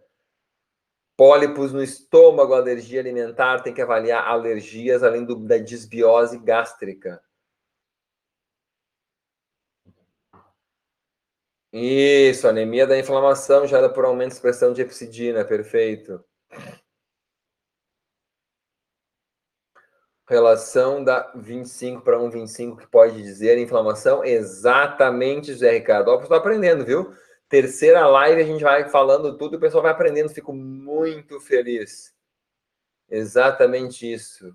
Pólipos 1.15 1.73
no 1.73 1.83
estômago, 1.83 2.53
alergia 2.53 2.99
alimentar, 2.99 3.61
tem 3.61 3.73
que 3.73 3.81
avaliar 3.81 4.27
alergias, 4.27 5.03
além 5.03 5.25
do, 5.25 5.35
da 5.35 5.57
desbiose 5.57 6.37
gástrica. 6.39 7.21
Isso, 11.71 12.47
anemia 12.47 12.87
da 12.87 12.97
inflamação 12.97 13.67
gerada 13.67 13.91
por 13.91 14.05
aumento 14.05 14.29
de 14.29 14.35
expressão 14.35 14.73
de 14.73 14.81
epsidina, 14.81 15.43
perfeito. 15.43 16.23
Relação 20.29 21.05
da 21.05 21.31
25 21.35 22.01
para 22.01 22.17
1,25 22.17 22.79
que 22.79 22.87
pode 22.87 23.21
dizer 23.21 23.57
inflamação? 23.57 24.25
Exatamente, 24.25 25.53
José 25.53 25.71
Ricardo. 25.71 26.09
Ó, 26.09 26.19
estou 26.19 26.35
aprendendo, 26.35 26.83
viu? 26.83 27.13
Terceira 27.47 28.05
live 28.05 28.41
a 28.41 28.45
gente 28.45 28.61
vai 28.61 28.89
falando 28.89 29.37
tudo 29.37 29.55
o 29.55 29.59
pessoal 29.59 29.81
vai 29.83 29.93
aprendendo. 29.93 30.27
Fico 30.27 30.51
muito 30.51 31.39
feliz. 31.39 32.13
Exatamente 33.09 34.11
isso. 34.11 34.53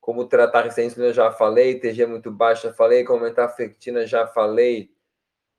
Como 0.00 0.26
tratar 0.26 0.64
resistência 0.64 1.14
já 1.14 1.30
falei. 1.30 1.80
TG 1.80 2.04
muito 2.04 2.30
baixa, 2.30 2.70
falei. 2.74 3.04
Como 3.04 3.20
aumentar 3.20 3.46
a 3.46 3.48
fectina, 3.48 4.06
já 4.06 4.26
falei. 4.26 4.90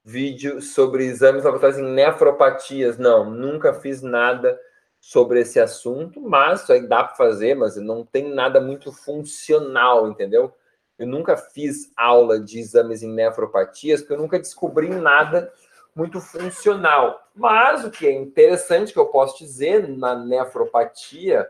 Vídeo 0.04 0.62
sobre 0.62 1.06
exames 1.06 1.46
laboratórios 1.46 1.80
em 1.80 1.94
nefropatias. 1.94 3.00
Não, 3.00 3.28
nunca 3.28 3.74
fiz 3.74 4.04
nada 4.04 4.60
sobre 5.00 5.42
esse 5.42 5.60
assunto, 5.60 6.22
mas 6.22 6.64
isso 6.64 6.74
aí 6.74 6.86
dá 6.86 7.04
para 7.04 7.16
fazer, 7.16 7.56
mas 7.56 7.76
não 7.78 8.06
tem 8.06 8.34
nada 8.34 8.60
muito 8.60 8.92
funcional, 8.92 10.10
entendeu? 10.10 10.54
Eu 10.98 11.08
nunca 11.08 11.38
fiz 11.38 11.92
aula 11.96 12.40
de 12.40 12.60
exames 12.60 13.02
em 13.02 13.10
nefropatias, 13.10 14.02
porque 14.02 14.14
eu 14.14 14.18
nunca 14.18 14.38
descobri 14.38 14.90
nada 14.90 15.52
muito 15.96 16.20
funcional. 16.20 17.26
Mas 17.34 17.86
o 17.86 17.92
que 17.92 18.06
é 18.06 18.12
interessante 18.12 18.92
que 18.92 19.00
eu 19.00 19.06
posso 19.06 19.38
dizer 19.38 19.88
na 19.88 20.14
nefropatia, 20.16 21.50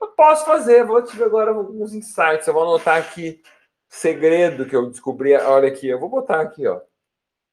eu 0.00 0.08
posso 0.08 0.46
fazer. 0.46 0.84
Vou 0.84 1.02
te 1.02 1.14
ver 1.16 1.24
agora 1.24 1.50
alguns 1.50 1.92
insights. 1.92 2.46
Eu 2.46 2.54
vou 2.54 2.62
anotar 2.62 2.96
aqui 2.96 3.42
segredo 3.88 4.66
que 4.66 4.74
eu 4.74 4.88
descobri. 4.88 5.34
Olha 5.34 5.68
aqui, 5.68 5.88
eu 5.88 6.00
vou 6.00 6.08
botar 6.08 6.40
aqui, 6.40 6.66
ó. 6.66 6.80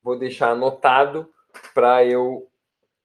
Vou 0.01 0.17
deixar 0.17 0.51
anotado 0.51 1.29
para 1.73 2.03
eu 2.05 2.49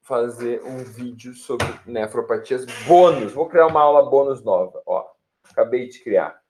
fazer 0.09 0.65
um 0.65 0.79
vídeo 0.79 1.35
sobre 1.35 1.67
nefropatias 1.85 2.65
bônus. 2.87 3.33
Vou 3.33 3.47
criar 3.47 3.67
uma 3.67 3.83
aula 3.83 4.09
bônus 4.09 4.43
nova. 4.43 4.83
Ó, 4.87 5.07
acabei 5.45 5.87
de 5.87 6.01
criar. 6.01 6.43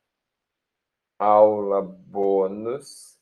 Aula 1.19 1.83
bônus 1.83 3.19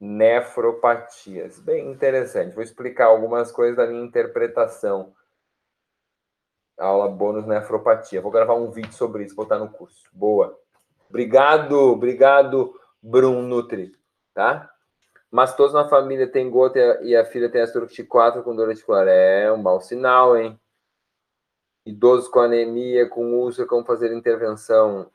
nefropatias. 0.00 1.60
Bem 1.60 1.90
interessante. 1.92 2.54
Vou 2.54 2.64
explicar 2.64 3.06
algumas 3.06 3.52
coisas 3.52 3.76
da 3.76 3.86
minha 3.86 4.02
interpretação. 4.02 5.14
Aula 6.78 7.08
bônus 7.08 7.46
nefropatia. 7.46 8.22
Vou 8.22 8.32
gravar 8.32 8.54
um 8.54 8.70
vídeo 8.70 8.94
sobre 8.94 9.24
isso, 9.24 9.36
botar 9.36 9.58
no 9.58 9.70
curso. 9.70 10.08
Boa. 10.10 10.58
Obrigado, 11.08 11.78
obrigado, 11.92 12.74
Bruno 13.00 13.42
Nutri, 13.42 13.92
tá? 14.32 14.73
Mas 15.34 15.56
todos 15.56 15.74
na 15.74 15.88
família 15.88 16.28
têm 16.28 16.48
gota 16.48 16.78
e 17.02 17.16
a 17.16 17.24
filha 17.24 17.50
tem 17.50 17.60
astrocti 17.60 18.04
4 18.04 18.44
com 18.44 18.54
dor 18.54 18.68
articular. 18.68 19.08
É 19.08 19.50
um 19.50 19.56
mau 19.56 19.80
sinal, 19.80 20.36
hein? 20.36 20.56
Idosos 21.84 22.28
com 22.28 22.38
anemia, 22.38 23.08
com 23.08 23.34
úlcera, 23.40 23.66
como 23.66 23.84
fazer 23.84 24.14
intervenção? 24.14 25.10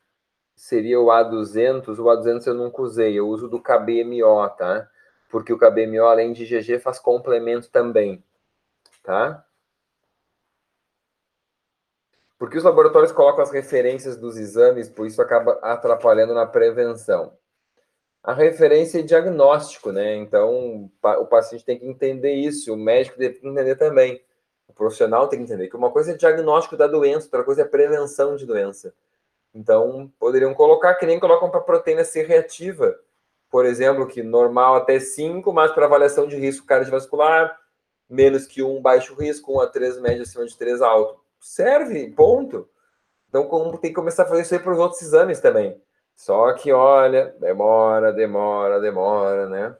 Seria 0.54 1.00
o 1.00 1.06
A200. 1.06 1.98
O 1.98 2.04
A200 2.04 2.48
eu 2.48 2.54
nunca 2.54 2.82
usei. 2.82 3.18
Eu 3.18 3.30
uso 3.30 3.48
do 3.48 3.62
KBMO, 3.62 4.50
tá? 4.58 4.90
Porque 5.30 5.54
o 5.54 5.58
KBMO, 5.58 6.04
além 6.04 6.34
de 6.34 6.46
GG, 6.46 6.80
faz 6.80 7.00
complemento 7.00 7.70
também, 7.70 8.22
tá? 9.02 9.46
Porque 12.38 12.58
os 12.58 12.66
laboratórios 12.66 13.14
colocam 13.14 13.42
as 13.42 13.52
referências 13.52 14.18
dos 14.18 14.36
exames, 14.36 14.90
por 14.90 15.08
isso 15.08 15.22
acaba 15.22 15.54
atrapalhando 15.62 16.34
na 16.34 16.46
prevenção 16.46 17.40
a 18.24 18.34
referência 18.34 19.00
é 19.00 19.04
diagnóstico, 19.04 19.92
né? 19.92 20.16
Então, 20.16 20.92
o 21.02 21.26
paciente 21.26 21.66
tem 21.66 21.80
que 21.80 21.88
entender 21.88 22.34
isso, 22.34 22.74
o 22.74 22.78
médico 22.78 23.18
tem 23.18 23.32
que 23.34 23.48
entender 23.48 23.76
também. 23.76 24.22
O 24.68 24.74
profissional 24.74 25.28
tem 25.28 25.40
que 25.40 25.46
entender 25.46 25.68
que 25.68 25.76
uma 25.76 25.92
coisa 25.92 26.12
é 26.12 26.16
diagnóstico 26.16 26.78
da 26.78 26.88
doença, 26.88 27.26
outra 27.28 27.44
coisa 27.44 27.62
é 27.62 27.66
prevenção 27.66 28.36
de 28.36 28.46
doença. 28.46 28.94
Então, 29.54 30.12
poderiam 30.20 30.54
colocar 30.54 30.94
que 30.96 31.06
nem 31.06 31.20
colocam 31.20 31.50
para 31.50 31.62
proteína 31.62 32.04
C 32.04 32.22
reativa, 32.22 33.00
por 33.50 33.66
exemplo, 33.66 34.06
que 34.06 34.22
normal 34.22 34.76
até 34.76 35.00
5, 35.00 35.52
mas 35.52 35.72
para 35.72 35.86
avaliação 35.86 36.28
de 36.28 36.36
risco 36.36 36.68
cardiovascular, 36.68 37.60
menos 38.08 38.46
que 38.46 38.62
1 38.62 38.80
baixo 38.82 39.16
risco, 39.16 39.58
1 39.58 39.62
a 39.62 39.68
3 39.68 40.00
médio 40.00 40.22
acima 40.22 40.46
de 40.46 40.56
3 40.56 40.82
alto. 40.82 41.20
Serve, 41.40 42.12
ponto. 42.12 42.70
Então, 43.28 43.48
tem 43.78 43.92
que 43.92 43.96
começar 43.96 44.24
a 44.24 44.26
fazer 44.28 44.44
isso 44.44 44.54
aí 44.54 44.60
para 44.60 44.72
os 44.72 44.78
outros 44.78 45.02
exames 45.02 45.40
também. 45.40 45.82
Só 46.20 46.54
que, 46.54 46.70
olha, 46.74 47.32
demora, 47.40 48.12
demora, 48.12 48.82
demora, 48.82 49.48
né? 49.48 49.78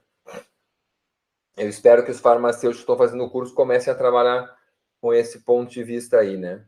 Eu 1.58 1.68
espero 1.68 2.06
que 2.06 2.12
os 2.12 2.22
farmacêuticos 2.22 2.78
que 2.78 2.84
estão 2.84 2.98
fazendo 2.98 3.26
o 3.26 3.30
curso 3.30 3.54
comecem 3.54 3.92
a 3.92 3.98
trabalhar 3.98 4.58
com 5.02 5.14
esse 5.14 5.42
ponto 5.42 5.70
de 5.70 5.84
vista 5.84 6.18
aí, 6.18 6.38
né? 6.38 6.66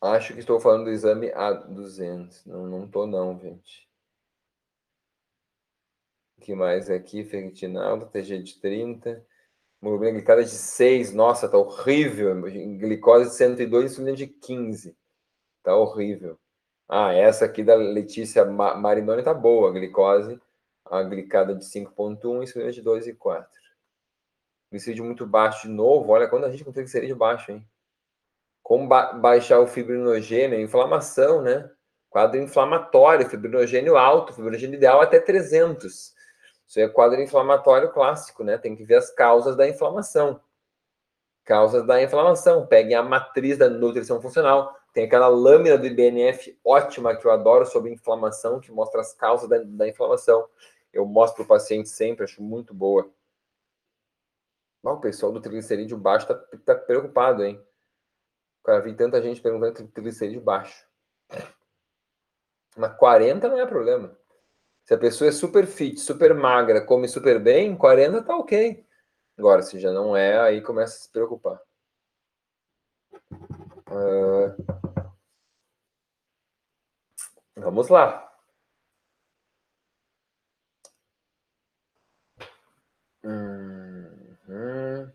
Acho 0.00 0.34
que 0.34 0.40
estou 0.40 0.58
falando 0.58 0.86
do 0.86 0.90
exame 0.90 1.30
A200. 1.30 2.44
Não, 2.44 2.66
não 2.66 2.86
estou 2.86 3.06
não, 3.06 3.38
gente. 3.38 3.88
O 6.36 6.40
que 6.40 6.56
mais 6.56 6.90
aqui? 6.90 7.22
Ferritinal, 7.24 8.04
TG 8.08 8.42
de 8.42 8.58
30. 8.60 9.24
Hemoglobina 9.82 10.12
glicada 10.12 10.44
de 10.44 10.50
6, 10.50 11.14
nossa, 11.14 11.48
tá 11.48 11.56
horrível. 11.56 12.38
Glicose 12.42 13.30
de 13.30 13.36
102, 13.36 13.92
insulina 13.92 14.16
de 14.16 14.26
15. 14.26 14.96
Tá 15.62 15.74
horrível. 15.74 16.38
Ah, 16.88 17.14
essa 17.14 17.46
aqui 17.46 17.62
da 17.62 17.74
Letícia 17.74 18.44
Marinoni 18.44 19.22
tá 19.22 19.32
boa. 19.32 19.72
Glicose, 19.72 20.40
a 20.84 21.02
glicada 21.02 21.54
de 21.54 21.64
5.1, 21.64 22.42
insulina 22.42 22.70
de 22.70 22.82
2,4. 22.82 23.46
Glicídio 24.70 25.04
muito 25.04 25.26
baixo 25.26 25.66
de 25.66 25.72
novo. 25.72 26.12
Olha 26.12 26.28
quando 26.28 26.44
a 26.44 26.50
gente 26.50 26.64
com 26.64 26.72
triglicerídeo 26.72 27.16
baixo, 27.16 27.50
hein? 27.50 27.66
Como 28.62 28.86
ba 28.86 29.14
baixar 29.14 29.60
o 29.60 29.66
fibrinogênio? 29.66 30.60
Inflamação, 30.60 31.42
né? 31.42 31.68
Quadro 32.08 32.40
inflamatório, 32.40 33.28
fibrinogênio 33.28 33.96
alto, 33.96 34.32
fibrinogênio 34.32 34.76
ideal 34.76 35.00
até 35.00 35.18
300. 35.18 36.14
Isso 36.70 36.78
é 36.78 36.88
quadro 36.88 37.20
inflamatório 37.20 37.90
clássico, 37.90 38.44
né? 38.44 38.56
Tem 38.56 38.76
que 38.76 38.84
ver 38.84 38.94
as 38.94 39.10
causas 39.10 39.56
da 39.56 39.68
inflamação. 39.68 40.40
Causas 41.44 41.84
da 41.84 42.00
inflamação. 42.00 42.64
Peguem 42.64 42.94
a 42.94 43.02
matriz 43.02 43.58
da 43.58 43.68
nutrição 43.68 44.22
funcional. 44.22 44.72
Tem 44.92 45.04
aquela 45.04 45.26
lâmina 45.26 45.76
do 45.76 45.84
IBNF 45.84 46.56
ótima 46.64 47.16
que 47.16 47.26
eu 47.26 47.32
adoro 47.32 47.66
sobre 47.66 47.92
inflamação, 47.92 48.60
que 48.60 48.70
mostra 48.70 49.00
as 49.00 49.12
causas 49.12 49.48
da, 49.48 49.58
da 49.58 49.88
inflamação. 49.88 50.48
Eu 50.92 51.04
mostro 51.04 51.44
para 51.44 51.56
o 51.56 51.58
paciente 51.58 51.88
sempre, 51.88 52.22
acho 52.22 52.40
muito 52.40 52.72
boa. 52.72 53.10
Mas 54.80 54.94
o 54.94 55.00
pessoal 55.00 55.32
do 55.32 55.40
triglicerídeo 55.40 55.98
baixo 55.98 56.28
tá, 56.28 56.34
tá 56.64 56.76
preocupado, 56.76 57.42
hein? 57.42 57.60
Cara, 58.62 58.80
vi 58.80 58.94
tanta 58.94 59.20
gente 59.20 59.40
perguntando 59.40 59.88
triglicerídeo 59.88 60.40
baixo. 60.40 60.86
Mas 62.76 62.96
40 62.96 63.48
não 63.48 63.58
é 63.58 63.66
problema. 63.66 64.16
Se 64.90 64.94
a 64.94 64.98
pessoa 64.98 65.28
é 65.28 65.32
super 65.32 65.68
fit, 65.68 66.00
super 66.00 66.34
magra, 66.34 66.84
come 66.84 67.06
super 67.06 67.38
bem, 67.38 67.76
40 67.76 68.24
tá 68.24 68.36
ok. 68.36 68.84
Agora, 69.38 69.62
se 69.62 69.78
já 69.78 69.92
não 69.92 70.16
é, 70.16 70.40
aí 70.40 70.60
começa 70.60 70.96
a 70.96 71.00
se 71.02 71.08
preocupar. 71.12 71.60
Uh, 73.88 74.52
vamos 77.54 77.88
lá. 77.88 78.32
Uhum. 83.22 85.12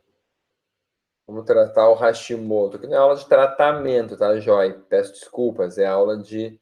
Vamos 1.28 1.45
tratar 1.45 1.89
o 1.89 1.95
Hashimoto, 1.95 2.80
que 2.80 2.88
não 2.88 2.95
é 2.95 2.97
aula 2.97 3.17
de 3.17 3.28
tratamento, 3.28 4.15
tá, 4.15 4.39
Joy? 4.39 4.71
Peço 4.88 5.11
desculpas, 5.11 5.78
é 5.78 5.86
aula 5.86 6.17
de 6.17 6.57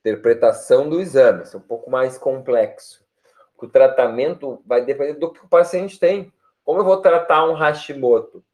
interpretação 0.00 0.88
do 0.88 1.00
exame, 1.00 1.42
é 1.52 1.56
um 1.56 1.60
pouco 1.60 1.90
mais 1.90 2.16
complexo. 2.16 3.04
O 3.56 3.66
tratamento 3.66 4.62
vai 4.64 4.84
depender 4.84 5.14
do 5.14 5.32
que 5.32 5.44
o 5.44 5.48
paciente 5.48 5.98
tem. 5.98 6.32
Como 6.64 6.80
eu 6.80 6.84
vou 6.84 6.98
tratar 6.98 7.44
um 7.44 7.54
Hashimoto? 7.54 8.44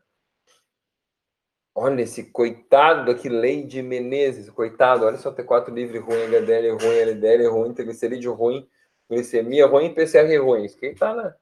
Olha 1.74 2.02
esse 2.02 2.24
coitado 2.30 3.10
aqui, 3.10 3.28
Leide 3.28 3.82
Menezes, 3.82 4.48
coitado. 4.48 5.04
Olha 5.04 5.16
só, 5.16 5.32
T4 5.32 5.70
livre 5.72 5.98
ruim, 5.98 6.22
HDL 6.26 6.76
ruim, 6.76 6.98
LDL 7.00 7.48
ruim, 7.48 7.74
triglicerídeo 7.74 8.32
ruim, 8.32 8.68
glicemia 9.10 9.66
ruim, 9.66 9.92
PCR 9.92 10.36
ruim. 10.38 10.64
Isso 10.64 10.76
aqui 10.76 10.94
tá, 10.94 11.12
na, 11.12 11.34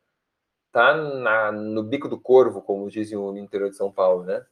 tá 0.72 0.97
na, 0.97 1.53
no 1.53 1.83
bico 1.83 2.09
do 2.09 2.18
corvo, 2.18 2.62
como 2.62 2.89
dizem 2.89 3.18
no 3.18 3.37
interior 3.37 3.68
de 3.68 3.76
São 3.76 3.93
Paulo, 3.93 4.24
né? 4.24 4.43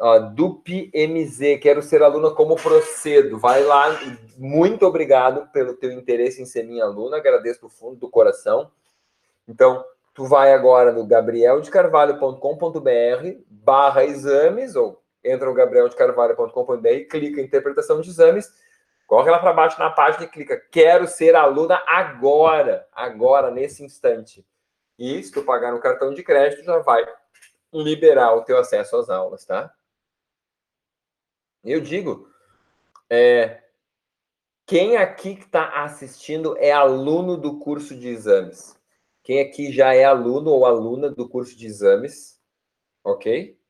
Ó, 0.00 0.16
Dupi 0.20 0.92
MZ, 0.94 1.58
quero 1.60 1.82
ser 1.82 2.00
aluna, 2.04 2.30
como 2.30 2.54
procedo? 2.54 3.36
Vai 3.36 3.64
lá, 3.64 3.98
muito 4.36 4.86
obrigado 4.86 5.50
pelo 5.50 5.74
teu 5.74 5.90
interesse 5.90 6.40
em 6.40 6.46
ser 6.46 6.62
minha 6.62 6.84
aluna, 6.84 7.16
agradeço 7.16 7.62
do 7.62 7.68
fundo 7.68 7.96
do 7.96 8.08
coração. 8.08 8.70
Então, 9.48 9.84
tu 10.18 10.24
vai 10.24 10.52
agora 10.52 10.90
no 10.90 11.06
gabrieldecarvalho.com.br 11.06 13.40
barra 13.48 14.04
exames, 14.04 14.74
ou 14.74 15.00
entra 15.22 15.46
no 15.46 15.54
gabrieldecarvalho.com.br, 15.54 17.08
clica 17.08 17.40
em 17.40 17.44
interpretação 17.44 18.00
de 18.00 18.10
exames, 18.10 18.52
corre 19.06 19.30
lá 19.30 19.38
para 19.38 19.52
baixo 19.52 19.78
na 19.78 19.90
página 19.90 20.24
e 20.24 20.28
clica 20.28 20.60
quero 20.72 21.06
ser 21.06 21.36
aluna 21.36 21.80
agora, 21.86 22.84
agora, 22.90 23.52
nesse 23.52 23.84
instante. 23.84 24.44
E 24.98 25.22
se 25.22 25.30
tu 25.30 25.44
pagar 25.44 25.70
no 25.70 25.78
cartão 25.78 26.12
de 26.12 26.24
crédito, 26.24 26.64
já 26.64 26.78
vai 26.78 27.06
liberar 27.72 28.34
o 28.34 28.42
teu 28.42 28.58
acesso 28.58 28.96
às 28.96 29.08
aulas, 29.08 29.44
tá? 29.44 29.72
Eu 31.62 31.80
digo, 31.80 32.28
é, 33.08 33.62
quem 34.66 34.96
aqui 34.96 35.36
que 35.36 35.44
está 35.44 35.84
assistindo 35.84 36.56
é 36.58 36.72
aluno 36.72 37.36
do 37.36 37.60
curso 37.60 37.94
de 37.94 38.08
exames? 38.08 38.76
Quem 39.28 39.42
aqui 39.42 39.70
já 39.70 39.92
é 39.92 40.04
aluno 40.04 40.48
ou 40.48 40.64
aluna 40.64 41.10
do 41.10 41.28
curso 41.28 41.54
de 41.54 41.66
exames? 41.66 42.40
Ok? 43.04 43.60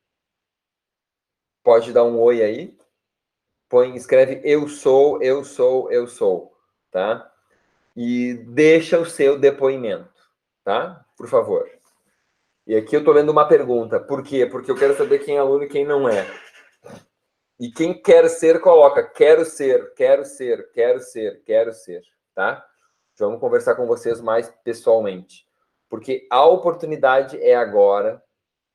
Pode 1.65 1.93
dar 1.93 2.05
um 2.05 2.17
oi 2.21 2.45
aí. 2.45 2.79
Põe, 3.69 3.97
escreve 3.97 4.41
eu 4.45 4.69
sou, 4.69 5.21
eu 5.21 5.43
sou, 5.43 5.91
eu 5.91 6.07
sou, 6.07 6.57
tá? 6.93 7.29
E 7.97 8.35
deixa 8.35 9.01
o 9.01 9.05
seu 9.05 9.37
depoimento, 9.37 10.31
tá? 10.63 11.05
Por 11.17 11.27
favor. 11.27 11.69
E 12.65 12.77
aqui 12.77 12.95
eu 12.95 13.03
tô 13.03 13.11
lendo 13.11 13.31
uma 13.33 13.49
pergunta. 13.49 13.99
Por 13.99 14.23
quê? 14.23 14.47
Porque 14.47 14.71
eu 14.71 14.77
quero 14.77 14.97
saber 14.97 15.25
quem 15.25 15.39
é 15.39 15.41
aluno 15.41 15.65
e 15.65 15.69
quem 15.69 15.85
não 15.85 16.09
é. 16.09 16.25
E 17.59 17.69
quem 17.69 18.01
quer 18.01 18.29
ser, 18.29 18.61
coloca 18.61 19.03
quero 19.03 19.45
ser, 19.45 19.93
quero 19.95 20.25
ser, 20.25 20.71
quero 20.71 21.01
ser, 21.01 21.43
quero 21.43 21.73
ser, 21.73 22.05
tá? 22.33 22.65
Vamos 23.19 23.41
conversar 23.41 23.75
com 23.75 23.89
vocês 23.89 24.21
mais 24.21 24.49
pessoalmente 24.63 25.48
porque 25.89 26.27
a 26.31 26.45
oportunidade 26.45 27.41
é 27.43 27.55
agora, 27.55 28.23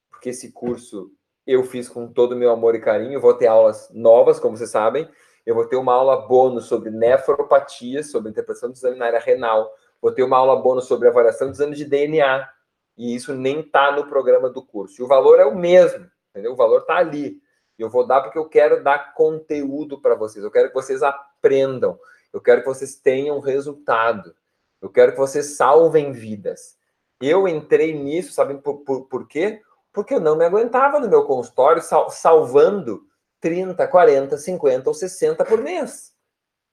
porque 0.09 0.29
esse 0.29 0.51
curso 0.51 1.11
eu 1.45 1.63
fiz 1.63 1.89
com 1.89 2.07
todo 2.07 2.31
o 2.33 2.37
meu 2.37 2.51
amor 2.51 2.75
e 2.75 2.79
carinho. 2.79 3.19
vou 3.19 3.33
ter 3.33 3.47
aulas 3.47 3.89
novas, 3.93 4.39
como 4.39 4.57
vocês 4.57 4.69
sabem. 4.69 5.07
Eu 5.45 5.53
vou 5.55 5.65
ter 5.67 5.75
uma 5.75 5.93
aula 5.93 6.25
bônus 6.27 6.65
sobre 6.65 6.89
nefropatia, 6.89 8.01
sobre 8.01 8.31
interpretação 8.31 8.71
de 8.71 8.77
exame 8.77 8.97
na 8.97 9.05
área 9.05 9.19
renal. 9.19 9.71
Vou 10.01 10.11
ter 10.11 10.23
uma 10.23 10.37
aula 10.37 10.55
bônus 10.55 10.85
sobre 10.85 11.07
avaliação 11.07 11.47
de 11.47 11.53
exame 11.53 11.75
de 11.75 11.85
DNA. 11.85 12.49
E 12.97 13.13
isso 13.13 13.33
nem 13.33 13.59
está 13.59 13.91
no 13.91 14.07
programa 14.07 14.49
do 14.49 14.65
curso. 14.65 15.01
E 15.01 15.03
o 15.03 15.07
valor 15.07 15.39
é 15.39 15.45
o 15.45 15.55
mesmo, 15.55 16.09
entendeu? 16.29 16.53
O 16.53 16.55
valor 16.55 16.81
está 16.81 16.97
ali. 16.97 17.41
Eu 17.77 17.89
vou 17.89 18.05
dar 18.05 18.21
porque 18.21 18.37
eu 18.37 18.47
quero 18.47 18.83
dar 18.83 19.13
conteúdo 19.13 19.99
para 19.99 20.15
vocês. 20.15 20.45
Eu 20.45 20.51
quero 20.51 20.69
que 20.69 20.75
vocês 20.75 21.03
aprendam. 21.03 21.99
Eu 22.31 22.39
quero 22.39 22.61
que 22.61 22.67
vocês 22.67 22.95
tenham 22.95 23.39
resultado. 23.39 24.33
Eu 24.81 24.89
quero 24.89 25.11
que 25.11 25.17
vocês 25.17 25.57
salvem 25.57 26.11
vidas. 26.11 26.77
Eu 27.21 27.47
entrei 27.47 27.93
nisso, 27.93 28.33
sabe 28.33 28.55
por, 28.55 28.79
por, 28.79 29.05
por 29.05 29.27
quê? 29.27 29.61
Porque 29.91 30.13
eu 30.13 30.19
não 30.19 30.35
me 30.35 30.45
aguentava 30.45 30.99
no 30.99 31.07
meu 31.07 31.25
consultório 31.25 31.81
sal, 31.81 32.09
salvando 32.09 33.05
30, 33.39 33.87
40, 33.87 34.37
50 34.37 34.89
ou 34.89 34.93
60 34.93 35.45
por 35.45 35.61
mês. 35.61 36.13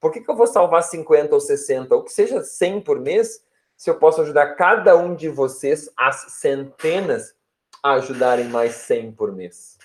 Por 0.00 0.10
que, 0.10 0.20
que 0.20 0.30
eu 0.30 0.36
vou 0.36 0.46
salvar 0.46 0.82
50 0.82 1.34
ou 1.34 1.40
60, 1.40 1.94
ou 1.94 2.02
que 2.02 2.12
seja 2.12 2.42
100 2.42 2.80
por 2.80 2.98
mês, 2.98 3.44
se 3.76 3.90
eu 3.90 3.98
posso 3.98 4.22
ajudar 4.22 4.54
cada 4.54 4.96
um 4.96 5.14
de 5.14 5.28
vocês, 5.28 5.90
as 5.96 6.32
centenas, 6.32 7.34
a 7.82 7.92
ajudarem 7.92 8.48
mais 8.48 8.72
100 8.76 9.12
por 9.12 9.32
mês? 9.32 9.78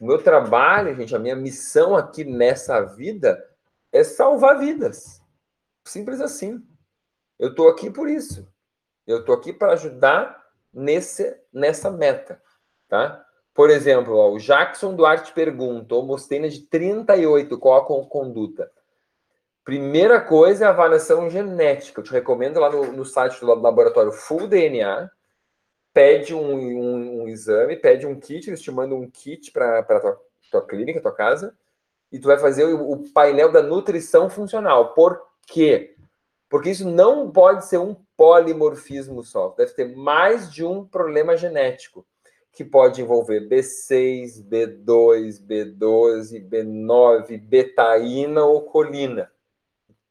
O 0.00 0.06
meu 0.06 0.22
trabalho, 0.22 0.94
gente, 0.94 1.14
a 1.14 1.18
minha 1.18 1.36
missão 1.36 1.96
aqui 1.96 2.24
nessa 2.24 2.80
vida 2.80 3.44
é 3.92 4.04
salvar 4.04 4.58
vidas. 4.58 5.20
Simples 5.84 6.20
assim. 6.20 6.64
Eu 7.38 7.50
estou 7.50 7.68
aqui 7.68 7.90
por 7.90 8.08
isso. 8.08 8.46
Eu 9.08 9.20
estou 9.20 9.34
aqui 9.34 9.54
para 9.54 9.72
ajudar 9.72 10.44
nesse, 10.72 11.34
nessa 11.50 11.90
meta, 11.90 12.42
tá? 12.86 13.24
Por 13.54 13.70
exemplo, 13.70 14.14
ó, 14.14 14.30
o 14.30 14.38
Jackson 14.38 14.94
Duarte 14.94 15.32
pergunta, 15.32 15.94
homostena 15.94 16.46
de 16.46 16.60
38, 16.60 17.58
qual 17.58 17.78
a 17.78 18.06
conduta? 18.06 18.70
Primeira 19.64 20.20
coisa 20.20 20.64
é 20.64 20.66
a 20.68 20.70
avaliação 20.70 21.28
genética. 21.28 22.00
Eu 22.00 22.04
te 22.04 22.12
recomendo 22.12 22.60
lá 22.60 22.70
no, 22.70 22.92
no 22.92 23.04
site 23.04 23.40
do 23.40 23.46
laboratório 23.46 24.12
Full 24.12 24.46
DNA. 24.46 25.10
Pede 25.92 26.34
um, 26.34 26.54
um, 26.54 27.22
um, 27.22 27.28
exame, 27.28 27.76
pede 27.76 28.06
um 28.06 28.20
kit, 28.20 28.48
eles 28.48 28.60
te 28.60 28.70
mandam 28.70 28.98
um 28.98 29.10
kit 29.10 29.50
para 29.50 29.80
a 29.80 30.00
tua, 30.00 30.20
tua 30.50 30.66
clínica, 30.66 31.00
tua 31.00 31.14
casa, 31.14 31.56
e 32.12 32.18
tu 32.18 32.28
vai 32.28 32.38
fazer 32.38 32.64
o, 32.64 32.92
o 32.92 33.12
painel 33.12 33.50
da 33.50 33.62
nutrição 33.62 34.30
funcional. 34.30 34.92
Por 34.92 35.20
quê? 35.46 35.97
Porque 36.48 36.70
isso 36.70 36.88
não 36.88 37.30
pode 37.30 37.66
ser 37.66 37.78
um 37.78 37.94
polimorfismo 38.16 39.22
só. 39.22 39.50
Deve 39.50 39.72
ter 39.72 39.96
mais 39.96 40.52
de 40.52 40.64
um 40.64 40.84
problema 40.84 41.36
genético, 41.36 42.06
que 42.52 42.64
pode 42.64 43.02
envolver 43.02 43.48
B6, 43.48 44.42
B2, 44.48 45.40
B12, 45.46 46.48
B9, 46.48 47.38
betaína 47.38 48.44
ou 48.44 48.62
colina. 48.62 49.30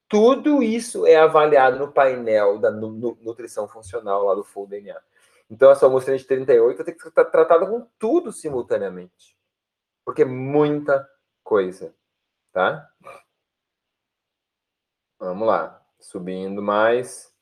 Tudo 0.08 0.64
isso 0.64 1.06
é 1.06 1.18
avaliado 1.18 1.80
no 1.80 1.92
painel 1.92 2.60
da 2.60 2.72
nutrição 2.72 3.68
funcional 3.68 4.24
lá 4.24 4.36
do 4.36 4.44
Full 4.44 4.68
DNA. 4.68 4.98
Então, 5.50 5.72
essa 5.72 5.86
amostra 5.86 6.18
de 6.18 6.24
38 6.24 6.84
tem 6.84 6.96
que 6.96 7.04
ser 7.04 7.12
tratada 7.12 7.66
com 7.66 7.86
tudo 7.98 8.32
simultaneamente. 8.32 9.36
Porque 10.06 10.22
é 10.22 10.26
muita 10.26 11.10
coisa, 11.44 11.94
tá? 12.54 12.90
Vamos 15.20 15.48
lá. 15.48 15.87
Subindo 16.08 16.62
mais. 16.62 17.34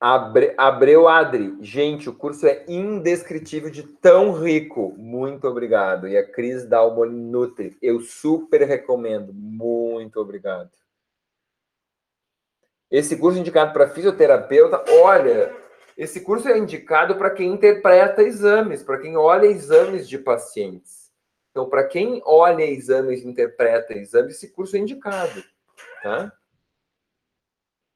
Abre, 0.00 0.52
Abreu 0.58 1.06
Adri. 1.06 1.56
Gente, 1.60 2.08
o 2.08 2.12
curso 2.12 2.44
é 2.44 2.64
indescritível 2.66 3.70
de 3.70 3.84
tão 3.84 4.32
rico. 4.32 4.96
Muito 4.98 5.46
obrigado. 5.46 6.08
E 6.08 6.16
a 6.16 6.28
Cris 6.28 6.66
Dalboni 6.66 7.14
Nutri. 7.14 7.78
Eu 7.80 8.00
super 8.00 8.62
recomendo. 8.62 9.32
Muito 9.32 10.18
obrigado. 10.18 10.72
Esse 12.90 13.16
curso 13.16 13.38
é 13.38 13.40
indicado 13.40 13.72
para 13.72 13.90
fisioterapeuta, 13.90 14.84
olha, 15.00 15.54
esse 15.96 16.22
curso 16.22 16.48
é 16.48 16.58
indicado 16.58 17.14
para 17.14 17.30
quem 17.30 17.52
interpreta 17.52 18.24
exames, 18.24 18.82
para 18.82 18.98
quem 18.98 19.16
olha 19.16 19.46
exames 19.46 20.08
de 20.08 20.18
pacientes. 20.18 21.12
Então, 21.52 21.68
para 21.68 21.86
quem 21.86 22.20
olha 22.24 22.64
exames 22.64 23.24
interpreta 23.24 23.96
exames, 23.96 24.34
esse 24.34 24.50
curso 24.50 24.74
é 24.74 24.80
indicado, 24.80 25.44
tá? 26.02 26.32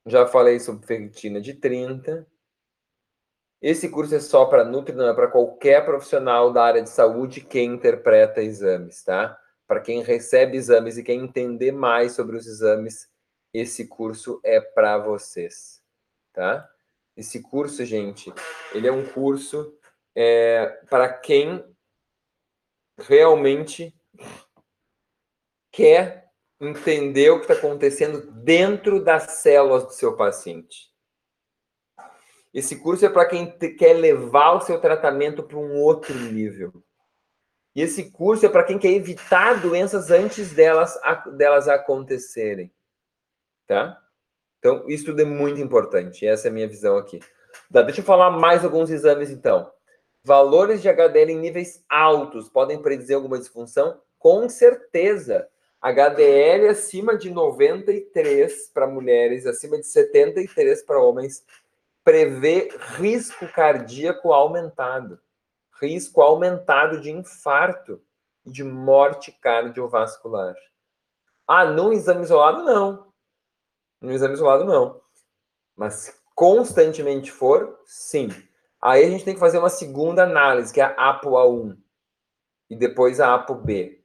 Já 0.06 0.26
falei 0.26 0.60
sobre 0.60 0.86
ferritina 0.86 1.40
de 1.40 1.54
30. 1.54 2.26
Esse 3.60 3.88
curso 3.88 4.14
é 4.14 4.20
só 4.20 4.44
para 4.44 4.64
Nutri, 4.64 4.94
não 4.94 5.08
é 5.08 5.14
para 5.14 5.30
qualquer 5.30 5.84
profissional 5.84 6.52
da 6.52 6.62
área 6.62 6.82
de 6.82 6.90
saúde 6.90 7.40
que 7.40 7.62
interpreta 7.62 8.42
exames, 8.42 9.02
tá? 9.02 9.38
Para 9.66 9.80
quem 9.80 10.02
recebe 10.02 10.58
exames 10.58 10.98
e 10.98 11.02
quer 11.02 11.14
entender 11.14 11.72
mais 11.72 12.12
sobre 12.12 12.36
os 12.36 12.46
exames, 12.46 13.08
esse 13.54 13.88
curso 13.88 14.38
é 14.44 14.60
para 14.60 14.98
vocês, 14.98 15.82
tá? 16.34 16.68
Esse 17.16 17.40
curso, 17.40 17.84
gente, 17.84 18.30
ele 18.74 18.86
é 18.86 18.92
um 18.92 19.06
curso 19.06 19.74
é, 20.14 20.66
para 20.90 21.08
quem 21.08 21.64
realmente 22.98 23.94
quer 25.72 26.23
entender 26.68 27.30
o 27.30 27.36
que 27.40 27.50
está 27.50 27.54
acontecendo 27.54 28.20
dentro 28.32 29.02
das 29.02 29.32
células 29.38 29.84
do 29.84 29.92
seu 29.92 30.16
paciente. 30.16 30.92
Esse 32.52 32.76
curso 32.76 33.04
é 33.04 33.08
para 33.08 33.26
quem 33.26 33.50
quer 33.76 33.94
levar 33.94 34.52
o 34.52 34.60
seu 34.60 34.80
tratamento 34.80 35.42
para 35.42 35.58
um 35.58 35.74
outro 35.80 36.14
nível. 36.14 36.72
E 37.74 37.82
esse 37.82 38.10
curso 38.12 38.46
é 38.46 38.48
para 38.48 38.62
quem 38.62 38.78
quer 38.78 38.92
evitar 38.92 39.60
doenças 39.60 40.10
antes 40.10 40.52
delas, 40.52 40.96
delas 41.36 41.68
acontecerem 41.68 42.72
tá? 43.66 43.98
Então, 44.58 44.88
isso 44.88 45.06
tudo 45.06 45.20
é 45.20 45.24
muito 45.24 45.60
importante. 45.60 46.26
Essa 46.26 46.48
é 46.48 46.50
a 46.50 46.52
minha 46.52 46.68
visão 46.68 46.96
aqui. 46.96 47.20
Tá, 47.72 47.82
deixa 47.82 48.00
eu 48.00 48.04
falar 48.04 48.30
mais 48.30 48.64
alguns 48.64 48.90
exames, 48.90 49.30
então. 49.30 49.70
Valores 50.22 50.80
de 50.80 50.88
HDL 50.88 51.32
em 51.32 51.38
níveis 51.38 51.84
altos 51.88 52.48
podem 52.48 52.80
predizer 52.80 53.16
alguma 53.16 53.38
disfunção? 53.38 54.00
Com 54.18 54.48
certeza. 54.48 55.48
HDL 55.84 56.68
acima 56.70 57.14
de 57.14 57.28
93 57.28 58.70
para 58.72 58.86
mulheres, 58.86 59.44
acima 59.44 59.76
de 59.76 59.86
73 59.86 60.82
para 60.82 60.98
homens, 60.98 61.44
prevê 62.02 62.70
risco 62.96 63.46
cardíaco 63.48 64.32
aumentado. 64.32 65.20
Risco 65.78 66.22
aumentado 66.22 67.02
de 67.02 67.10
infarto 67.10 68.00
e 68.46 68.50
de 68.50 68.64
morte 68.64 69.30
cardiovascular. 69.30 70.54
Ah, 71.46 71.66
num 71.66 71.92
exame 71.92 72.22
isolado, 72.22 72.62
não. 72.62 73.12
No 74.00 74.10
exame 74.10 74.32
isolado, 74.32 74.64
não. 74.64 75.02
Mas 75.76 76.18
constantemente 76.34 77.30
for, 77.30 77.78
sim. 77.84 78.30
Aí 78.80 79.04
a 79.04 79.10
gente 79.10 79.24
tem 79.24 79.34
que 79.34 79.40
fazer 79.40 79.58
uma 79.58 79.68
segunda 79.68 80.22
análise, 80.22 80.72
que 80.72 80.80
é 80.80 80.84
a 80.84 81.20
ApoA1. 81.20 81.76
E 82.70 82.76
depois 82.76 83.20
a 83.20 83.34
ApoB. 83.34 84.02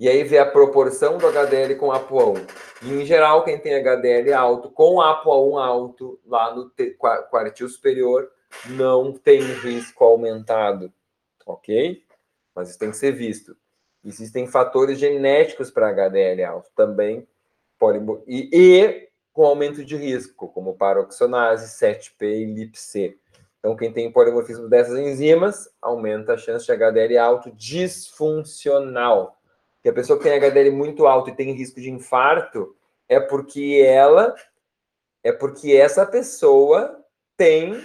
E 0.00 0.08
aí 0.08 0.24
ver 0.24 0.38
a 0.38 0.46
proporção 0.46 1.18
do 1.18 1.26
HDL 1.26 1.76
com 1.76 1.92
a 1.92 2.00
ApoA1. 2.00 2.48
E, 2.82 2.90
em 2.90 3.04
geral, 3.04 3.44
quem 3.44 3.58
tem 3.58 3.74
HDL 3.74 4.32
alto 4.32 4.70
com 4.70 4.96
ApoA1 4.96 5.62
alto 5.62 6.18
lá 6.24 6.54
no 6.54 6.72
quartil 7.28 7.68
superior 7.68 8.26
não 8.70 9.12
tem 9.12 9.42
risco 9.42 10.02
aumentado. 10.02 10.90
Ok? 11.44 12.02
Mas 12.54 12.70
isso 12.70 12.78
tem 12.78 12.90
que 12.90 12.96
ser 12.96 13.12
visto. 13.12 13.54
Existem 14.02 14.46
fatores 14.46 14.98
genéticos 14.98 15.70
para 15.70 15.90
HDL 15.90 16.44
alto 16.44 16.70
também. 16.74 17.28
E, 18.26 18.48
e 18.52 19.08
com 19.34 19.44
aumento 19.44 19.84
de 19.84 19.96
risco, 19.96 20.48
como 20.48 20.78
paroxonase, 20.78 21.78
7P 21.78 22.22
e 22.22 22.44
LIPC. 22.46 23.18
Então, 23.58 23.76
quem 23.76 23.92
tem 23.92 24.10
polimorfismo 24.10 24.66
dessas 24.66 24.98
enzimas, 24.98 25.68
aumenta 25.82 26.32
a 26.32 26.38
chance 26.38 26.64
de 26.64 26.72
HDL 26.72 27.18
alto 27.18 27.52
disfuncional. 27.52 29.39
E 29.84 29.88
a 29.88 29.92
pessoa 29.92 30.18
que 30.18 30.24
tem 30.24 30.34
HDL 30.34 30.70
muito 30.70 31.06
alto 31.06 31.30
e 31.30 31.34
tem 31.34 31.52
risco 31.52 31.80
de 31.80 31.90
infarto, 31.90 32.76
é 33.08 33.18
porque 33.18 33.82
ela, 33.84 34.34
é 35.22 35.32
porque 35.32 35.72
essa 35.72 36.04
pessoa 36.06 37.04
tem 37.36 37.82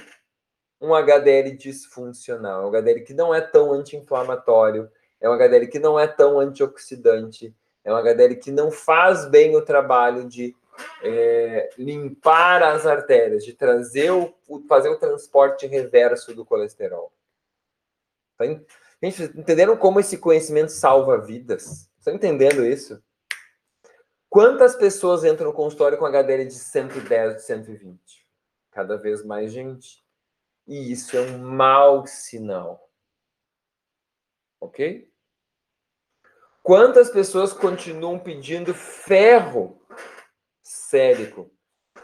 um 0.80 0.94
HDL 0.94 1.56
disfuncional, 1.56 2.66
um 2.66 2.68
HDL 2.68 3.04
que 3.04 3.14
não 3.14 3.34
é 3.34 3.42
tão 3.42 3.72
anti-inflamatório, 3.72 4.92
é 5.20 5.30
um 5.30 5.34
HDL 5.34 5.68
que 5.68 5.80
não 5.80 6.00
é 6.00 6.06
tão 6.06 6.40
antioxidante, 6.40 7.56
é 7.84 7.94
um 7.94 7.96
HDL 7.96 8.36
que 8.36 8.52
não 8.52 8.70
faz 8.70 9.26
bem 9.26 9.56
o 9.56 9.64
trabalho 9.64 10.28
de 10.28 10.56
é, 11.02 11.70
limpar 11.78 12.62
as 12.62 12.86
artérias, 12.86 13.44
de 13.44 13.54
trazer 13.54 14.12
o, 14.12 14.34
fazer 14.68 14.90
o 14.90 15.00
transporte 15.00 15.66
reverso 15.66 16.36
do 16.36 16.46
colesterol. 16.46 17.12
Tá, 18.38 18.46
gente, 19.02 19.24
entenderam 19.38 19.78
como 19.78 20.00
esse 20.00 20.18
conhecimento 20.18 20.70
salva 20.70 21.18
vidas? 21.18 21.90
Estão 21.98 22.14
entendendo 22.14 22.66
isso? 22.66 23.04
Quantas 24.30 24.76
pessoas 24.76 25.24
entram 25.24 25.48
no 25.48 25.54
consultório 25.54 25.98
com 25.98 26.06
HDL 26.06 26.46
de 26.46 26.56
110, 26.56 27.36
de 27.36 27.42
120? 27.44 28.00
Cada 28.72 28.98
vez 28.98 29.24
mais 29.24 29.52
gente. 29.52 30.04
E 30.68 30.92
isso 30.92 31.16
é 31.16 31.22
um 31.22 31.38
mau 31.38 32.06
sinal. 32.06 32.90
Ok? 34.60 35.10
Quantas 36.62 37.10
pessoas 37.10 37.54
continuam 37.54 38.18
pedindo 38.20 38.74
ferro 38.74 39.80
sérico, 40.66 41.52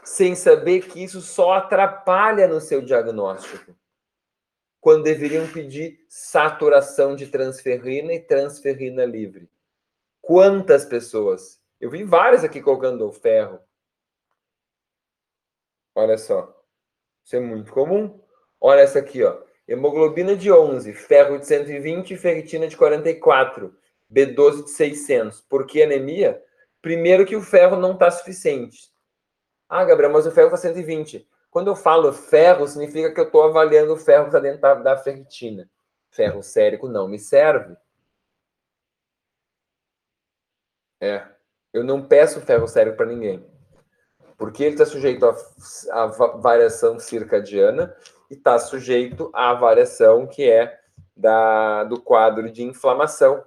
sem 0.04 0.36
saber 0.36 0.88
que 0.88 1.04
isso 1.04 1.20
só 1.20 1.54
atrapalha 1.54 2.48
no 2.48 2.62
seu 2.62 2.82
diagnóstico. 2.82 3.76
Quando 4.82 5.04
deveriam 5.04 5.48
pedir 5.48 6.04
saturação 6.10 7.16
de 7.16 7.28
transferrina 7.28 8.12
e 8.14 8.20
transferrina 8.20 9.06
livre. 9.06 9.48
Quantas 10.20 10.84
pessoas? 10.84 11.62
Eu 11.80 11.90
vi 11.90 12.04
várias 12.04 12.44
aqui 12.44 12.60
colocando 12.62 13.08
o 13.08 13.12
ferro. 13.12 13.60
Olha 15.94 16.18
só. 16.18 16.62
Isso 17.24 17.36
é 17.36 17.40
muito 17.40 17.72
comum. 17.72 18.20
Olha 18.60 18.82
essa 18.82 19.00
aqui, 19.00 19.24
ó. 19.24 19.42
Hemoglobina 19.68 20.36
de 20.36 20.52
11, 20.52 20.94
ferro 20.94 21.38
de 21.38 21.46
120 21.46 22.12
e 22.12 22.18
ferritina 22.18 22.68
de 22.68 22.76
44, 22.76 23.76
B12 24.12 24.66
de 24.66 24.72
600. 24.72 25.42
Por 25.42 25.66
que 25.66 25.82
anemia? 25.82 26.44
Primeiro 26.82 27.26
que 27.26 27.36
o 27.36 27.42
ferro 27.42 27.78
não 27.78 27.94
está 27.94 28.10
suficiente. 28.10 28.92
Ah, 29.70 29.86
Gabriel, 29.86 30.12
mas 30.12 30.26
o 30.26 30.32
ferro 30.32 30.48
está 30.48 30.58
120. 30.58 31.28
Quando 31.52 31.68
eu 31.68 31.76
falo 31.76 32.14
ferro, 32.14 32.66
significa 32.66 33.14
que 33.14 33.20
eu 33.20 33.26
estou 33.26 33.44
avaliando 33.44 33.94
o 33.94 33.98
ferro 33.98 34.24
que 34.24 34.30
está 34.30 34.40
dentro 34.40 34.62
da, 34.62 34.74
da 34.74 34.98
ferritina. 34.98 35.70
Ferro 36.10 36.42
sérico 36.42 36.88
não 36.88 37.10
me 37.10 37.20
serve. 37.20 37.76
É. 41.02 41.28
Eu 41.74 41.84
não 41.84 42.08
peço 42.08 42.40
ferro 42.40 42.68
sérico 42.70 42.96
para 42.96 43.06
ninguém. 43.06 43.46
Porque 44.38 44.64
ele 44.64 44.76
está 44.76 44.86
sujeito 44.86 45.26
à 45.92 46.06
variação 46.38 46.98
circadiana 46.98 47.96
e 48.30 48.34
está 48.34 48.58
sujeito 48.58 49.30
à 49.34 49.54
variação 49.54 50.26
que 50.26 50.50
é 50.50 50.80
da, 51.16 51.84
do 51.84 52.02
quadro 52.02 52.50
de 52.50 52.64
inflamação. 52.64 53.46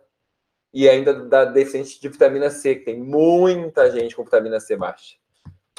e 0.75 0.89
ainda 0.89 1.15
da 1.15 1.45
deficiência 1.45 2.01
de 2.01 2.09
vitamina 2.09 2.51
C, 2.51 2.75
que 2.75 2.85
tem 2.85 3.01
muita 3.01 3.91
gente 3.91 4.15
com 4.15 4.25
vitamina 4.25 4.61
C 4.61 4.77
baixa. 4.77 5.17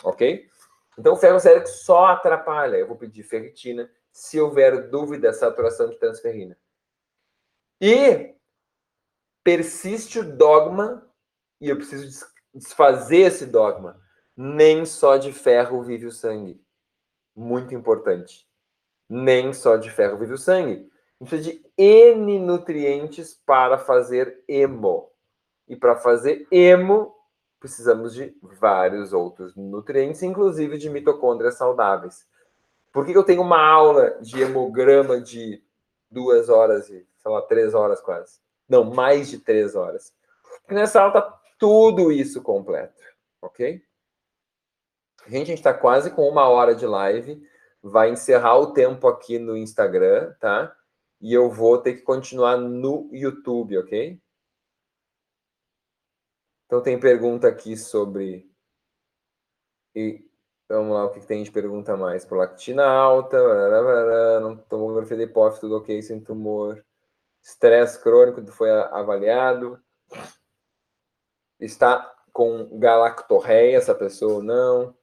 Ok? 0.04 0.50
Então, 0.98 1.14
o 1.14 1.18
ferro 1.18 1.40
sérico 1.40 1.68
só 1.68 2.08
atrapalha. 2.08 2.78
Eu 2.78 2.88
vou 2.88 2.98
pedir 2.98 3.24
ferritina 3.24 3.90
se 4.12 4.40
houver 4.40 4.90
dúvida 4.90 5.34
saturação 5.34 5.90
de 5.90 6.00
transferrina. 6.00 6.58
E 7.82 8.34
persiste 9.44 10.20
o 10.20 10.24
dogma, 10.24 11.06
e 11.60 11.70
eu 11.70 11.76
preciso 11.76 12.26
desfazer 12.54 13.28
esse 13.28 13.46
dogma. 13.46 14.00
Nem 14.36 14.86
só 14.86 15.18
de 15.18 15.32
ferro 15.32 15.84
vive 15.84 16.06
o 16.08 16.12
sangue. 16.12 16.62
Muito 17.36 17.76
importante. 17.76 18.48
Nem 19.10 19.54
só 19.54 19.78
de 19.78 19.90
ferro 19.90 20.18
vive 20.18 20.34
o 20.34 20.38
sangue. 20.38 20.90
A 21.20 21.24
gente 21.24 21.30
precisa 21.30 21.52
de 21.52 21.66
N 21.78 22.40
nutrientes 22.40 23.34
para 23.46 23.78
fazer 23.78 24.44
hemo. 24.48 25.12
E 25.68 25.76
para 25.76 25.96
fazer 25.96 26.48
hemo, 26.52 27.15
precisamos 27.66 28.14
de 28.14 28.36
vários 28.42 29.14
outros 29.14 29.56
nutrientes, 29.56 30.24
inclusive 30.24 30.78
de 30.78 30.90
mitocôndrias 30.90 31.56
saudáveis. 31.56 32.28
Por 32.92 33.06
que 33.06 33.12
eu 33.12 33.24
tenho 33.24 33.42
uma 33.42 33.62
aula 33.62 34.18
de 34.22 34.42
hemograma 34.42 35.20
de 35.20 35.64
duas 36.10 36.48
horas 36.48 36.90
e, 36.90 37.06
sei 37.18 37.32
lá, 37.32 37.42
três 37.42 37.74
horas 37.74 38.00
quase? 38.02 38.40
Não, 38.70 38.84
mais 38.84 39.28
de 39.30 39.40
três 39.40 39.76
horas. 39.76 40.14
Porque 40.62 40.76
nessa 40.76 41.02
aula 41.02 41.20
está 41.20 41.40
tudo 41.60 42.12
isso 42.12 42.42
completo, 42.42 43.02
ok? 43.42 43.82
Gente, 45.28 45.44
a 45.44 45.46
gente 45.46 45.58
está 45.58 45.74
quase 45.74 46.12
com 46.12 46.28
uma 46.30 46.48
hora 46.48 46.76
de 46.76 46.86
live. 46.86 47.42
Vai 47.82 48.12
encerrar 48.12 48.58
o 48.58 48.74
tempo 48.74 49.08
aqui 49.08 49.40
no 49.40 49.58
Instagram, 49.58 50.34
tá? 50.40 50.76
e 51.26 51.34
eu 51.34 51.50
vou 51.50 51.78
ter 51.78 51.96
que 51.96 52.02
continuar 52.02 52.58
no 52.58 53.10
YouTube, 53.12 53.78
ok? 53.80 54.20
Então 56.76 56.84
tem 56.84 57.00
pergunta 57.00 57.48
aqui 57.48 57.78
sobre. 57.78 58.52
E 59.96 60.30
vamos 60.68 60.94
lá, 60.94 61.06
o 61.06 61.10
que 61.10 61.26
tem 61.26 61.42
de 61.42 61.50
pergunta 61.50 61.96
mais? 61.96 62.26
Prolactina 62.26 62.86
alta, 62.86 63.38
não 64.42 64.58
tomografia 64.58 65.16
de 65.16 65.24
hipófise, 65.24 65.62
tudo 65.62 65.78
ok, 65.78 66.02
sem 66.02 66.20
tumor. 66.20 66.86
Estresse 67.42 68.02
crônico 68.04 68.46
foi 68.52 68.70
avaliado. 68.70 69.82
Está 71.62 72.14
com 72.34 72.78
galactorreia 72.78 73.78
essa 73.78 73.96
pessoa 73.96 74.34
ou 74.34 74.44
não? 74.44 74.94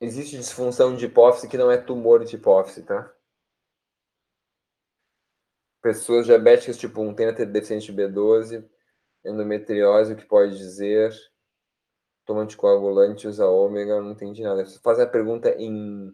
Existe 0.00 0.36
disfunção 0.36 0.94
de 0.94 1.06
hipófise 1.06 1.48
que 1.48 1.58
não 1.58 1.68
é 1.68 1.76
tumor 1.76 2.24
de 2.24 2.36
hipófise, 2.36 2.84
tá? 2.84 3.15
Pessoas 5.86 6.26
diabéticas 6.26 6.76
tipo 6.76 7.00
1 7.00 7.14
têm 7.14 7.32
deficiente 7.46 7.92
de 7.92 7.96
B12, 7.96 8.68
endometriose, 9.24 10.14
o 10.14 10.16
que 10.16 10.24
pode 10.24 10.58
dizer? 10.58 11.14
Toma 12.24 12.40
anticoagulante, 12.42 13.28
usa 13.28 13.46
ômega, 13.46 14.00
não 14.00 14.10
entendi 14.10 14.42
nada. 14.42 14.66
Se 14.66 14.80
fazer 14.80 15.04
a 15.04 15.06
pergunta 15.06 15.48
em, 15.56 16.12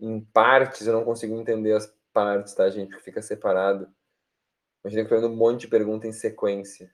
em 0.00 0.20
partes, 0.20 0.88
eu 0.88 0.92
não 0.92 1.04
consigo 1.04 1.36
entender 1.36 1.72
as 1.72 1.86
partes, 2.12 2.52
tá, 2.52 2.68
gente? 2.68 2.88
Porque 2.88 3.04
fica 3.04 3.22
separado. 3.22 3.86
Imagina 4.82 5.04
que 5.04 5.14
eu 5.14 5.30
um 5.30 5.36
monte 5.36 5.60
de 5.60 5.68
pergunta 5.68 6.08
em 6.08 6.12
sequência. 6.12 6.92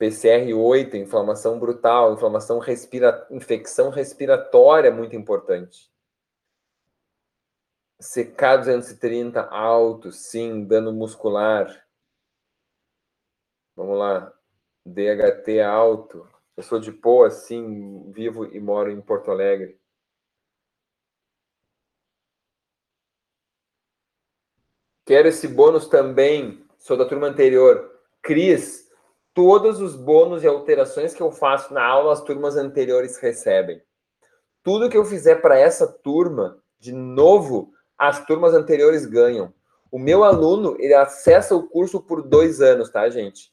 PCR8, 0.00 0.94
inflamação 0.94 1.60
brutal, 1.60 2.12
inflamação 2.12 2.58
respira... 2.58 3.24
infecção 3.30 3.90
respiratória 3.90 4.90
muito 4.90 5.14
importante. 5.14 5.92
CK230 8.00 9.48
alto, 9.50 10.12
sim, 10.12 10.64
dano 10.64 10.92
muscular. 10.92 11.86
Vamos 13.74 13.98
lá. 13.98 14.32
DHT 14.86 15.60
alto. 15.60 16.28
Eu 16.56 16.62
sou 16.62 16.78
de 16.78 16.92
Poa, 16.92 17.30
sim, 17.30 18.10
vivo 18.10 18.46
e 18.46 18.60
moro 18.60 18.90
em 18.90 19.00
Porto 19.00 19.30
Alegre. 19.30 19.80
Quero 25.04 25.28
esse 25.28 25.48
bônus 25.48 25.88
também. 25.88 26.64
Sou 26.78 26.96
da 26.96 27.04
turma 27.04 27.26
anterior. 27.26 27.98
Cris, 28.22 28.88
todos 29.32 29.80
os 29.80 29.96
bônus 29.96 30.44
e 30.44 30.46
alterações 30.46 31.14
que 31.14 31.22
eu 31.22 31.32
faço 31.32 31.72
na 31.72 31.84
aula, 31.84 32.12
as 32.12 32.22
turmas 32.22 32.56
anteriores 32.56 33.16
recebem. 33.18 33.82
Tudo 34.62 34.90
que 34.90 34.96
eu 34.96 35.04
fizer 35.04 35.36
para 35.36 35.58
essa 35.58 35.86
turma, 35.86 36.62
de 36.78 36.92
novo, 36.92 37.72
as 37.98 38.24
turmas 38.24 38.54
anteriores 38.54 39.04
ganham. 39.04 39.52
O 39.90 39.98
meu 39.98 40.22
aluno, 40.22 40.76
ele 40.78 40.94
acessa 40.94 41.56
o 41.56 41.66
curso 41.66 42.00
por 42.00 42.22
dois 42.22 42.60
anos, 42.60 42.90
tá, 42.90 43.08
gente? 43.10 43.52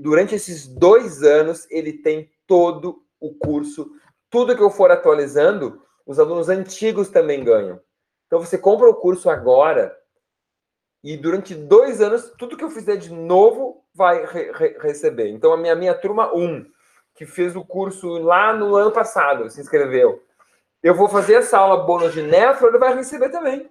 Durante 0.00 0.34
esses 0.34 0.66
dois 0.66 1.22
anos, 1.22 1.66
ele 1.70 1.92
tem 1.92 2.30
todo 2.46 3.02
o 3.18 3.34
curso. 3.34 3.90
Tudo 4.30 4.54
que 4.54 4.62
eu 4.62 4.70
for 4.70 4.90
atualizando, 4.90 5.82
os 6.06 6.18
alunos 6.18 6.48
antigos 6.48 7.08
também 7.08 7.42
ganham. 7.42 7.80
Então, 8.26 8.40
você 8.40 8.58
compra 8.58 8.88
o 8.88 8.94
curso 8.94 9.30
agora, 9.30 9.96
e 11.02 11.16
durante 11.16 11.54
dois 11.54 12.00
anos, 12.00 12.30
tudo 12.38 12.56
que 12.56 12.64
eu 12.64 12.70
fizer 12.70 12.96
de 12.96 13.12
novo 13.12 13.84
vai 13.94 14.24
re 14.26 14.52
re 14.52 14.78
receber. 14.80 15.28
Então, 15.28 15.52
a 15.52 15.56
minha, 15.56 15.74
minha 15.74 15.94
turma 15.94 16.34
1, 16.34 16.66
que 17.14 17.24
fez 17.24 17.56
o 17.56 17.64
curso 17.64 18.18
lá 18.18 18.52
no 18.52 18.76
ano 18.76 18.92
passado, 18.92 19.48
se 19.48 19.60
inscreveu. 19.60 20.22
Eu 20.82 20.94
vou 20.94 21.08
fazer 21.08 21.34
essa 21.34 21.58
aula 21.58 21.84
bônus 21.84 22.12
de 22.12 22.22
nefro, 22.22 22.68
ele 22.68 22.78
vai 22.78 22.94
receber 22.94 23.30
também. 23.30 23.68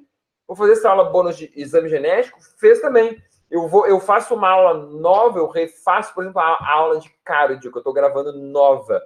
Vou 0.48 0.56
fazer 0.56 0.74
essa 0.74 0.90
aula 0.90 1.06
bônus 1.10 1.38
de 1.38 1.52
exame 1.56 1.90
genético, 1.90 2.40
fez 2.58 2.82
também. 2.82 3.22
Eu, 3.50 3.68
vou, 3.68 3.88
eu 3.88 4.00
faço 4.00 4.36
uma 4.36 4.50
aula 4.50 4.74
nova, 4.74 5.40
eu 5.40 5.48
refaço, 5.48 6.14
por 6.14 6.24
exemplo, 6.24 6.42
a, 6.42 6.72
aula 6.72 7.00
de 7.00 7.10
cardio, 7.24 7.72
que 7.72 7.78
eu 7.78 7.82
estou 7.82 7.94
gravando 7.94 8.34
nova. 8.34 9.02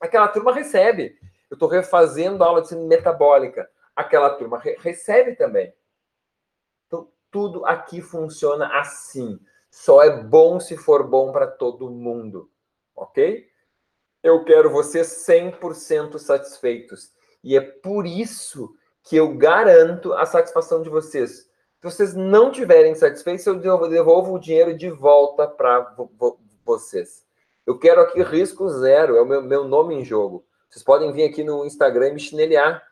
Aquela 0.00 0.28
turma 0.28 0.52
recebe. 0.52 1.18
Eu 1.50 1.54
estou 1.54 1.68
refazendo 1.68 2.42
a 2.42 2.46
aula 2.46 2.62
de 2.62 2.74
metabólica. 2.74 3.68
Aquela 3.94 4.30
turma 4.30 4.58
re 4.58 4.76
recebe 4.78 5.34
também. 5.34 5.74
Tudo 7.30 7.64
aqui 7.64 8.00
funciona 8.00 8.80
assim. 8.80 9.38
Só 9.70 10.02
é 10.02 10.10
bom 10.10 10.58
se 10.58 10.76
for 10.76 11.06
bom 11.06 11.30
para 11.30 11.46
todo 11.46 11.90
mundo, 11.90 12.50
ok? 12.94 13.49
Eu 14.22 14.44
quero 14.44 14.70
vocês 14.70 15.24
100% 15.26 16.18
satisfeitos. 16.18 17.12
E 17.42 17.56
é 17.56 17.60
por 17.60 18.06
isso 18.06 18.74
que 19.02 19.16
eu 19.16 19.34
garanto 19.34 20.12
a 20.12 20.26
satisfação 20.26 20.82
de 20.82 20.90
vocês. 20.90 21.48
Se 21.80 21.84
vocês 21.84 22.14
não 22.14 22.50
tiverem 22.50 22.94
satisfeitos, 22.94 23.46
eu 23.46 23.58
devolvo 23.88 24.34
o 24.34 24.38
dinheiro 24.38 24.76
de 24.76 24.90
volta 24.90 25.46
para 25.48 25.96
vocês. 26.64 27.24
Eu 27.66 27.78
quero 27.78 28.02
aqui 28.02 28.22
risco 28.22 28.68
zero, 28.68 29.16
é 29.16 29.22
o 29.22 29.26
meu, 29.26 29.40
meu 29.40 29.64
nome 29.64 29.94
em 29.94 30.04
jogo. 30.04 30.44
Vocês 30.68 30.84
podem 30.84 31.10
vir 31.12 31.24
aqui 31.24 31.42
no 31.42 31.64
Instagram 31.64 32.08
e 32.08 32.14
me 32.14 32.20
chinelear. 32.20 32.82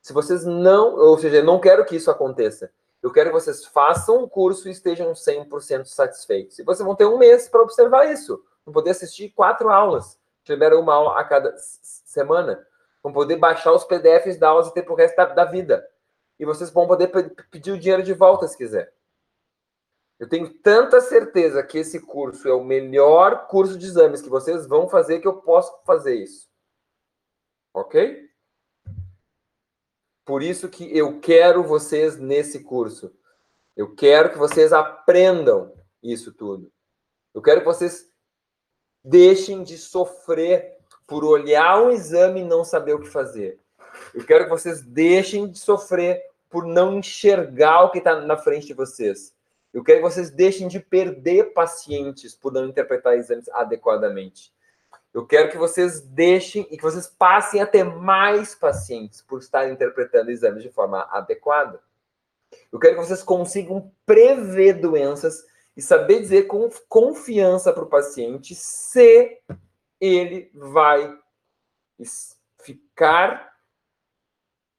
Se 0.00 0.12
vocês 0.12 0.44
não, 0.44 0.96
ou 0.96 1.16
seja, 1.16 1.36
eu 1.36 1.44
não 1.44 1.60
quero 1.60 1.84
que 1.84 1.94
isso 1.94 2.10
aconteça. 2.10 2.72
Eu 3.00 3.12
quero 3.12 3.30
que 3.30 3.34
vocês 3.34 3.64
façam 3.64 4.22
o 4.22 4.28
curso 4.28 4.68
e 4.68 4.72
estejam 4.72 5.12
100% 5.12 5.86
satisfeitos. 5.86 6.58
E 6.58 6.64
vocês 6.64 6.84
vão 6.84 6.96
ter 6.96 7.06
um 7.06 7.18
mês 7.18 7.48
para 7.48 7.62
observar 7.62 8.10
isso. 8.12 8.42
Vão 8.64 8.72
poder 8.72 8.90
assistir 8.90 9.30
quatro 9.30 9.68
aulas. 9.68 10.18
Libera 10.48 10.78
uma 10.78 10.94
aula 10.94 11.20
a 11.20 11.24
cada 11.24 11.54
semana. 11.56 12.66
Vão 13.02 13.12
poder 13.12 13.36
baixar 13.36 13.72
os 13.72 13.84
PDFs 13.84 14.38
da 14.38 14.48
aulas 14.48 14.68
e 14.68 14.74
ter 14.74 14.82
para 14.82 14.92
o 14.92 14.96
resto 14.96 15.16
da, 15.16 15.26
da, 15.26 15.44
vida. 15.44 15.86
E 16.38 16.44
vocês 16.44 16.70
vão 16.70 16.86
poder 16.86 17.08
pedir 17.50 17.72
o 17.72 17.78
dinheiro 17.78 18.02
de 18.02 18.12
volta 18.12 18.46
se 18.46 18.56
quiser. 18.56 18.92
Eu 20.18 20.28
tenho 20.28 20.52
tanta 20.60 21.00
certeza 21.00 21.62
que 21.62 21.78
esse 21.78 22.00
curso 22.00 22.48
é 22.48 22.52
o 22.52 22.62
melhor 22.62 23.48
curso 23.48 23.76
de 23.76 23.86
exames 23.86 24.22
que 24.22 24.28
vocês 24.28 24.66
vão 24.66 24.88
fazer 24.88 25.20
que 25.20 25.26
eu 25.26 25.40
posso 25.42 25.72
fazer 25.84 26.14
isso. 26.14 26.48
Ok? 27.74 28.30
Por 30.24 30.42
isso 30.42 30.68
que 30.68 30.96
eu 30.96 31.20
quero 31.20 31.64
vocês 31.64 32.18
nesse 32.18 32.62
curso. 32.62 33.12
Eu 33.76 33.94
quero 33.94 34.30
que 34.30 34.38
vocês 34.38 34.72
aprendam 34.72 35.74
isso 36.02 36.32
tudo. 36.32 36.70
Eu 37.34 37.42
quero 37.42 37.60
que 37.60 37.66
vocês 37.66 38.11
deixem 39.04 39.62
de 39.62 39.76
sofrer 39.76 40.76
por 41.06 41.24
olhar 41.24 41.82
um 41.82 41.90
exame 41.90 42.40
e 42.40 42.44
não 42.44 42.64
saber 42.64 42.94
o 42.94 43.00
que 43.00 43.08
fazer. 43.08 43.58
Eu 44.14 44.24
quero 44.24 44.44
que 44.44 44.50
vocês 44.50 44.82
deixem 44.82 45.48
de 45.48 45.58
sofrer 45.58 46.22
por 46.48 46.66
não 46.66 46.98
enxergar 46.98 47.84
o 47.84 47.90
que 47.90 47.98
está 47.98 48.20
na 48.20 48.36
frente 48.36 48.66
de 48.66 48.74
vocês. 48.74 49.34
Eu 49.72 49.82
quero 49.82 49.98
que 49.98 50.08
vocês 50.08 50.30
deixem 50.30 50.68
de 50.68 50.78
perder 50.78 51.54
pacientes 51.54 52.34
por 52.34 52.52
não 52.52 52.66
interpretar 52.66 53.16
exames 53.16 53.48
adequadamente. 53.50 54.52
Eu 55.14 55.26
quero 55.26 55.50
que 55.50 55.58
vocês 55.58 56.00
deixem 56.00 56.66
e 56.70 56.76
que 56.76 56.82
vocês 56.82 57.06
passem 57.06 57.60
a 57.60 57.66
ter 57.66 57.84
mais 57.84 58.54
pacientes 58.54 59.22
por 59.22 59.40
estarem 59.40 59.72
interpretando 59.72 60.30
exames 60.30 60.62
de 60.62 60.70
forma 60.70 61.06
adequada. 61.10 61.80
Eu 62.70 62.78
quero 62.78 62.94
que 62.96 63.04
vocês 63.04 63.22
consigam 63.22 63.90
prever 64.04 64.74
doenças 64.74 65.44
e 65.76 65.82
saber 65.82 66.20
dizer 66.20 66.44
com 66.44 66.68
confiança 66.88 67.72
para 67.72 67.84
o 67.84 67.88
paciente 67.88 68.54
se 68.54 69.38
ele 70.00 70.50
vai 70.54 71.16
ficar 72.62 73.52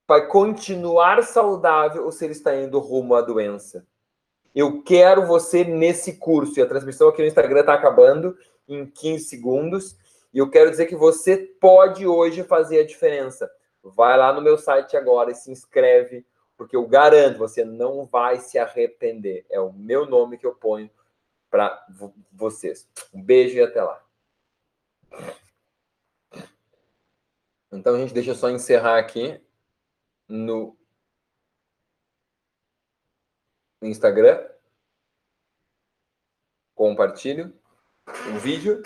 vai 0.07 0.27
continuar 0.27 1.23
saudável 1.23 2.05
ou 2.05 2.11
se 2.11 2.25
ele 2.25 2.33
está 2.33 2.55
indo 2.55 2.79
rumo 2.79 3.15
à 3.15 3.21
doença. 3.21 3.85
Eu 4.53 4.83
quero 4.83 5.25
você 5.25 5.63
nesse 5.63 6.17
curso. 6.17 6.59
E 6.59 6.61
a 6.61 6.67
transmissão 6.67 7.09
aqui 7.09 7.21
no 7.21 7.27
Instagram 7.27 7.61
está 7.61 7.73
acabando 7.73 8.37
em 8.67 8.85
15 8.85 9.25
segundos. 9.25 9.97
E 10.33 10.37
eu 10.37 10.49
quero 10.49 10.69
dizer 10.69 10.85
que 10.85 10.95
você 10.95 11.37
pode 11.37 12.05
hoje 12.05 12.43
fazer 12.43 12.81
a 12.81 12.85
diferença. 12.85 13.49
Vai 13.83 14.17
lá 14.17 14.31
no 14.31 14.41
meu 14.41 14.57
site 14.57 14.95
agora 14.95 15.31
e 15.31 15.35
se 15.35 15.51
inscreve, 15.51 16.25
porque 16.57 16.75
eu 16.75 16.87
garanto, 16.87 17.37
você 17.37 17.65
não 17.65 18.05
vai 18.05 18.39
se 18.39 18.57
arrepender. 18.57 19.45
É 19.49 19.59
o 19.59 19.73
meu 19.73 20.05
nome 20.05 20.37
que 20.37 20.45
eu 20.45 20.53
ponho 20.53 20.89
para 21.49 21.85
vocês. 22.31 22.89
Um 23.13 23.21
beijo 23.21 23.57
e 23.57 23.61
até 23.61 23.81
lá. 23.81 24.03
Então, 27.71 27.95
a 27.95 27.99
gente 27.99 28.13
deixa 28.13 28.35
só 28.35 28.49
encerrar 28.49 28.99
aqui 28.99 29.41
no 30.27 30.77
Instagram. 33.81 34.47
Compartilho 36.75 37.53
o 38.35 38.39
vídeo 38.39 38.81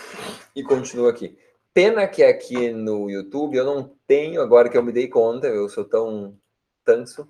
e 0.54 0.62
continuo 0.62 1.08
aqui. 1.08 1.38
Pena 1.72 2.06
que 2.06 2.22
aqui 2.22 2.70
no 2.70 3.10
YouTube 3.10 3.56
eu 3.56 3.64
não 3.64 3.96
tenho, 4.06 4.40
agora 4.40 4.68
que 4.68 4.76
eu 4.76 4.82
me 4.82 4.92
dei 4.92 5.08
conta, 5.08 5.46
eu 5.46 5.68
sou 5.68 5.84
tão 5.84 6.38
tanso, 6.84 7.28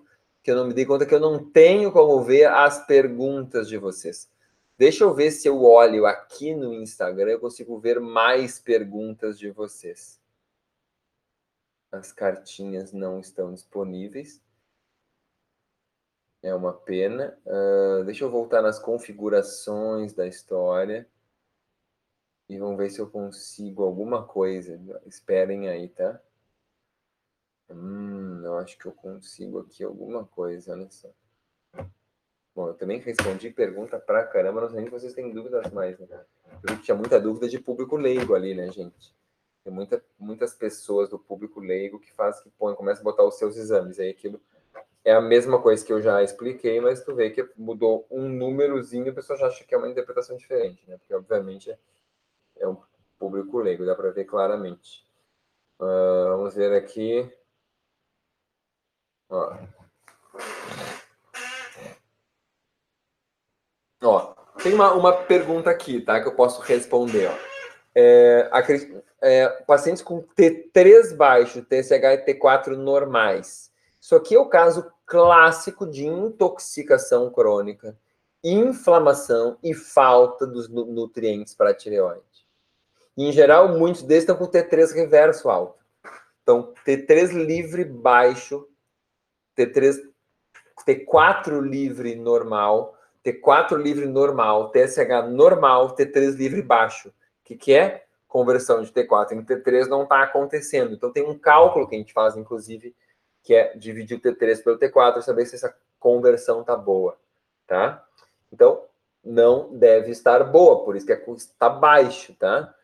que 0.48 0.52
eu 0.52 0.56
não 0.56 0.66
me 0.66 0.72
dei 0.72 0.86
conta 0.86 1.04
que 1.04 1.14
eu 1.14 1.20
não 1.20 1.44
tenho 1.44 1.92
como 1.92 2.24
ver 2.24 2.46
as 2.46 2.86
perguntas 2.86 3.68
de 3.68 3.76
vocês. 3.76 4.30
Deixa 4.78 5.04
eu 5.04 5.12
ver 5.12 5.30
se 5.30 5.46
eu 5.46 5.62
olho 5.62 6.06
aqui 6.06 6.54
no 6.54 6.72
Instagram, 6.72 7.32
eu 7.32 7.40
consigo 7.40 7.78
ver 7.78 8.00
mais 8.00 8.58
perguntas 8.58 9.38
de 9.38 9.50
vocês. 9.50 10.18
As 11.92 12.12
cartinhas 12.12 12.94
não 12.94 13.20
estão 13.20 13.52
disponíveis. 13.52 14.40
É 16.42 16.54
uma 16.54 16.72
pena. 16.72 17.38
Uh, 17.44 18.04
deixa 18.04 18.24
eu 18.24 18.30
voltar 18.30 18.62
nas 18.62 18.78
configurações 18.78 20.14
da 20.14 20.26
história. 20.26 21.06
E 22.48 22.56
vamos 22.56 22.78
ver 22.78 22.88
se 22.88 23.00
eu 23.00 23.10
consigo 23.10 23.82
alguma 23.82 24.26
coisa. 24.26 24.80
Esperem 25.04 25.68
aí, 25.68 25.90
tá? 25.90 26.18
Hum, 27.70 28.42
eu 28.44 28.56
acho 28.58 28.78
que 28.78 28.86
eu 28.86 28.92
consigo 28.92 29.58
aqui 29.60 29.84
alguma 29.84 30.24
coisa, 30.24 30.72
olha 30.72 30.90
só. 30.90 31.08
Bom, 32.54 32.68
eu 32.68 32.74
também 32.74 32.98
respondi 32.98 33.50
pergunta 33.50 33.98
pra 34.00 34.26
caramba, 34.26 34.62
não 34.62 34.70
sei 34.70 34.84
se 34.84 34.90
vocês 34.90 35.14
têm 35.14 35.32
dúvidas 35.32 35.70
mais, 35.70 35.98
né? 35.98 36.24
Eu 36.68 36.80
tinha 36.80 36.96
muita 36.96 37.20
dúvida 37.20 37.48
de 37.48 37.58
público 37.58 37.96
leigo 37.96 38.34
ali, 38.34 38.54
né, 38.54 38.70
gente? 38.72 39.14
Tem 39.62 39.72
muita, 39.72 40.02
muitas 40.18 40.54
pessoas 40.54 41.08
do 41.10 41.18
público 41.18 41.60
leigo 41.60 42.00
que 42.00 42.12
faz 42.12 42.40
que 42.40 42.50
põe, 42.50 42.74
começa 42.74 43.00
a 43.00 43.04
botar 43.04 43.22
os 43.22 43.36
seus 43.36 43.56
exames. 43.56 44.00
Aí 44.00 44.10
aquilo 44.10 44.40
é 45.04 45.12
a 45.12 45.20
mesma 45.20 45.60
coisa 45.60 45.84
que 45.84 45.92
eu 45.92 46.02
já 46.02 46.22
expliquei, 46.22 46.80
mas 46.80 47.04
tu 47.04 47.14
vê 47.14 47.30
que 47.30 47.48
mudou 47.56 48.06
um 48.10 48.28
númerozinho, 48.28 49.10
a 49.10 49.14
pessoa 49.14 49.38
já 49.38 49.46
acha 49.46 49.64
que 49.64 49.74
é 49.74 49.78
uma 49.78 49.88
interpretação 49.88 50.36
diferente, 50.36 50.82
né? 50.88 50.96
Porque, 50.96 51.14
obviamente, 51.14 51.70
é, 51.70 51.78
é 52.56 52.68
um 52.68 52.76
público 53.18 53.58
leigo, 53.58 53.86
dá 53.86 53.94
para 53.94 54.10
ver 54.10 54.24
claramente. 54.24 55.06
Uh, 55.78 56.28
vamos 56.30 56.54
ver 56.54 56.72
aqui. 56.72 57.30
Ó. 59.28 59.56
Ó, 64.02 64.34
tem 64.62 64.74
uma, 64.74 64.92
uma 64.92 65.12
pergunta 65.12 65.70
aqui, 65.70 66.00
tá? 66.00 66.20
Que 66.20 66.28
eu 66.28 66.34
posso 66.34 66.60
responder, 66.62 67.28
ó. 67.28 67.48
É, 67.94 68.48
é, 69.20 69.48
pacientes 69.66 70.02
com 70.02 70.22
T3 70.22 71.16
baixo, 71.16 71.64
TSH 71.64 71.92
e 71.92 72.24
T4 72.24 72.76
normais. 72.76 73.72
Isso 74.00 74.14
aqui 74.14 74.36
é 74.36 74.38
o 74.38 74.48
caso 74.48 74.90
clássico 75.04 75.86
de 75.86 76.06
intoxicação 76.06 77.30
crônica, 77.30 77.98
inflamação 78.44 79.58
e 79.62 79.74
falta 79.74 80.46
dos 80.46 80.68
nutrientes 80.68 81.54
para 81.54 81.70
a 81.70 81.74
tireoide. 81.74 82.22
em 83.16 83.32
geral, 83.32 83.68
muitos 83.68 84.02
deles 84.02 84.22
estão 84.22 84.36
com 84.36 84.46
T3 84.46 84.94
reverso 84.94 85.50
alto. 85.50 85.84
Então, 86.42 86.72
T3 86.86 87.32
livre 87.32 87.84
baixo, 87.84 88.66
T3, 89.58 89.96
T4 90.86 91.60
livre 91.60 92.14
normal, 92.14 92.96
T4 93.24 93.76
livre 93.76 94.06
normal, 94.06 94.70
TSH 94.70 95.28
normal, 95.28 95.94
T3 95.94 96.36
livre 96.36 96.62
baixo. 96.62 97.08
O 97.08 97.12
que, 97.44 97.56
que 97.56 97.74
é? 97.74 98.04
Conversão 98.26 98.82
de 98.82 98.92
T4 98.92 99.32
em 99.32 99.42
T3 99.42 99.86
não 99.86 100.02
está 100.04 100.22
acontecendo. 100.22 100.94
Então 100.94 101.12
tem 101.12 101.24
um 101.24 101.38
cálculo 101.38 101.88
que 101.88 101.94
a 101.94 101.98
gente 101.98 102.12
faz, 102.12 102.36
inclusive, 102.36 102.94
que 103.42 103.54
é 103.54 103.76
dividir 103.76 104.18
o 104.18 104.20
T3 104.20 104.62
pelo 104.62 104.78
T4 104.78 105.18
e 105.18 105.22
saber 105.22 105.46
se 105.46 105.56
essa 105.56 105.74
conversão 105.98 106.60
está 106.60 106.76
boa, 106.76 107.18
tá? 107.66 108.04
Então, 108.52 108.84
não 109.24 109.76
deve 109.76 110.10
estar 110.10 110.44
boa, 110.44 110.84
por 110.84 110.96
isso 110.96 111.06
que 111.06 111.12
está 111.12 111.68
baixo, 111.68 112.34
tá? 112.34 112.74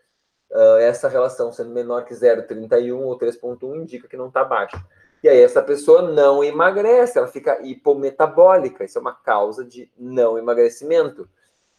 Uh, 0.51 0.77
essa 0.79 1.09
relação 1.09 1.53
sendo 1.53 1.70
menor 1.70 2.05
que 2.05 2.14
0,31 2.14 3.01
ou 3.01 3.18
3,1 3.18 3.77
indica 3.77 4.09
que 4.09 4.16
não 4.16 4.29
está 4.29 4.45
baixo. 4.45 4.77
E 5.25 5.29
aí 5.29 5.41
essa 5.41 5.62
pessoa 5.62 6.03
não 6.03 6.45
emagrece, 6.45 7.16
ela 7.16 7.27
fica 7.27 7.59
hipometabólica. 7.62 8.85
Isso 8.85 8.99
é 8.99 9.01
uma 9.01 9.14
causa 9.14 9.64
de 9.64 9.91
não 9.97 10.37
emagrecimento. 10.37 11.27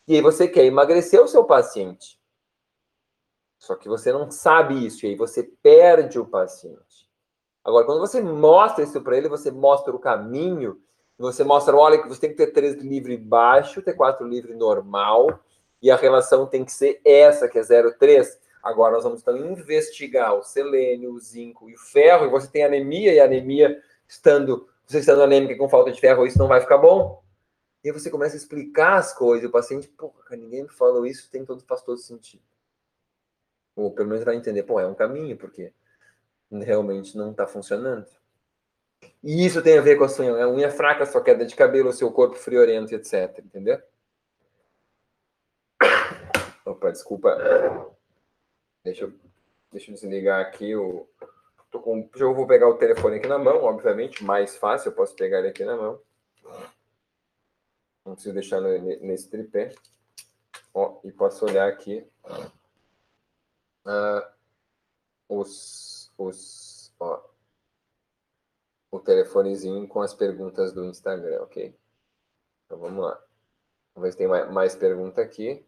E 0.07 0.15
aí 0.15 0.21
você 0.21 0.47
quer 0.47 0.65
emagrecer 0.65 1.21
o 1.21 1.27
seu 1.27 1.43
paciente. 1.43 2.19
Só 3.59 3.75
que 3.75 3.87
você 3.87 4.11
não 4.11 4.31
sabe 4.31 4.83
isso, 4.83 5.05
e 5.05 5.09
aí 5.09 5.15
você 5.15 5.43
perde 5.61 6.17
o 6.17 6.25
paciente. 6.25 7.07
Agora, 7.63 7.85
quando 7.85 7.99
você 7.99 8.19
mostra 8.19 8.83
isso 8.83 8.99
para 9.01 9.15
ele, 9.15 9.29
você 9.29 9.51
mostra 9.51 9.95
o 9.95 9.99
caminho, 9.99 10.81
você 11.15 11.43
mostra, 11.43 11.75
olha, 11.75 12.01
que 12.01 12.09
você 12.09 12.21
tem 12.21 12.31
que 12.31 12.37
ter 12.37 12.47
3 12.47 12.77
livre 12.77 13.15
baixo, 13.15 13.79
ter 13.79 13.93
4 13.93 14.25
livre 14.25 14.55
normal, 14.55 15.39
e 15.83 15.91
a 15.91 15.95
relação 15.95 16.47
tem 16.47 16.65
que 16.65 16.71
ser 16.71 16.99
essa, 17.05 17.47
que 17.47 17.59
é 17.59 17.61
0,3. 17.61 18.39
Agora 18.65 18.93
nós 18.93 19.03
vamos 19.03 19.21
então 19.21 19.37
investigar 19.37 20.33
o 20.33 20.41
selênio, 20.41 21.13
o 21.13 21.19
zinco 21.19 21.69
e 21.69 21.75
o 21.75 21.77
ferro, 21.77 22.25
e 22.25 22.29
você 22.29 22.47
tem 22.47 22.63
anemia, 22.63 23.13
e 23.13 23.19
anemia 23.19 23.79
estando, 24.07 24.67
você 24.83 24.97
estando 24.97 25.21
anêmica 25.21 25.55
com 25.55 25.69
falta 25.69 25.91
de 25.91 26.01
ferro, 26.01 26.25
isso 26.25 26.39
não 26.39 26.47
vai 26.47 26.59
ficar 26.59 26.79
bom. 26.79 27.23
E 27.83 27.89
aí 27.89 27.93
você 27.93 28.09
começa 28.09 28.35
a 28.35 28.37
explicar 28.37 28.95
as 28.97 29.13
coisas, 29.13 29.43
e 29.43 29.47
o 29.47 29.51
paciente, 29.51 29.87
pô, 29.87 30.11
ninguém 30.31 30.63
me 30.63 30.69
falou 30.69 31.05
isso, 31.05 31.29
tem 31.29 31.45
todo, 31.45 31.63
faz 31.63 31.83
todo 31.83 31.99
sentido. 31.99 32.41
Ou 33.75 33.91
pelo 33.91 34.09
menos 34.09 34.25
vai 34.25 34.35
entender, 34.35 34.63
pô, 34.63 34.79
é 34.79 34.87
um 34.87 34.95
caminho, 34.95 35.37
porque 35.37 35.71
realmente 36.51 37.15
não 37.15 37.29
está 37.29 37.45
funcionando. 37.45 38.07
E 39.23 39.45
isso 39.45 39.61
tem 39.61 39.77
a 39.77 39.81
ver 39.81 39.95
com 39.95 40.05
a 40.05 40.09
sua 40.09 40.25
unha, 40.25 40.43
a 40.43 40.49
unha 40.49 40.71
fraca, 40.71 41.05
sua 41.05 41.21
queda 41.21 41.45
de 41.45 41.55
cabelo, 41.55 41.93
seu 41.93 42.11
corpo 42.11 42.35
friorento, 42.35 42.95
etc. 42.95 43.43
Entendeu? 43.45 43.79
Opa, 46.65 46.91
desculpa. 46.91 47.94
Deixa 48.85 49.05
eu, 49.05 49.13
deixa 49.71 49.89
eu 49.89 49.95
desligar 49.95 50.39
aqui 50.39 50.75
o. 50.75 51.09
Tô 51.71 51.81
com, 51.81 52.07
eu 52.17 52.35
vou 52.35 52.45
pegar 52.45 52.69
o 52.69 52.77
telefone 52.77 53.17
aqui 53.17 53.27
na 53.27 53.39
mão, 53.39 53.63
obviamente, 53.63 54.23
mais 54.23 54.55
fácil, 54.55 54.89
eu 54.89 54.95
posso 54.95 55.15
pegar 55.15 55.39
ele 55.39 55.47
aqui 55.47 55.65
na 55.65 55.75
mão. 55.75 55.99
Não 58.05 58.13
preciso 58.13 58.35
deixar 58.35 58.61
nesse 58.61 59.27
tripé. 59.27 59.73
Ó, 60.71 60.99
e 61.03 61.11
posso 61.11 61.45
olhar 61.45 61.67
aqui 61.67 62.07
uh, 63.85 64.21
os, 65.27 66.13
os, 66.15 66.93
ó, 66.99 67.27
o 68.91 68.99
telefonezinho 68.99 69.87
com 69.87 70.01
as 70.01 70.13
perguntas 70.13 70.71
do 70.73 70.85
Instagram, 70.85 71.41
ok? 71.41 71.75
Então 72.65 72.77
vamos 72.77 73.03
lá. 73.03 73.19
Vamos 73.95 74.07
ver 74.07 74.11
se 74.11 74.17
tem 74.19 74.27
mais, 74.27 74.51
mais 74.51 74.75
pergunta 74.75 75.21
aqui. 75.21 75.65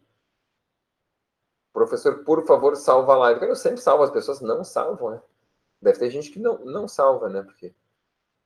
Professor, 1.78 2.24
por 2.24 2.44
favor, 2.44 2.76
salva 2.76 3.12
a 3.14 3.16
live. 3.18 3.46
Eu 3.46 3.54
sempre 3.56 3.80
salvo, 3.80 4.02
as 4.02 4.10
pessoas 4.10 4.40
não 4.40 4.64
salvam, 4.64 5.10
né? 5.12 5.22
Deve 5.80 5.98
ter 5.98 6.10
gente 6.10 6.30
que 6.30 6.40
não, 6.40 6.58
não 6.64 6.88
salva, 6.88 7.28
né? 7.28 7.42
Porque 7.42 7.72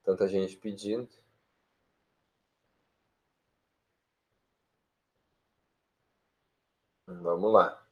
tanta 0.05 0.29
gente 0.29 0.57
pedindo. 0.59 1.09
Vamos 7.07 7.53
lá. 7.53 7.83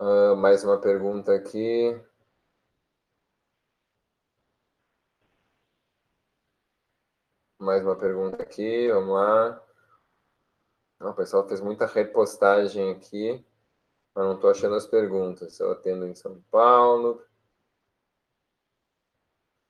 Uh, 0.00 0.36
mais 0.36 0.62
uma 0.64 0.78
pergunta 0.80 1.34
aqui. 1.34 1.98
Mais 7.58 7.84
uma 7.84 7.96
pergunta 7.96 8.42
aqui, 8.42 8.88
vamos 8.88 9.14
lá. 9.14 9.67
O 11.00 11.12
pessoal 11.12 11.46
fez 11.46 11.60
muita 11.60 11.86
repostagem 11.86 12.90
aqui, 12.90 13.44
mas 14.14 14.24
não 14.24 14.34
estou 14.34 14.50
achando 14.50 14.74
as 14.74 14.86
perguntas. 14.86 15.58
Eu 15.60 15.70
atendo 15.70 16.06
em 16.06 16.14
São 16.14 16.42
Paulo. 16.50 17.22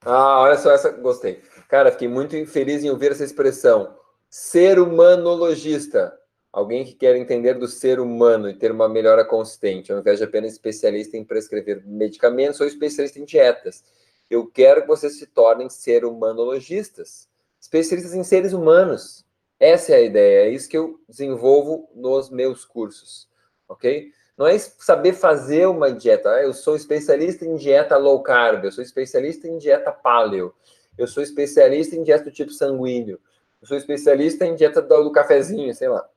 Ah, 0.03 0.41
olha 0.41 0.57
só 0.57 0.70
essa, 0.70 0.91
gostei. 0.91 1.43
Cara, 1.68 1.93
fiquei 1.93 2.09
muito 2.09 2.47
feliz 2.47 2.83
em 2.83 2.91
ouvir 2.91 3.12
essa 3.12 3.24
expressão. 3.24 3.95
Ser 4.31 4.79
humanologista. 4.79 6.18
Alguém 6.51 6.85
que 6.85 6.95
quer 6.95 7.14
entender 7.14 7.55
do 7.55 7.68
ser 7.68 8.01
humano 8.01 8.49
e 8.49 8.55
ter 8.55 8.72
uma 8.72 8.89
melhora 8.89 9.22
consistente, 9.24 9.93
ao 9.93 9.99
invés 9.99 10.18
de 10.18 10.24
apenas 10.24 10.53
especialista 10.53 11.16
em 11.16 11.24
prescrever 11.24 11.85
medicamentos 11.87 12.59
ou 12.61 12.66
especialista 12.66 13.18
em 13.18 13.24
dietas. 13.26 13.85
Eu 14.31 14.47
quero 14.47 14.83
que 14.83 14.89
vocês 14.89 15.18
se 15.18 15.26
tornem 15.26 15.68
ser 15.68 16.07
humanologistas, 16.07 17.29
especialistas 17.61 18.14
em 18.14 18.24
seres 18.24 18.55
humanos. 18.55 19.28
Essa 19.61 19.92
é 19.92 19.96
a 19.96 20.00
ideia, 20.02 20.46
é 20.46 20.50
isso 20.50 20.68
que 20.68 20.76
eu 20.78 21.00
desenvolvo 21.09 21.90
nos 21.94 22.30
meus 22.30 22.64
cursos, 22.64 23.28
ok? 23.68 24.12
Não 24.36 24.46
é 24.46 24.56
saber 24.56 25.14
fazer 25.14 25.66
uma 25.66 25.92
dieta. 25.92 26.30
Ah, 26.30 26.42
eu 26.42 26.52
sou 26.52 26.76
especialista 26.76 27.44
em 27.44 27.56
dieta 27.56 27.96
low 27.96 28.22
carb, 28.22 28.64
eu 28.64 28.70
sou 28.70 28.84
especialista 28.84 29.48
em 29.48 29.59
dieta 29.59 29.90
paleo, 29.90 30.54
eu 30.96 31.09
sou 31.09 31.22
especialista 31.22 31.96
em 31.96 32.04
dieta 32.04 32.24
do 32.24 32.30
tipo 32.30 32.52
sanguíneo, 32.52 33.20
eu 33.61 33.66
sou 33.66 33.76
especialista 33.76 34.46
em 34.46 34.54
dieta 34.54 34.80
do, 34.80 35.11
cafezinho, 35.11 35.74
sei 35.74 35.88
lá. 35.88 36.09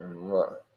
Vamos 0.00 0.32
lá. 0.32 0.67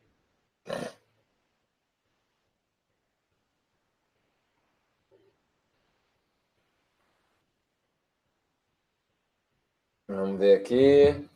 Vamos 10.13 10.37
ver 10.39 10.59
aqui. 10.59 11.29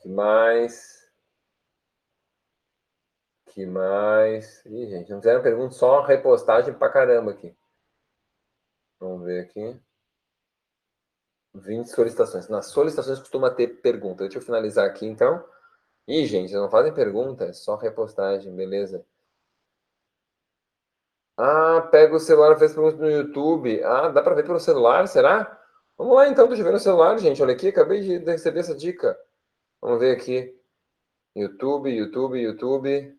que 0.00 0.08
mais? 0.08 1.10
que 3.46 3.66
mais? 3.66 4.64
Ih, 4.66 4.86
gente, 4.88 5.10
não 5.10 5.18
fizeram 5.18 5.42
pergunta, 5.42 5.74
só 5.74 6.02
repostagem 6.02 6.72
pra 6.72 6.90
caramba 6.90 7.32
aqui. 7.32 7.56
Vamos 9.00 9.24
ver 9.24 9.40
aqui. 9.40 9.80
20 11.52 11.88
solicitações. 11.88 12.48
Nas 12.48 12.66
solicitações 12.66 13.18
costuma 13.18 13.50
ter 13.50 13.80
pergunta. 13.82 14.22
Deixa 14.22 14.38
eu 14.38 14.42
finalizar 14.42 14.86
aqui, 14.86 15.04
então. 15.04 15.44
Ih, 16.06 16.24
gente, 16.26 16.54
não 16.54 16.70
fazem 16.70 16.94
pergunta, 16.94 17.46
é 17.46 17.52
só 17.52 17.74
repostagem, 17.74 18.54
beleza. 18.54 19.04
Ah, 21.36 21.80
pega 21.90 22.14
o 22.14 22.20
celular 22.20 22.56
fez 22.58 22.72
pergunta 22.72 22.98
no 22.98 23.10
YouTube. 23.10 23.82
Ah, 23.82 24.08
dá 24.08 24.22
para 24.22 24.36
ver 24.36 24.44
pelo 24.44 24.60
celular, 24.60 25.08
será? 25.08 25.58
Vamos 25.98 26.14
lá 26.14 26.28
então, 26.28 26.48
eu 26.48 26.56
ver 26.56 26.72
no 26.72 26.78
celular, 26.78 27.18
gente. 27.18 27.42
Olha 27.42 27.52
aqui, 27.52 27.68
acabei 27.68 28.00
de 28.00 28.18
receber 28.18 28.60
essa 28.60 28.72
dica. 28.72 29.18
Vamos 29.82 29.98
ver 29.98 30.16
aqui. 30.16 30.56
YouTube, 31.34 31.90
YouTube, 31.90 32.40
YouTube. 32.40 33.18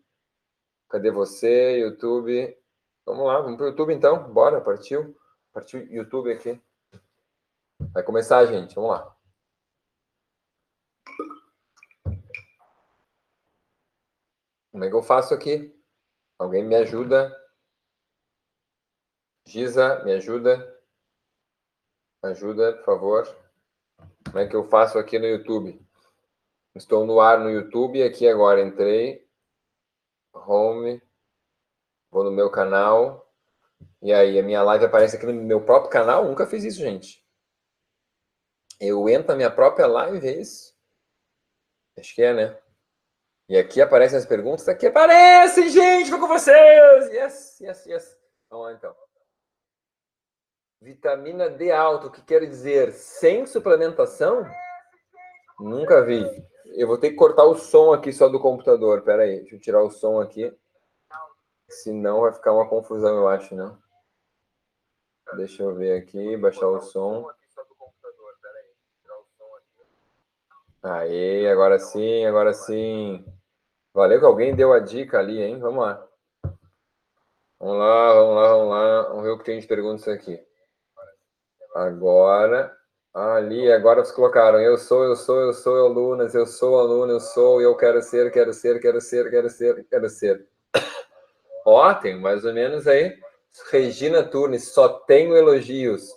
Cadê 0.88 1.10
você, 1.10 1.78
YouTube? 1.80 2.56
Vamos 3.04 3.26
lá, 3.26 3.38
vamos 3.40 3.58
para 3.58 3.66
o 3.66 3.68
YouTube 3.68 3.92
então. 3.92 4.32
Bora, 4.32 4.62
partiu. 4.62 5.14
Partiu 5.52 5.86
YouTube 5.92 6.32
aqui. 6.32 6.58
Vai 7.92 8.02
começar, 8.02 8.46
gente. 8.46 8.74
Vamos 8.74 8.92
lá. 8.92 9.16
Como 14.72 14.84
é 14.84 14.88
que 14.88 14.94
eu 14.94 15.02
faço 15.02 15.34
aqui? 15.34 15.78
Alguém 16.38 16.64
me 16.64 16.76
ajuda? 16.76 17.30
Giza, 19.46 20.02
me 20.02 20.12
ajuda? 20.12 20.79
Ajuda, 22.22 22.74
por 22.74 22.84
favor. 22.84 23.36
Como 24.26 24.38
é 24.38 24.46
que 24.46 24.54
eu 24.54 24.64
faço 24.64 24.98
aqui 24.98 25.18
no 25.18 25.26
YouTube? 25.26 25.80
Estou 26.74 27.06
no 27.06 27.20
ar 27.20 27.40
no 27.40 27.50
YouTube, 27.50 28.02
aqui 28.02 28.28
agora 28.28 28.60
entrei. 28.60 29.26
Home. 30.32 31.02
Vou 32.10 32.24
no 32.24 32.30
meu 32.30 32.50
canal. 32.50 33.26
E 34.02 34.12
aí, 34.12 34.38
a 34.38 34.42
minha 34.42 34.62
live 34.62 34.84
aparece 34.84 35.16
aqui 35.16 35.26
no 35.26 35.32
meu 35.32 35.64
próprio 35.64 35.90
canal? 35.90 36.24
Nunca 36.24 36.46
fiz 36.46 36.64
isso, 36.64 36.78
gente. 36.78 37.24
Eu 38.78 39.08
entro 39.08 39.28
na 39.28 39.36
minha 39.36 39.50
própria 39.50 39.86
live, 39.86 40.26
é 40.26 40.40
isso? 40.40 40.74
Acho 41.98 42.14
que 42.14 42.22
é, 42.22 42.32
né? 42.32 42.58
E 43.48 43.58
aqui 43.58 43.80
aparecem 43.80 44.18
as 44.18 44.26
perguntas. 44.26 44.68
Aqui 44.68 44.86
aparecem, 44.86 45.68
gente! 45.68 46.10
Vou 46.10 46.20
com 46.20 46.28
vocês! 46.28 47.08
Yes, 47.10 47.60
yes, 47.60 47.86
yes. 47.86 48.18
Vamos 48.48 48.66
lá, 48.66 48.72
então. 48.74 49.09
Vitamina 50.82 51.50
D 51.50 51.70
alto, 51.70 52.06
o 52.06 52.10
que 52.10 52.22
quer 52.22 52.46
dizer? 52.46 52.92
Sem 52.92 53.44
suplementação? 53.44 54.46
Nunca 55.58 56.02
vi. 56.02 56.24
Eu 56.74 56.86
vou 56.86 56.96
ter 56.96 57.10
que 57.10 57.16
cortar 57.16 57.44
o 57.44 57.54
som 57.54 57.92
aqui 57.92 58.10
só 58.10 58.30
do 58.30 58.40
computador. 58.40 59.02
Pera 59.02 59.24
aí, 59.24 59.40
deixa 59.40 59.56
eu 59.56 59.60
tirar 59.60 59.82
o 59.82 59.90
som 59.90 60.18
aqui. 60.20 60.50
Senão 61.68 62.22
vai 62.22 62.32
ficar 62.32 62.54
uma 62.54 62.66
confusão, 62.66 63.14
eu 63.14 63.28
acho, 63.28 63.54
né? 63.54 63.76
Deixa 65.36 65.62
eu 65.62 65.74
ver 65.74 66.00
aqui, 66.00 66.34
baixar 66.38 66.66
o 66.66 66.80
som. 66.80 67.30
Aí, 70.82 71.46
agora 71.46 71.78
sim, 71.78 72.24
agora 72.24 72.54
sim. 72.54 73.22
Valeu 73.92 74.18
que 74.18 74.24
alguém 74.24 74.56
deu 74.56 74.72
a 74.72 74.78
dica 74.78 75.18
ali, 75.18 75.42
hein? 75.42 75.58
Vamos 75.58 75.84
lá. 75.84 76.08
Vamos 77.58 77.78
lá, 77.78 78.14
vamos 78.14 78.34
lá, 78.34 78.48
vamos 78.48 78.70
lá. 78.70 79.02
Vamos 79.08 79.22
ver 79.24 79.30
o 79.30 79.38
que 79.38 79.44
tem 79.44 79.60
de 79.60 79.66
perguntas 79.66 80.08
aqui. 80.08 80.42
Agora, 81.74 82.76
ali, 83.14 83.70
agora 83.70 84.02
vocês 84.02 84.14
colocaram, 84.14 84.60
eu 84.60 84.76
sou, 84.76 85.04
eu 85.04 85.16
sou, 85.16 85.40
eu 85.40 85.52
sou 85.52 85.86
alunas, 85.86 86.34
eu 86.34 86.46
sou 86.46 86.78
aluno, 86.78 87.12
eu 87.12 87.20
sou, 87.20 87.60
eu 87.60 87.76
quero 87.76 88.02
ser, 88.02 88.30
quero 88.32 88.52
ser, 88.52 88.80
quero 88.80 89.00
ser, 89.00 89.30
quero 89.30 89.50
ser, 89.50 89.84
quero 89.88 90.08
ser. 90.08 90.46
Ó, 91.64 91.94
tem 91.94 92.18
mais 92.18 92.44
ou 92.44 92.52
menos 92.52 92.86
aí. 92.86 93.18
Regina 93.70 94.22
Turnes, 94.22 94.72
só 94.72 94.88
tenho 94.88 95.36
elogios. 95.36 96.08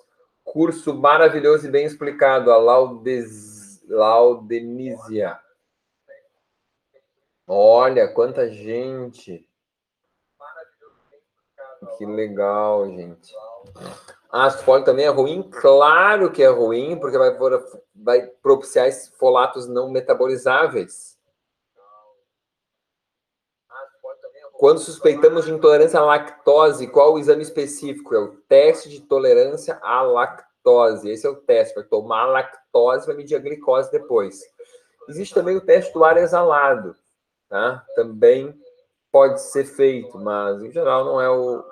Curso 0.43 0.93
maravilhoso 0.93 1.67
e 1.67 1.71
bem 1.71 1.85
explicado, 1.85 2.51
a 2.51 2.57
Laudes, 2.57 3.83
Laudenísia. 3.87 5.39
Olha, 7.47 8.07
quanta 8.07 8.49
gente. 8.49 9.47
Que 11.97 12.05
legal, 12.05 12.87
gente. 12.87 13.33
A 14.33 14.45
asfólio 14.45 14.83
também 14.83 15.05
é 15.05 15.09
ruim? 15.09 15.43
Claro 15.43 16.31
que 16.31 16.41
é 16.41 16.47
ruim, 16.47 16.97
porque 16.99 17.19
vai, 17.19 17.37
vai 17.93 18.25
propiciar 18.41 18.91
folatos 19.19 19.67
não 19.67 19.91
metabolizáveis. 19.91 21.15
Quando 24.53 24.79
suspeitamos 24.79 25.45
de 25.45 25.51
intolerância 25.51 25.99
à 25.99 26.03
lactose, 26.03 26.87
qual 26.87 27.13
o 27.13 27.19
exame 27.19 27.43
específico? 27.43 28.15
É 28.15 28.17
o 28.17 28.35
teste 28.49 28.89
de 28.89 29.01
tolerância 29.01 29.77
à 29.83 30.01
lactose. 30.01 31.11
Esse 31.11 31.27
é 31.27 31.29
o 31.29 31.35
teste. 31.35 31.75
Vai 31.75 31.83
tomar 31.83 32.25
lactose, 32.25 33.05
vai 33.05 33.15
medir 33.15 33.35
a 33.35 33.39
glicose 33.39 33.91
depois. 33.91 34.41
Existe 35.09 35.35
também 35.35 35.55
o 35.57 35.61
teste 35.61 35.93
do 35.93 36.03
ar 36.03 36.17
exalado. 36.17 36.95
Tá? 37.47 37.85
Também 37.93 38.59
pode 39.11 39.41
ser 39.41 39.65
feito, 39.65 40.17
mas 40.17 40.63
em 40.63 40.71
geral 40.71 41.05
não 41.05 41.21
é 41.21 41.29
o, 41.29 41.63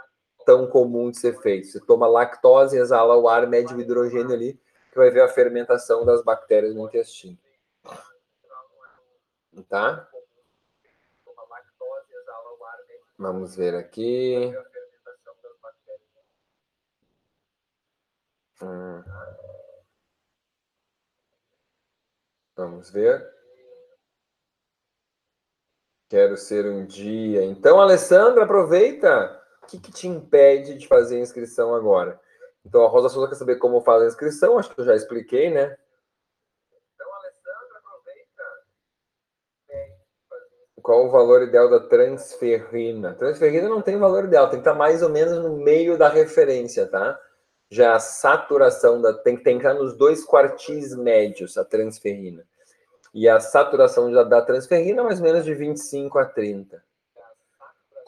tão 0.45 0.67
comum 0.67 1.11
de 1.11 1.17
ser 1.17 1.39
feito. 1.41 1.67
Você 1.67 1.79
toma 1.79 2.07
lactose, 2.07 2.77
exala 2.77 3.15
o 3.15 3.27
ar, 3.27 3.47
mede 3.47 3.73
o 3.73 3.79
hidrogênio 3.79 4.33
ali, 4.33 4.59
que 4.91 4.97
vai 4.97 5.09
ver 5.09 5.21
a 5.21 5.27
fermentação 5.27 6.05
das 6.05 6.23
bactérias 6.23 6.75
no 6.75 6.85
intestino. 6.85 7.37
Tá? 9.67 10.07
Vamos 13.17 13.55
ver 13.55 13.75
aqui. 13.75 14.51
Hum. 18.61 19.03
Vamos 22.55 22.91
ver. 22.91 23.27
Quero 26.09 26.35
ser 26.35 26.65
um 26.65 26.85
dia. 26.85 27.43
Então, 27.43 27.79
Alessandra, 27.79 28.43
aproveita 28.43 29.40
o 29.63 29.67
que, 29.67 29.79
que 29.79 29.91
te 29.91 30.07
impede 30.07 30.75
de 30.75 30.87
fazer 30.87 31.17
a 31.17 31.21
inscrição 31.21 31.73
agora? 31.73 32.19
Então, 32.65 32.83
a 32.83 32.87
Rosa 32.87 33.09
Souza 33.09 33.27
quer 33.27 33.35
saber 33.35 33.55
como 33.57 33.81
faz 33.81 34.03
a 34.03 34.07
inscrição, 34.07 34.57
acho 34.57 34.73
que 34.73 34.81
eu 34.81 34.85
já 34.85 34.95
expliquei, 34.95 35.49
né? 35.49 35.75
Então, 36.93 37.07
Alessandra, 37.15 37.79
aproveita. 37.79 38.43
Qual 40.81 41.07
o 41.07 41.11
valor 41.11 41.43
ideal 41.43 41.69
da 41.69 41.79
transferrina? 41.79 43.13
Transferrina 43.15 43.67
não 43.67 43.81
tem 43.81 43.97
valor 43.97 44.25
ideal, 44.25 44.49
tem 44.49 44.59
que 44.61 44.67
estar 44.67 44.77
mais 44.77 45.01
ou 45.01 45.09
menos 45.09 45.39
no 45.39 45.57
meio 45.57 45.97
da 45.97 46.09
referência, 46.09 46.87
tá? 46.87 47.19
Já 47.69 47.95
a 47.95 47.99
saturação 47.99 49.01
da, 49.01 49.13
tem, 49.13 49.37
tem 49.37 49.57
que 49.57 49.65
estar 49.65 49.73
nos 49.73 49.95
dois 49.95 50.23
quartis 50.23 50.95
médios, 50.95 51.57
a 51.57 51.63
transferrina. 51.63 52.45
E 53.13 53.27
a 53.27 53.39
saturação 53.39 54.11
da, 54.11 54.23
da 54.23 54.41
transferrina, 54.41 55.03
mais 55.03 55.19
ou 55.19 55.25
menos 55.25 55.45
de 55.45 55.53
25 55.53 56.19
a 56.19 56.25
30. 56.25 56.83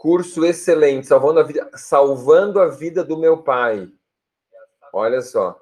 Curso 0.04 0.44
excelente, 0.44 1.08
salvando 1.08 1.40
a 1.40 1.44
vida, 1.44 1.72
salvando 1.76 2.60
a 2.60 2.68
vida 2.68 3.06
do 3.06 3.16
meu 3.16 3.42
pai. 3.42 3.88
Olha 4.92 5.22
só. 5.22 5.58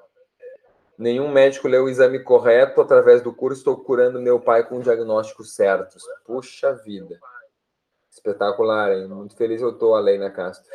Nenhum 0.98 1.32
médico 1.32 1.68
leu 1.68 1.84
o 1.84 1.90
exame 1.90 2.24
correto 2.24 2.82
através 2.82 3.22
do 3.22 3.32
curso. 3.32 3.60
Estou 3.60 3.78
curando 3.78 4.20
meu 4.20 4.40
pai 4.40 4.68
com 4.68 4.82
diagnósticos 4.82 5.54
certos. 5.54 6.04
Puxa 6.26 6.74
vida. 6.74 7.20
Espetacular, 8.10 8.92
hein? 8.92 9.08
Muito 9.10 9.36
feliz 9.36 9.62
eu 9.62 9.70
estou, 9.70 9.94
Aleina 9.94 10.32
Castro. 10.32 10.68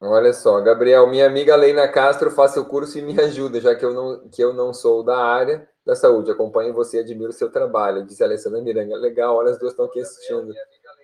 Olha 0.00 0.32
só, 0.32 0.60
Gabriel, 0.60 1.06
minha 1.06 1.28
amiga 1.28 1.54
Leina 1.54 1.86
Castro 1.86 2.28
faça 2.28 2.60
o 2.60 2.66
curso 2.66 2.98
e 2.98 3.02
me 3.02 3.20
ajuda, 3.20 3.60
já 3.60 3.72
que 3.72 3.84
eu 3.84 3.94
não, 3.94 4.28
que 4.30 4.42
eu 4.42 4.52
não 4.52 4.74
sou 4.74 5.04
da 5.04 5.16
área 5.16 5.70
da 5.84 5.94
saúde. 5.94 6.30
Acompanho 6.30 6.74
você 6.74 6.98
e 6.98 7.00
admiro 7.00 7.30
o 7.30 7.34
seu 7.34 7.50
trabalho, 7.50 8.06
a 8.08 8.24
Alessandra 8.24 8.60
Miranga. 8.60 8.96
Legal, 8.96 9.36
olha, 9.36 9.50
as 9.50 9.58
duas 9.58 9.72
estão 9.72 9.86
aqui 9.86 10.00
assistindo 10.00 10.52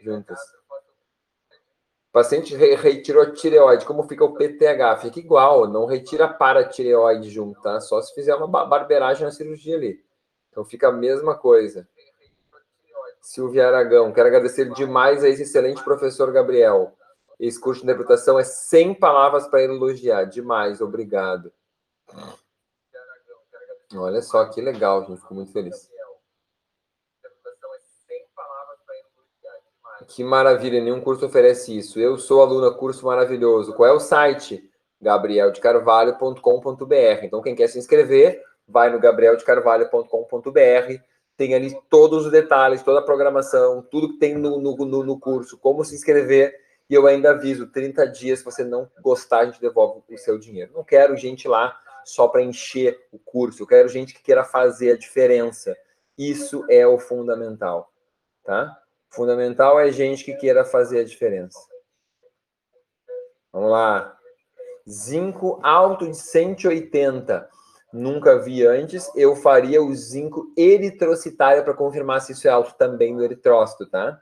juntas. 0.02 0.38
Paciente 2.10 2.56
retirou 2.56 3.22
a 3.22 3.30
tireoide, 3.30 3.84
como 3.84 4.02
fica 4.02 4.24
o 4.24 4.34
PTH? 4.34 4.96
Fica 5.02 5.20
igual, 5.20 5.68
não 5.68 5.84
retira 5.84 6.26
para 6.26 6.60
a 6.60 6.68
tireoide 6.68 7.28
junto, 7.28 7.60
tá? 7.60 7.80
Só 7.80 8.00
se 8.00 8.14
fizer 8.14 8.34
uma 8.34 8.66
barbeiragem 8.66 9.24
na 9.24 9.30
cirurgia 9.30 9.76
ali. 9.76 10.02
Então 10.50 10.64
fica 10.64 10.88
a 10.88 10.92
mesma 10.92 11.36
coisa. 11.36 11.86
Silvia 13.20 13.68
Aragão, 13.68 14.10
quero 14.10 14.28
agradecer 14.28 14.72
demais 14.72 15.22
a 15.22 15.28
esse 15.28 15.42
excelente 15.42 15.84
professor 15.84 16.32
Gabriel. 16.32 16.96
Esse 17.38 17.60
curso 17.60 17.82
de 17.82 17.86
interpretação 17.86 18.38
é 18.38 18.42
100 18.42 18.94
palavras 18.94 19.46
para 19.46 19.62
elogiar. 19.62 20.24
Demais, 20.24 20.80
obrigado. 20.80 21.52
Olha 23.94 24.22
só 24.22 24.44
que 24.46 24.60
legal, 24.60 25.06
gente. 25.06 25.20
Fico 25.20 25.34
muito 25.34 25.52
feliz. 25.52 25.88
Que 30.08 30.24
maravilha, 30.24 30.80
nenhum 30.80 31.00
curso 31.00 31.26
oferece 31.26 31.76
isso. 31.76 32.00
Eu 32.00 32.18
sou 32.18 32.40
aluna, 32.40 32.70
curso 32.70 33.04
maravilhoso. 33.04 33.74
Qual 33.74 33.88
é 33.88 33.92
o 33.92 34.00
site? 34.00 34.64
gabrieldecarvalho.com.br. 35.00 37.22
Então, 37.22 37.40
quem 37.40 37.54
quer 37.54 37.68
se 37.68 37.78
inscrever, 37.78 38.42
vai 38.66 38.90
no 38.90 38.98
gabrieldecarvalho.com.br. 38.98 41.02
Tem 41.36 41.54
ali 41.54 41.80
todos 41.88 42.26
os 42.26 42.32
detalhes, 42.32 42.82
toda 42.82 42.98
a 42.98 43.02
programação, 43.02 43.80
tudo 43.80 44.08
que 44.08 44.18
tem 44.18 44.34
no, 44.34 44.60
no, 44.60 45.04
no 45.04 45.20
curso, 45.20 45.56
como 45.56 45.84
se 45.84 45.94
inscrever 45.94 46.52
e 46.90 46.94
eu 46.94 47.06
ainda 47.06 47.32
aviso, 47.32 47.66
30 47.66 48.06
dias, 48.06 48.38
se 48.38 48.44
você 48.44 48.64
não 48.64 48.90
gostar, 49.02 49.40
a 49.40 49.44
gente 49.44 49.60
devolve 49.60 50.02
o 50.10 50.18
seu 50.18 50.38
dinheiro. 50.38 50.72
Não 50.74 50.82
quero 50.82 51.14
gente 51.16 51.46
lá 51.46 51.78
só 52.08 52.28
para 52.28 52.42
encher 52.42 52.98
o 53.12 53.18
curso, 53.18 53.62
eu 53.62 53.66
quero 53.66 53.88
gente 53.88 54.14
que 54.14 54.22
queira 54.22 54.44
fazer 54.44 54.92
a 54.92 54.96
diferença. 54.96 55.76
Isso 56.16 56.64
é 56.68 56.86
o 56.86 56.98
fundamental, 56.98 57.92
tá? 58.44 58.80
Fundamental 59.10 59.78
é 59.78 59.92
gente 59.92 60.24
que 60.24 60.34
queira 60.34 60.64
fazer 60.64 61.00
a 61.00 61.04
diferença. 61.04 61.58
Vamos 63.52 63.70
lá. 63.70 64.18
Zinco 64.88 65.60
alto 65.62 66.06
de 66.06 66.16
180. 66.16 67.48
Nunca 67.92 68.38
vi 68.38 68.66
antes. 68.66 69.10
Eu 69.14 69.36
faria 69.36 69.82
o 69.82 69.94
zinco 69.94 70.52
eritrocitário 70.56 71.64
para 71.64 71.74
confirmar 71.74 72.20
se 72.20 72.32
isso 72.32 72.46
é 72.46 72.50
alto 72.50 72.74
também 72.76 73.14
no 73.14 73.24
eritrócito, 73.24 73.86
tá? 73.86 74.20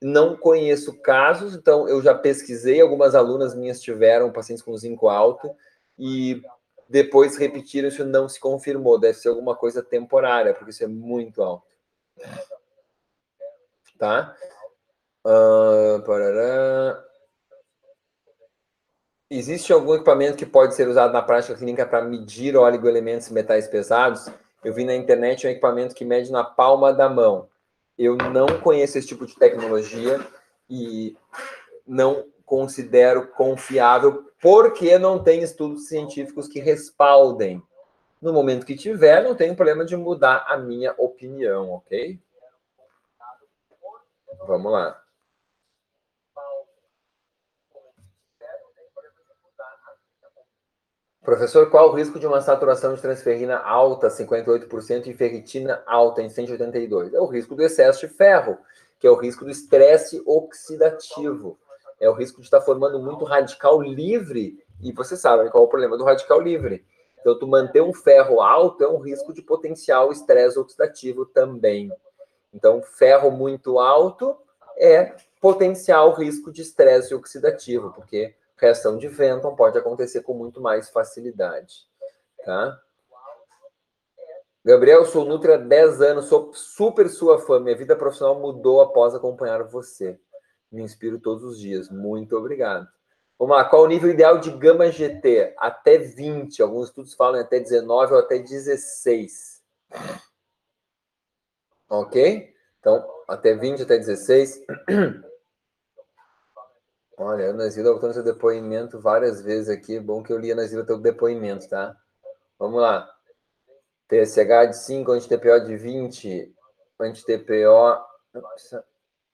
não 0.00 0.36
conheço 0.36 1.00
casos, 1.00 1.54
então 1.54 1.88
eu 1.88 2.00
já 2.00 2.14
pesquisei, 2.14 2.80
algumas 2.80 3.14
alunas 3.14 3.54
minhas 3.54 3.80
tiveram 3.80 4.32
pacientes 4.32 4.62
com 4.62 4.76
zinco 4.76 5.08
alto 5.08 5.50
e 5.98 6.40
depois 6.88 7.36
repetiram, 7.36 7.88
isso 7.88 8.04
não 8.04 8.28
se 8.28 8.40
confirmou, 8.40 8.98
deve 8.98 9.18
ser 9.18 9.28
alguma 9.28 9.54
coisa 9.54 9.82
temporária, 9.82 10.54
porque 10.54 10.70
isso 10.70 10.82
é 10.82 10.86
muito 10.86 11.42
alto. 11.42 11.66
Tá? 13.98 14.34
Uh, 15.26 16.02
parará. 16.04 17.04
Existe 19.30 19.72
algum 19.72 19.94
equipamento 19.94 20.38
que 20.38 20.46
pode 20.46 20.74
ser 20.74 20.88
usado 20.88 21.12
na 21.12 21.20
prática 21.20 21.54
clínica 21.54 21.84
para 21.84 22.02
medir 22.02 22.56
oligoelementos 22.56 23.28
e 23.28 23.34
metais 23.34 23.68
pesados? 23.68 24.30
Eu 24.64 24.72
vi 24.72 24.84
na 24.84 24.94
internet 24.94 25.46
um 25.46 25.50
equipamento 25.50 25.94
que 25.94 26.04
mede 26.04 26.32
na 26.32 26.42
palma 26.42 26.94
da 26.94 27.08
mão. 27.10 27.48
Eu 27.98 28.16
não 28.16 28.46
conheço 28.60 28.96
esse 28.96 29.08
tipo 29.08 29.26
de 29.26 29.34
tecnologia 29.34 30.18
e 30.70 31.14
não 31.86 32.24
considero 32.48 33.28
confiável 33.28 34.32
porque 34.40 34.98
não 34.98 35.22
tem 35.22 35.42
estudos 35.42 35.86
científicos 35.86 36.48
que 36.48 36.60
respaldem. 36.60 37.62
No 38.20 38.32
momento 38.32 38.66
que 38.66 38.74
tiver, 38.74 39.22
não 39.22 39.36
tem 39.36 39.54
problema 39.54 39.84
de 39.84 39.96
mudar 39.96 40.44
a 40.48 40.56
minha 40.56 40.94
opinião, 40.96 41.70
ok? 41.70 42.18
Vamos 44.46 44.72
lá. 44.72 45.00
Professor, 51.22 51.70
qual 51.70 51.90
o 51.90 51.94
risco 51.94 52.18
de 52.18 52.26
uma 52.26 52.40
saturação 52.40 52.94
de 52.94 53.02
transferrina 53.02 53.58
alta, 53.58 54.08
58%, 54.08 55.08
e 55.08 55.14
ferritina 55.14 55.82
alta, 55.86 56.22
em 56.22 56.30
182? 56.30 57.12
É 57.12 57.20
o 57.20 57.26
risco 57.26 57.54
do 57.54 57.62
excesso 57.62 58.06
de 58.06 58.14
ferro, 58.14 58.56
que 58.98 59.06
é 59.06 59.10
o 59.10 59.16
risco 59.16 59.44
do 59.44 59.50
estresse 59.50 60.22
oxidativo. 60.24 61.58
É 62.00 62.08
o 62.08 62.12
risco 62.12 62.40
de 62.40 62.46
estar 62.46 62.60
formando 62.60 62.98
muito 62.98 63.24
radical 63.24 63.80
livre. 63.80 64.62
E 64.80 64.92
você 64.92 65.16
sabe 65.16 65.50
qual 65.50 65.64
é 65.64 65.66
o 65.66 65.70
problema 65.70 65.96
do 65.96 66.04
radical 66.04 66.40
livre. 66.40 66.84
Então, 67.20 67.38
tu 67.38 67.46
manter 67.46 67.82
um 67.82 67.92
ferro 67.92 68.40
alto 68.40 68.84
é 68.84 68.88
um 68.88 68.98
risco 68.98 69.32
de 69.32 69.42
potencial 69.42 70.12
estresse 70.12 70.58
oxidativo 70.58 71.26
também. 71.26 71.92
Então, 72.54 72.80
ferro 72.82 73.30
muito 73.30 73.78
alto 73.78 74.36
é 74.76 75.16
potencial 75.40 76.12
risco 76.12 76.52
de 76.52 76.62
estresse 76.62 77.14
oxidativo, 77.14 77.92
porque 77.92 78.34
reação 78.56 78.96
de 78.96 79.08
Fenton 79.08 79.54
pode 79.54 79.78
acontecer 79.78 80.22
com 80.22 80.34
muito 80.34 80.60
mais 80.60 80.90
facilidade, 80.90 81.86
tá? 82.44 82.80
Gabriel, 84.64 85.06
sou 85.06 85.24
Nutri 85.24 85.52
há 85.52 85.56
10 85.56 86.02
anos, 86.02 86.24
sou 86.26 86.52
super 86.52 87.08
sua 87.08 87.38
fã. 87.38 87.58
Minha 87.58 87.76
vida 87.76 87.96
profissional 87.96 88.38
mudou 88.38 88.80
após 88.80 89.14
acompanhar 89.14 89.62
você. 89.62 90.18
Me 90.70 90.82
inspiro 90.82 91.18
todos 91.18 91.44
os 91.44 91.58
dias. 91.58 91.88
Muito 91.90 92.36
obrigado. 92.36 92.88
Vamos 93.38 93.56
lá, 93.56 93.64
qual 93.64 93.82
o 93.82 93.86
nível 93.86 94.10
ideal 94.10 94.38
de 94.38 94.50
gama 94.50 94.90
GT? 94.90 95.54
Até 95.58 95.98
20. 95.98 96.60
Alguns 96.60 96.88
estudos 96.88 97.14
falam 97.14 97.40
até 97.40 97.60
19 97.60 98.14
ou 98.14 98.18
até 98.18 98.38
16. 98.38 99.62
Ok? 101.88 102.54
Então, 102.80 103.08
até 103.28 103.54
20, 103.54 103.82
até 103.82 103.96
16. 103.96 104.62
Olha, 107.16 107.46
Ana 107.46 107.68
Zila 107.68 107.90
voltando 107.90 108.14
seu 108.14 108.22
depoimento 108.22 109.00
várias 109.00 109.40
vezes 109.40 109.68
aqui. 109.68 109.98
Bom 109.98 110.22
que 110.22 110.32
eu 110.32 110.38
li, 110.38 110.50
Ana 110.50 110.66
Zila, 110.66 110.86
teu 110.86 110.98
depoimento, 110.98 111.68
tá? 111.68 111.96
Vamos 112.58 112.80
lá. 112.80 113.08
TSH 114.08 114.70
de 114.70 114.76
5, 114.76 115.12
anti-TPO 115.12 115.60
de 115.66 115.76
20, 115.76 116.54
anti-TPO, 116.98 118.00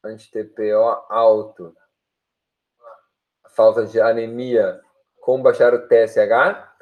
anti-TPO 0.04 1.06
alto. 1.08 1.74
Falta 3.54 3.86
de 3.86 4.00
anemia. 4.00 4.80
Como 5.20 5.42
baixar 5.42 5.72
o 5.74 5.88
TSH? 5.88 6.72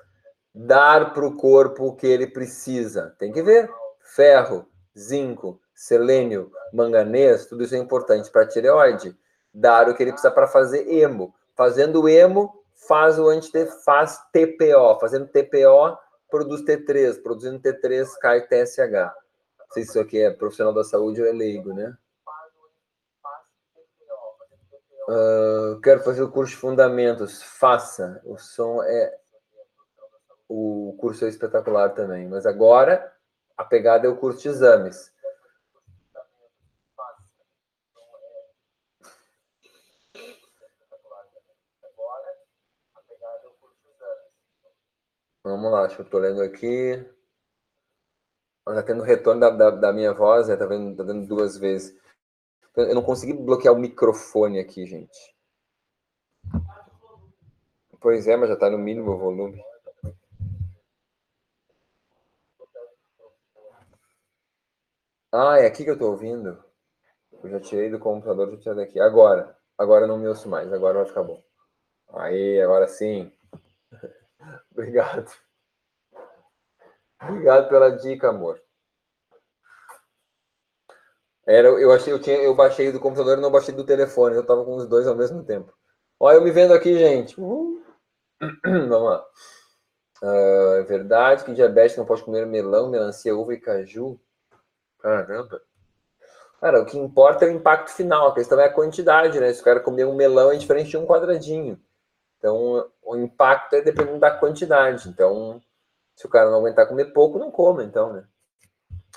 Dar 0.55 1.12
para 1.12 1.27
o 1.27 1.36
corpo 1.36 1.86
o 1.86 1.97
que 1.97 2.07
ele 2.07 2.27
precisa. 2.27 3.15
Tem 3.19 3.32
que 3.32 3.43
ver. 3.43 3.70
Ferro, 4.01 4.66
zinco, 4.99 5.61
selênio, 5.74 6.51
manganês, 6.73 7.47
tudo 7.47 7.62
isso 7.62 7.74
é 7.74 7.78
importante 7.78 8.31
para 8.31 8.43
a 8.43 8.49
tireoide 8.49 9.16
dar 9.53 9.89
o 9.89 9.94
que 9.94 10.03
ele 10.03 10.12
precisa 10.12 10.32
para 10.32 10.47
fazer 10.47 10.89
emo. 10.89 11.35
Fazendo 11.55 12.09
emo, 12.09 12.53
faz 12.89 13.19
o 13.19 13.28
anti 13.28 13.51
faz 13.85 14.19
TPO. 14.32 14.99
Fazendo 15.01 15.28
TPO, 15.28 15.99
produz 16.31 16.62
T3. 16.62 17.23
Produzindo 17.23 17.61
T3, 17.61 18.09
cai 18.20 18.47
TSH. 18.47 18.93
Não 18.93 19.74
sei 19.74 19.85
se 19.85 19.90
isso 19.90 20.01
aqui 20.01 20.20
é 20.20 20.31
profissional 20.31 20.73
da 20.73 20.85
saúde 20.85 21.20
ou 21.20 21.27
é 21.27 21.32
leigo, 21.32 21.74
né? 21.74 21.94
Uh, 25.08 25.80
quero 25.80 26.02
fazer 26.02 26.22
o 26.22 26.30
curso 26.30 26.52
de 26.52 26.58
fundamentos. 26.58 27.42
Faça. 27.42 28.20
O 28.24 28.38
som 28.38 28.82
é. 28.82 29.18
O 30.48 30.96
curso 31.00 31.24
é 31.24 31.28
espetacular 31.28 31.90
também. 31.90 32.28
Mas 32.28 32.46
agora 32.46 33.12
a 33.56 33.64
pegada 33.64 34.06
é 34.06 34.10
o 34.10 34.16
curso 34.16 34.40
de 34.40 34.48
exames. 34.48 35.12
Vamos 45.44 45.72
lá, 45.72 45.88
que 45.88 46.00
eu 46.00 46.04
tô 46.04 46.18
lendo 46.18 46.40
aqui. 46.40 47.04
Tá 48.64 48.82
tendo 48.82 49.02
retorno 49.02 49.40
da, 49.40 49.50
da, 49.50 49.70
da 49.70 49.92
minha 49.92 50.12
voz, 50.12 50.46
né? 50.46 50.56
Tá 50.56 50.66
vendo, 50.66 50.96
tá 50.96 51.02
vendo 51.02 51.26
duas 51.26 51.58
vezes. 51.58 52.00
Eu 52.77 52.94
não 52.94 53.03
consegui 53.03 53.35
bloquear 53.35 53.74
o 53.74 53.78
microfone 53.78 54.59
aqui, 54.59 54.86
gente. 54.86 55.35
Pois 58.01 58.27
é, 58.27 58.36
mas 58.36 58.49
já 58.49 58.57
tá 58.57 58.70
no 58.70 58.78
mínimo 58.78 59.16
volume. 59.16 59.62
Ah, 65.31 65.59
é 65.59 65.66
aqui 65.66 65.85
que 65.85 65.90
eu 65.90 65.99
tô 65.99 66.11
ouvindo? 66.11 66.62
Eu 67.43 67.51
já 67.51 67.61
tirei 67.61 67.90
do 67.90 67.99
computador, 67.99 68.51
já 68.51 68.57
tirei 68.59 68.77
daqui. 68.77 69.01
Agora. 69.01 69.57
Agora 69.78 70.07
não 70.07 70.19
me 70.19 70.28
ouço 70.28 70.49
mais. 70.49 70.73
Agora 70.73 70.99
vai 70.99 71.07
ficar 71.07 71.23
bom. 71.23 71.43
Aí, 72.15 72.61
agora 72.61 72.89
sim. 72.89 73.32
Obrigado. 74.73 75.31
Obrigado 77.20 77.69
pela 77.69 77.90
dica, 77.90 78.28
amor. 78.31 78.61
Era, 81.47 81.69
eu 81.69 81.93
achei, 81.93 82.12
eu 82.12 82.20
tinha, 82.20 82.36
eu 82.36 82.55
baixei 82.55 82.93
do 82.93 83.01
computador 83.01 83.39
e 83.39 83.40
não 83.40 83.51
baixei 83.51 83.74
do 83.74 83.85
telefone. 83.85 84.36
Eu 84.36 84.43
estava 84.43 84.64
com 84.64 84.77
os 84.77 84.86
dois 84.86 85.06
ao 85.06 85.16
mesmo 85.16 85.43
tempo. 85.44 85.73
Olha, 86.19 86.36
eu 86.36 86.43
me 86.43 86.51
vendo 86.51 86.73
aqui, 86.73 86.97
gente. 86.97 87.40
Uhum. 87.40 87.82
Vamos 88.64 89.02
lá. 89.02 89.24
Uh, 90.23 90.74
é 90.74 90.82
verdade 90.85 91.44
que 91.44 91.52
diabetes 91.52 91.97
não 91.97 92.06
pode 92.06 92.23
comer 92.23 92.47
melão, 92.47 92.89
melancia, 92.89 93.35
uva 93.35 93.55
e 93.55 93.60
caju? 93.60 94.20
Caramba. 95.01 95.60
Cara, 96.60 96.81
o 96.81 96.86
que 96.86 96.97
importa 96.97 97.44
é 97.44 97.48
o 97.48 97.52
impacto 97.52 97.90
final, 97.90 98.28
a 98.28 98.35
questão 98.35 98.60
é 98.60 98.66
a 98.66 98.73
quantidade, 98.73 99.40
né? 99.40 99.52
Se 99.52 99.60
o 99.60 99.64
cara 99.64 99.81
comer 99.81 100.05
um 100.06 100.14
melão 100.14 100.52
é 100.52 100.56
diferente 100.56 100.90
de 100.90 100.97
um 100.97 101.05
quadradinho. 101.05 101.81
Então, 102.39 102.89
o 103.02 103.16
impacto 103.16 103.74
é 103.74 103.81
dependendo 103.81 104.20
da 104.20 104.31
quantidade. 104.31 105.09
Então, 105.09 105.60
se 106.14 106.24
o 106.24 106.28
cara 106.28 106.51
não 106.51 106.59
aguentar 106.59 106.86
comer 106.86 107.06
pouco, 107.06 107.39
não 107.39 107.51
coma, 107.51 107.82
então, 107.82 108.12
né? 108.12 108.24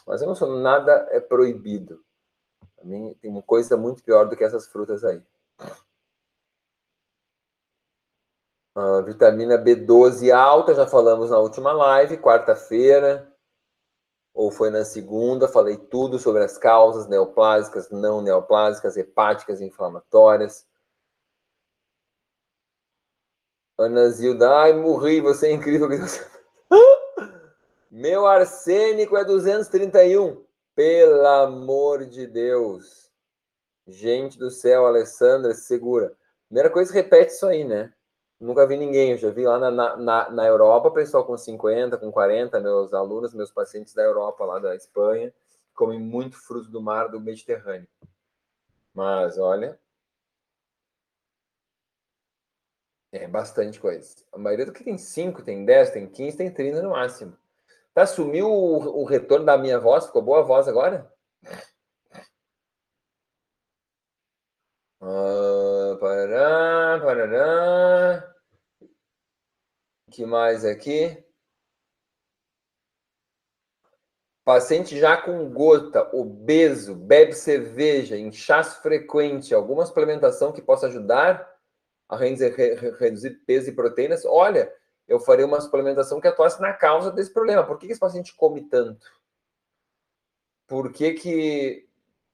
Mas 0.07 0.21
eu 0.21 0.27
não 0.27 0.33
sou 0.33 0.57
nada 0.57 1.07
é 1.11 1.19
proibido. 1.19 2.04
Mim, 2.85 3.15
tem 3.19 3.41
coisa 3.41 3.75
muito 3.75 4.03
pior 4.03 4.29
do 4.29 4.37
que 4.37 4.43
essas 4.43 4.67
frutas 4.67 5.03
aí. 5.03 5.19
Uh, 8.77 9.01
vitamina 9.03 9.57
B12 9.57 10.31
alta, 10.31 10.75
já 10.75 10.85
falamos 10.85 11.31
na 11.31 11.39
última 11.39 11.71
live, 11.71 12.17
quarta-feira, 12.17 13.33
ou 14.33 14.51
foi 14.51 14.69
na 14.69 14.85
segunda, 14.85 15.47
falei 15.47 15.77
tudo 15.77 16.19
sobre 16.19 16.43
as 16.43 16.59
causas 16.59 17.07
neoplásicas, 17.07 17.89
não 17.89 18.21
neoplásicas, 18.21 18.97
hepáticas, 18.97 19.61
inflamatórias. 19.61 20.67
Ana 23.79 24.09
Zilda, 24.09 24.59
ai, 24.59 24.73
morri, 24.73 25.21
você 25.21 25.47
é 25.47 25.53
incrível. 25.53 25.89
Meu 27.89 28.27
arsênico 28.27 29.17
é 29.17 29.25
231. 29.25 30.44
Pelo 30.75 31.25
amor 31.25 32.05
de 32.05 32.27
Deus. 32.27 33.09
Gente 33.87 34.37
do 34.37 34.51
céu, 34.51 34.85
Alessandra, 34.85 35.53
segura. 35.53 36.13
Primeira 36.47 36.69
coisa, 36.69 36.93
repete 36.93 37.31
isso 37.31 37.45
aí, 37.47 37.63
né? 37.63 37.93
Nunca 38.39 38.67
vi 38.67 38.75
ninguém, 38.75 39.11
eu 39.11 39.17
já 39.17 39.29
vi 39.31 39.45
lá 39.45 39.57
na, 39.57 39.95
na, 39.95 40.29
na 40.29 40.45
Europa, 40.45 40.91
pessoal 40.91 41.25
com 41.25 41.37
50, 41.37 41.97
com 41.97 42.11
40, 42.11 42.59
meus 42.59 42.93
alunos, 42.93 43.33
meus 43.33 43.51
pacientes 43.51 43.93
da 43.93 44.03
Europa, 44.03 44.43
lá 44.43 44.59
da 44.59 44.75
Espanha, 44.75 45.33
comem 45.73 45.99
muito 45.99 46.37
fruto 46.37 46.69
do 46.69 46.81
mar 46.81 47.07
do 47.07 47.21
Mediterrâneo. 47.21 47.87
Mas, 48.93 49.37
olha, 49.37 49.79
é 53.13 53.27
bastante 53.27 53.79
coisa. 53.79 54.15
A 54.33 54.37
maioria 54.37 54.65
do 54.65 54.73
que 54.73 54.83
tem 54.83 54.97
5, 54.97 55.41
tem 55.43 55.63
10, 55.63 55.91
tem 55.91 56.07
15, 56.07 56.37
tem 56.37 56.51
30 56.51 56.81
no 56.81 56.89
máximo. 56.89 57.37
Tá, 57.95 58.05
sumiu 58.05 58.51
o, 58.51 59.03
o 59.03 59.05
retorno 59.05 59.45
da 59.45 59.57
minha 59.57 59.79
voz? 59.79 60.05
Ficou 60.05 60.21
boa 60.21 60.39
a 60.39 60.43
voz 60.43 60.67
agora? 60.67 61.09
Uh, 65.01 65.97
parará, 65.97 66.99
parará. 67.01 68.35
que 70.11 70.25
mais 70.25 70.65
aqui? 70.65 71.23
Paciente 74.43 74.99
já 74.99 75.15
com 75.15 75.49
gota, 75.49 76.03
obeso, 76.13 76.95
bebe 76.95 77.31
cerveja, 77.31 78.17
inchaço 78.17 78.81
frequente, 78.81 79.55
alguma 79.55 79.85
suplementação 79.85 80.51
que 80.51 80.61
possa 80.61 80.87
ajudar 80.87 81.49
a 82.09 82.17
reduzir 82.17 83.41
peso 83.45 83.69
e 83.69 83.73
proteínas? 83.73 84.25
Olha, 84.25 84.69
eu 85.07 85.19
farei 85.19 85.45
uma 85.45 85.61
suplementação 85.61 86.19
que 86.19 86.27
atuasse 86.27 86.61
na 86.61 86.73
causa 86.73 87.11
desse 87.11 87.31
problema. 87.31 87.65
Por 87.65 87.77
que 87.77 87.87
esse 87.87 87.99
paciente 87.99 88.35
come 88.35 88.61
tanto? 88.61 89.05
Por 90.67 90.91
que, 90.91 91.13
que 91.13 91.87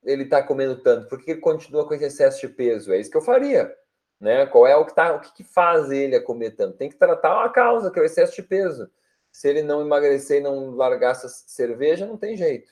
ele 0.04 0.24
está 0.24 0.42
comendo 0.42 0.82
tanto? 0.82 1.08
Por 1.08 1.22
que 1.22 1.32
ele 1.32 1.42
continua 1.42 1.86
com 1.86 1.94
esse 1.94 2.06
excesso 2.06 2.42
de 2.42 2.54
peso? 2.54 2.94
É 2.94 3.00
isso 3.00 3.12
que 3.12 3.18
eu 3.18 3.22
faria. 3.22 3.76
Né? 4.20 4.46
Qual 4.46 4.66
é 4.66 4.76
o 4.76 4.86
que, 4.86 4.96
tá, 4.96 5.14
o 5.14 5.20
que, 5.20 5.34
que 5.34 5.44
faz 5.44 5.92
ele 5.92 6.16
a 6.16 6.24
comer 6.24 6.52
tanto? 6.52 6.78
Tem 6.78 6.90
que 6.90 6.96
tratar 6.96 7.44
a 7.44 7.50
causa, 7.50 7.92
que 7.92 8.00
é 8.00 8.02
o 8.02 8.06
excesso 8.06 8.36
de 8.36 8.44
peso. 8.44 8.90
Se 9.32 9.50
ele 9.50 9.62
não 9.62 9.82
emagrecer 9.82 10.40
e 10.40 10.44
não 10.44 10.72
largar 10.72 11.12
essa 11.12 11.28
cerveja, 11.28 12.06
não 12.06 12.18
tem 12.18 12.38
jeito. 12.38 12.72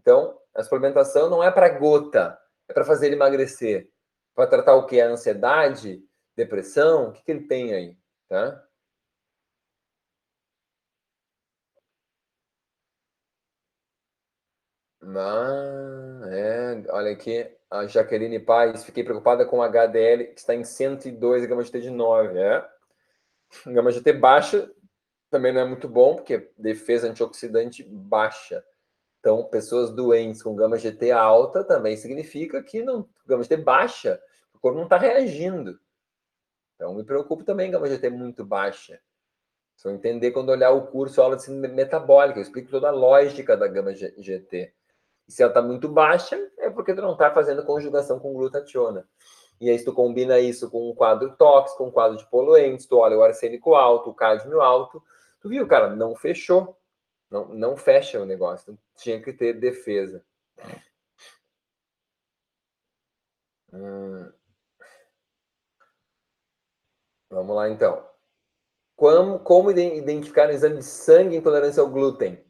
Então, 0.00 0.38
a 0.54 0.62
suplementação 0.62 1.28
não 1.28 1.44
é 1.44 1.50
para 1.50 1.68
gota, 1.68 2.38
é 2.68 2.72
para 2.72 2.84
fazer 2.84 3.06
ele 3.06 3.16
emagrecer. 3.16 3.90
Para 4.34 4.46
tratar 4.46 4.74
o 4.74 4.86
que? 4.86 5.00
A 5.00 5.08
ansiedade, 5.08 6.02
depressão, 6.34 7.08
o 7.08 7.12
que, 7.12 7.22
que 7.22 7.30
ele 7.30 7.46
tem 7.46 7.74
aí? 7.74 7.98
Tá? 8.28 8.64
Ah, 15.02 16.20
é. 16.26 16.82
Olha 16.90 17.12
aqui, 17.12 17.50
a 17.70 17.86
Jaqueline 17.86 18.38
Paz. 18.38 18.84
Fiquei 18.84 19.02
preocupada 19.02 19.44
com 19.46 19.58
o 19.58 19.62
HDL, 19.62 20.26
que 20.28 20.40
está 20.40 20.54
em 20.54 20.64
102 20.64 21.46
gama 21.46 21.62
GT 21.62 21.80
de 21.80 21.90
9. 21.90 22.38
É. 22.38 22.68
Gama 23.66 23.90
GT 23.90 24.12
baixa 24.12 24.70
também 25.30 25.52
não 25.52 25.60
é 25.60 25.64
muito 25.64 25.88
bom, 25.88 26.16
porque 26.16 26.50
defesa 26.58 27.08
antioxidante 27.08 27.84
baixa. 27.84 28.64
Então, 29.20 29.44
pessoas 29.44 29.90
doentes 29.90 30.42
com 30.42 30.56
gama 30.56 30.76
GT 30.76 31.12
alta 31.12 31.62
também 31.62 31.96
significa 31.96 32.62
que 32.62 32.82
não, 32.82 33.08
gama 33.26 33.42
GT 33.42 33.58
baixa, 33.58 34.20
o 34.52 34.58
corpo 34.58 34.78
não 34.78 34.84
está 34.84 34.98
reagindo. 34.98 35.78
Então, 36.74 36.94
me 36.94 37.04
preocupo 37.04 37.44
também 37.44 37.70
gama 37.70 37.86
GT 37.86 38.10
muito 38.10 38.44
baixa. 38.44 39.00
Só 39.76 39.90
entender 39.90 40.32
quando 40.32 40.48
olhar 40.50 40.70
o 40.70 40.88
curso 40.88 41.22
aula 41.22 41.36
de 41.36 41.50
metabólica, 41.50 42.38
eu 42.38 42.42
explico 42.42 42.70
toda 42.70 42.88
a 42.88 42.92
lógica 42.92 43.56
da 43.56 43.68
gama 43.68 43.94
GT. 43.94 44.74
E 45.30 45.32
se 45.32 45.44
ela 45.44 45.52
está 45.52 45.62
muito 45.62 45.88
baixa, 45.88 46.36
é 46.58 46.68
porque 46.68 46.92
tu 46.92 47.00
não 47.00 47.12
está 47.12 47.32
fazendo 47.32 47.64
conjugação 47.64 48.18
com 48.18 48.34
glutationa. 48.34 49.08
E 49.60 49.70
aí, 49.70 49.78
se 49.78 49.84
tu 49.84 49.92
combina 49.92 50.40
isso 50.40 50.68
com 50.68 50.90
um 50.90 50.94
quadro 50.94 51.36
tóxico, 51.36 51.84
um 51.84 51.90
quadro 51.90 52.18
de 52.18 52.28
poluentes, 52.28 52.84
tu 52.84 52.96
olha 52.96 53.16
o 53.16 53.22
arsênico 53.22 53.76
alto, 53.76 54.10
o 54.10 54.14
cádmio 54.14 54.60
alto, 54.60 55.00
tu 55.40 55.48
viu, 55.48 55.68
cara, 55.68 55.94
não 55.94 56.16
fechou. 56.16 56.76
Não, 57.30 57.46
não 57.54 57.76
fecha 57.76 58.20
o 58.20 58.26
negócio. 58.26 58.72
Então, 58.72 58.78
tinha 58.96 59.22
que 59.22 59.32
ter 59.32 59.52
defesa. 59.52 60.20
Hum. 63.72 64.32
Vamos 67.30 67.54
lá, 67.54 67.68
então. 67.68 68.04
Como, 68.96 69.38
como 69.38 69.70
identificar 69.70 70.48
no 70.48 70.54
exame 70.54 70.78
de 70.78 70.84
sangue 70.84 71.36
intolerância 71.36 71.80
ao 71.80 71.88
glúten? 71.88 72.44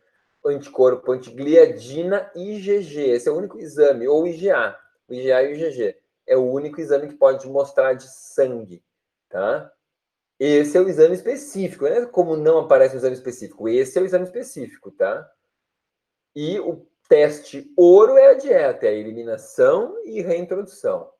Anticorpo 0.44 1.12
antigliadina 1.12 2.30
IgG. 2.34 3.10
Esse 3.10 3.28
é 3.28 3.32
o 3.32 3.36
único 3.36 3.58
exame, 3.58 4.08
ou 4.08 4.26
IgA. 4.26 4.78
O 5.08 5.14
IgA 5.14 5.42
e 5.42 5.52
o 5.52 5.56
IgG. 5.56 5.96
É 6.26 6.36
o 6.36 6.50
único 6.50 6.80
exame 6.80 7.08
que 7.08 7.14
pode 7.14 7.48
mostrar 7.48 7.94
de 7.94 8.08
sangue, 8.08 8.84
tá? 9.28 9.72
Esse 10.38 10.78
é 10.78 10.80
o 10.80 10.88
exame 10.88 11.14
específico, 11.14 11.84
né? 11.84 12.06
Como 12.06 12.36
não 12.36 12.60
aparece 12.60 12.94
o 12.94 12.98
exame 12.98 13.14
específico. 13.14 13.68
Esse 13.68 13.98
é 13.98 14.02
o 14.02 14.04
exame 14.06 14.24
específico, 14.24 14.90
tá? 14.90 15.30
E 16.34 16.58
o 16.60 16.86
teste 17.08 17.70
ouro 17.76 18.16
é 18.16 18.30
a 18.30 18.34
dieta, 18.34 18.86
é 18.86 18.90
a 18.90 18.92
eliminação 18.92 20.00
e 20.04 20.22
reintrodução. 20.22 21.10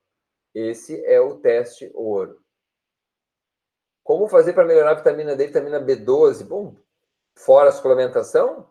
Esse 0.54 1.04
é 1.04 1.20
o 1.20 1.36
teste 1.36 1.90
ouro. 1.94 2.40
Como 4.02 4.28
fazer 4.28 4.52
para 4.52 4.64
melhorar 4.64 4.92
a 4.92 4.94
vitamina 4.94 5.36
D 5.36 5.44
e 5.44 5.46
vitamina 5.48 5.80
B12? 5.80 6.44
Bom, 6.44 6.74
fora 7.34 7.68
a 7.68 7.72
suplementação, 7.72 8.66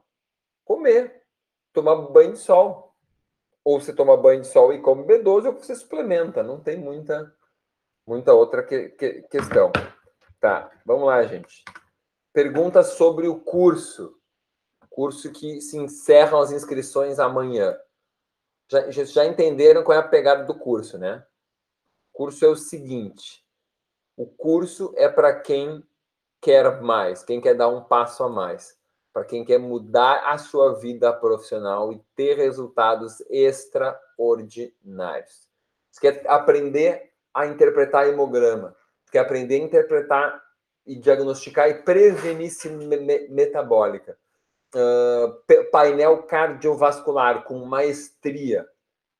comer, 0.70 1.24
tomar 1.74 1.96
banho 1.96 2.34
de 2.34 2.40
sol. 2.40 2.96
Ou 3.66 3.82
você 3.82 3.92
toma 3.92 4.16
banho 4.16 4.42
de 4.42 4.48
sol 4.48 4.72
e 4.72 4.80
come 4.80 5.04
B12 5.04 5.48
ou 5.48 5.54
você 5.54 5.76
suplementa. 5.76 6.44
Não 6.44 6.62
tem 6.62 6.78
muita, 6.78 7.36
muita 8.06 8.34
outra 8.34 8.64
que, 8.64 8.90
que, 8.90 9.24
questão. 9.24 9.72
Tá, 10.40 10.72
vamos 10.86 11.08
lá, 11.08 11.24
gente. 11.24 11.64
Pergunta 12.32 12.84
sobre 12.84 13.28
o 13.28 13.40
curso. 13.40 14.16
Curso 14.90 15.32
que 15.32 15.60
se 15.60 15.78
encerram 15.78 16.40
as 16.40 16.52
inscrições 16.52 17.20
amanhã. 17.20 17.78
Já, 18.70 18.90
já 18.92 19.26
entenderam 19.26 19.84
qual 19.84 19.98
é 19.98 20.02
a 20.02 20.08
pegada 20.08 20.46
do 20.46 20.58
curso, 20.58 20.98
né? 20.98 21.26
O 22.14 22.18
curso 22.18 22.46
é 22.46 22.48
o 22.48 22.56
seguinte: 22.56 23.44
o 24.16 24.28
curso 24.28 24.94
é 24.96 25.10
para 25.10 25.40
quem 25.40 25.84
quer 26.42 26.82
mais, 26.82 27.24
quem 27.24 27.42
quer 27.42 27.56
dar 27.56 27.70
um 27.70 27.84
passo 27.84 28.24
a 28.24 28.30
mais 28.30 28.79
para 29.20 29.26
quem 29.26 29.44
quer 29.44 29.60
mudar 29.60 30.32
a 30.32 30.38
sua 30.38 30.80
vida 30.80 31.12
profissional 31.12 31.92
e 31.92 32.02
ter 32.16 32.38
resultados 32.38 33.22
extraordinários. 33.30 35.50
Você 35.92 36.00
quer 36.00 36.24
aprender 36.26 37.12
a 37.34 37.46
interpretar 37.46 38.08
hemograma, 38.08 38.74
você 39.04 39.12
quer 39.12 39.20
aprender 39.20 39.56
a 39.56 39.66
interpretar 39.66 40.42
e 40.88 40.96
diagnosticar 40.96 41.68
e 41.68 41.84
prevenir 41.84 42.50
metabólica. 43.30 44.18
Uh, 44.74 45.36
painel 45.70 46.24
cardiovascular 46.24 47.44
com 47.44 47.66
maestria. 47.66 48.66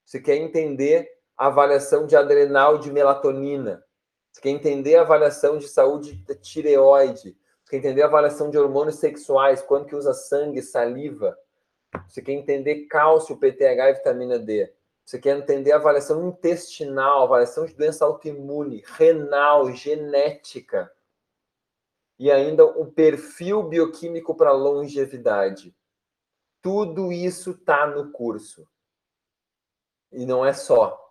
Você 0.06 0.22
quer 0.22 0.38
entender 0.38 1.10
a 1.38 1.48
avaliação 1.48 2.06
de 2.06 2.16
adrenal 2.16 2.78
de 2.78 2.90
melatonina. 2.90 3.84
Você 4.32 4.40
quer 4.40 4.52
entender 4.52 4.96
a 4.96 5.02
avaliação 5.02 5.58
de 5.58 5.68
saúde 5.68 6.14
da 6.26 6.36
tireoide 6.36 7.36
quer 7.70 7.78
entender 7.78 8.02
a 8.02 8.08
avaliação 8.08 8.50
de 8.50 8.58
hormônios 8.58 8.96
sexuais, 8.96 9.62
quando 9.62 9.86
que 9.86 9.96
usa 9.96 10.14
sangue, 10.14 10.62
saliva. 10.62 11.38
Você 12.08 12.22
quer 12.22 12.34
entender 12.34 12.88
cálcio, 12.88 13.38
PTH 13.38 13.90
e 13.90 13.94
vitamina 13.94 14.40
D. 14.40 14.74
Você 15.06 15.20
quer 15.20 15.38
entender 15.38 15.72
a 15.72 15.76
avaliação 15.76 16.28
intestinal, 16.28 17.24
avaliação 17.24 17.66
de 17.66 17.76
doença 17.76 18.06
autoimune, 18.06 18.84
renal, 18.86 19.72
genética. 19.72 20.92
E 22.18 22.32
ainda 22.32 22.66
o 22.66 22.92
perfil 22.92 23.64
bioquímico 23.64 24.36
para 24.36 24.52
longevidade. 24.52 25.76
Tudo 26.62 27.12
isso 27.12 27.52
está 27.52 27.88
no 27.88 28.12
curso. 28.12 28.68
E 30.12 30.26
não 30.26 30.46
é 30.46 30.54
só. 30.54 31.09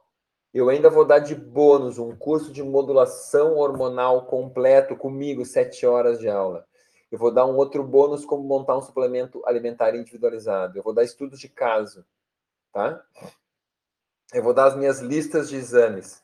Eu 0.53 0.69
ainda 0.70 0.89
vou 0.89 1.05
dar 1.05 1.19
de 1.19 1.35
bônus 1.35 1.99
um 1.99 2.16
curso 2.16 2.53
de 2.53 2.62
modulação 2.62 3.57
hormonal 3.57 4.27
completo 4.27 4.97
comigo, 4.97 5.45
sete 5.45 5.85
horas 5.85 6.19
de 6.19 6.29
aula. 6.29 6.66
Eu 7.11 7.19
vou 7.19 7.33
dar 7.33 7.47
um 7.47 7.57
outro 7.57 7.85
bônus 7.85 8.25
como 8.25 8.43
montar 8.43 8.77
um 8.77 8.83
suplemento 8.83 9.43
alimentar 9.47 9.95
individualizado. 9.95 10.79
Eu 10.79 10.83
vou 10.83 10.95
dar 10.95 11.05
estudos 11.05 11.39
de 11.39 11.49
caso, 11.49 12.05
tá? 12.73 13.03
Eu 14.33 14.43
vou 14.43 14.53
dar 14.53 14.66
as 14.66 14.77
minhas 14.77 15.01
listas 15.01 15.49
de 15.49 15.57
exames. 15.57 16.23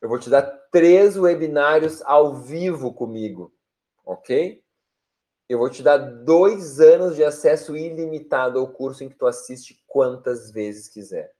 Eu 0.00 0.08
vou 0.08 0.18
te 0.18 0.30
dar 0.30 0.42
três 0.70 1.16
webinários 1.16 2.02
ao 2.02 2.34
vivo 2.34 2.92
comigo, 2.92 3.52
ok? 4.04 4.62
Eu 5.48 5.58
vou 5.58 5.70
te 5.70 5.82
dar 5.82 5.96
dois 5.96 6.80
anos 6.80 7.16
de 7.16 7.24
acesso 7.24 7.76
ilimitado 7.76 8.58
ao 8.58 8.68
curso 8.68 9.02
em 9.02 9.08
que 9.08 9.16
tu 9.16 9.26
assiste 9.26 9.82
quantas 9.86 10.50
vezes 10.50 10.88
quiser. 10.88 11.34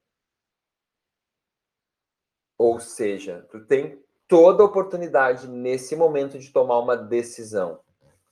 Ou 2.58 2.80
seja, 2.80 3.46
tu 3.50 3.64
tem 3.64 4.02
toda 4.26 4.62
a 4.62 4.66
oportunidade 4.66 5.48
nesse 5.48 5.96
momento 5.96 6.38
de 6.38 6.50
tomar 6.50 6.78
uma 6.80 6.96
decisão. 6.96 7.80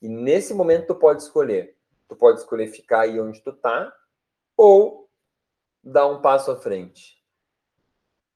E 0.03 0.09
nesse 0.09 0.53
momento 0.53 0.89
tu 0.89 0.95
pode 0.97 1.23
escolher. 1.23 1.75
Tu 2.09 2.17
pode 2.17 2.41
escolher 2.41 2.67
ficar 2.67 3.03
aí 3.03 3.19
onde 3.21 3.41
tu 3.41 3.53
tá 3.53 3.91
ou 4.57 5.09
dar 5.83 6.07
um 6.09 6.21
passo 6.21 6.51
à 6.51 6.57
frente. 6.57 7.23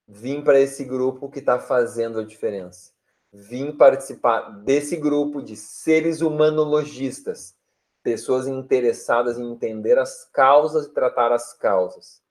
Vim 0.07 0.43
para 0.43 0.61
esse 0.61 0.85
grupo 0.85 1.29
que 1.29 1.41
está 1.41 1.59
fazendo 1.59 2.21
a 2.21 2.25
diferença 2.25 2.93
vim 3.33 3.73
participar 3.73 4.51
desse 4.62 4.97
grupo 4.97 5.41
de 5.41 5.57
seres 5.57 6.21
humanologistas, 6.21 7.55
pessoas 8.03 8.49
interessadas 8.49 9.39
em 9.39 9.53
entender 9.53 9.99
as 9.99 10.25
causas 10.33 10.87
e 10.87 10.93
tratar 10.93 11.33
as 11.33 11.53
causas. 11.53 12.23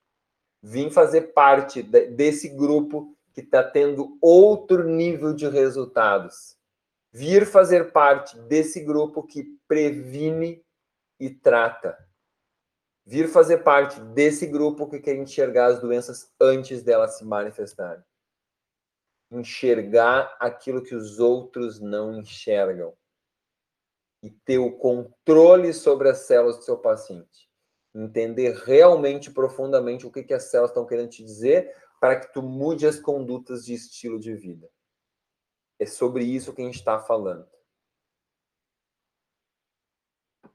Vim 0.62 0.90
fazer 0.90 1.34
parte 1.34 1.82
desse 1.82 2.50
grupo 2.50 3.16
que 3.40 3.46
está 3.46 3.64
tendo 3.64 4.18
outro 4.22 4.84
nível 4.84 5.34
de 5.34 5.48
resultados. 5.48 6.58
Vir 7.12 7.46
fazer 7.46 7.92
parte 7.92 8.38
desse 8.42 8.82
grupo 8.82 9.24
que 9.24 9.58
previne 9.68 10.64
e 11.20 11.30
trata. 11.30 11.98
Vir 13.06 13.28
fazer 13.28 13.60
parte 13.60 14.00
desse 14.00 14.46
grupo 14.46 14.88
que 14.88 15.00
quer 15.00 15.16
enxergar 15.16 15.68
as 15.68 15.80
doenças 15.80 16.32
antes 16.40 16.84
delas 16.84 17.18
se 17.18 17.26
manifestarem 17.26 18.04
enxergar 19.32 20.36
aquilo 20.40 20.82
que 20.82 20.96
os 20.96 21.20
outros 21.20 21.80
não 21.80 22.18
enxergam 22.18 22.94
e 24.24 24.30
ter 24.30 24.58
o 24.58 24.72
controle 24.72 25.74
sobre 25.74 26.10
as 26.10 26.20
células 26.20 26.58
do 26.58 26.64
seu 26.64 26.78
paciente. 26.78 27.48
Entender 27.94 28.54
realmente, 28.66 29.32
profundamente, 29.32 30.06
o 30.06 30.12
que, 30.12 30.24
que 30.24 30.34
as 30.34 30.44
células 30.44 30.72
estão 30.72 30.86
querendo 30.86 31.10
te 31.10 31.24
dizer 31.24 31.74
para 32.00 32.20
que 32.20 32.34
tu 32.34 32.42
mude 32.42 32.88
as 32.88 33.00
condutas 33.00 33.66
de 33.66 33.74
estilo 33.74 34.20
de 34.20 34.34
vida. 34.34 34.70
É 35.78 35.86
sobre 35.86 36.24
isso 36.24 36.54
que 36.54 36.62
a 36.62 36.66
gente 36.66 36.80
está 36.80 37.00
falando. 37.00 37.50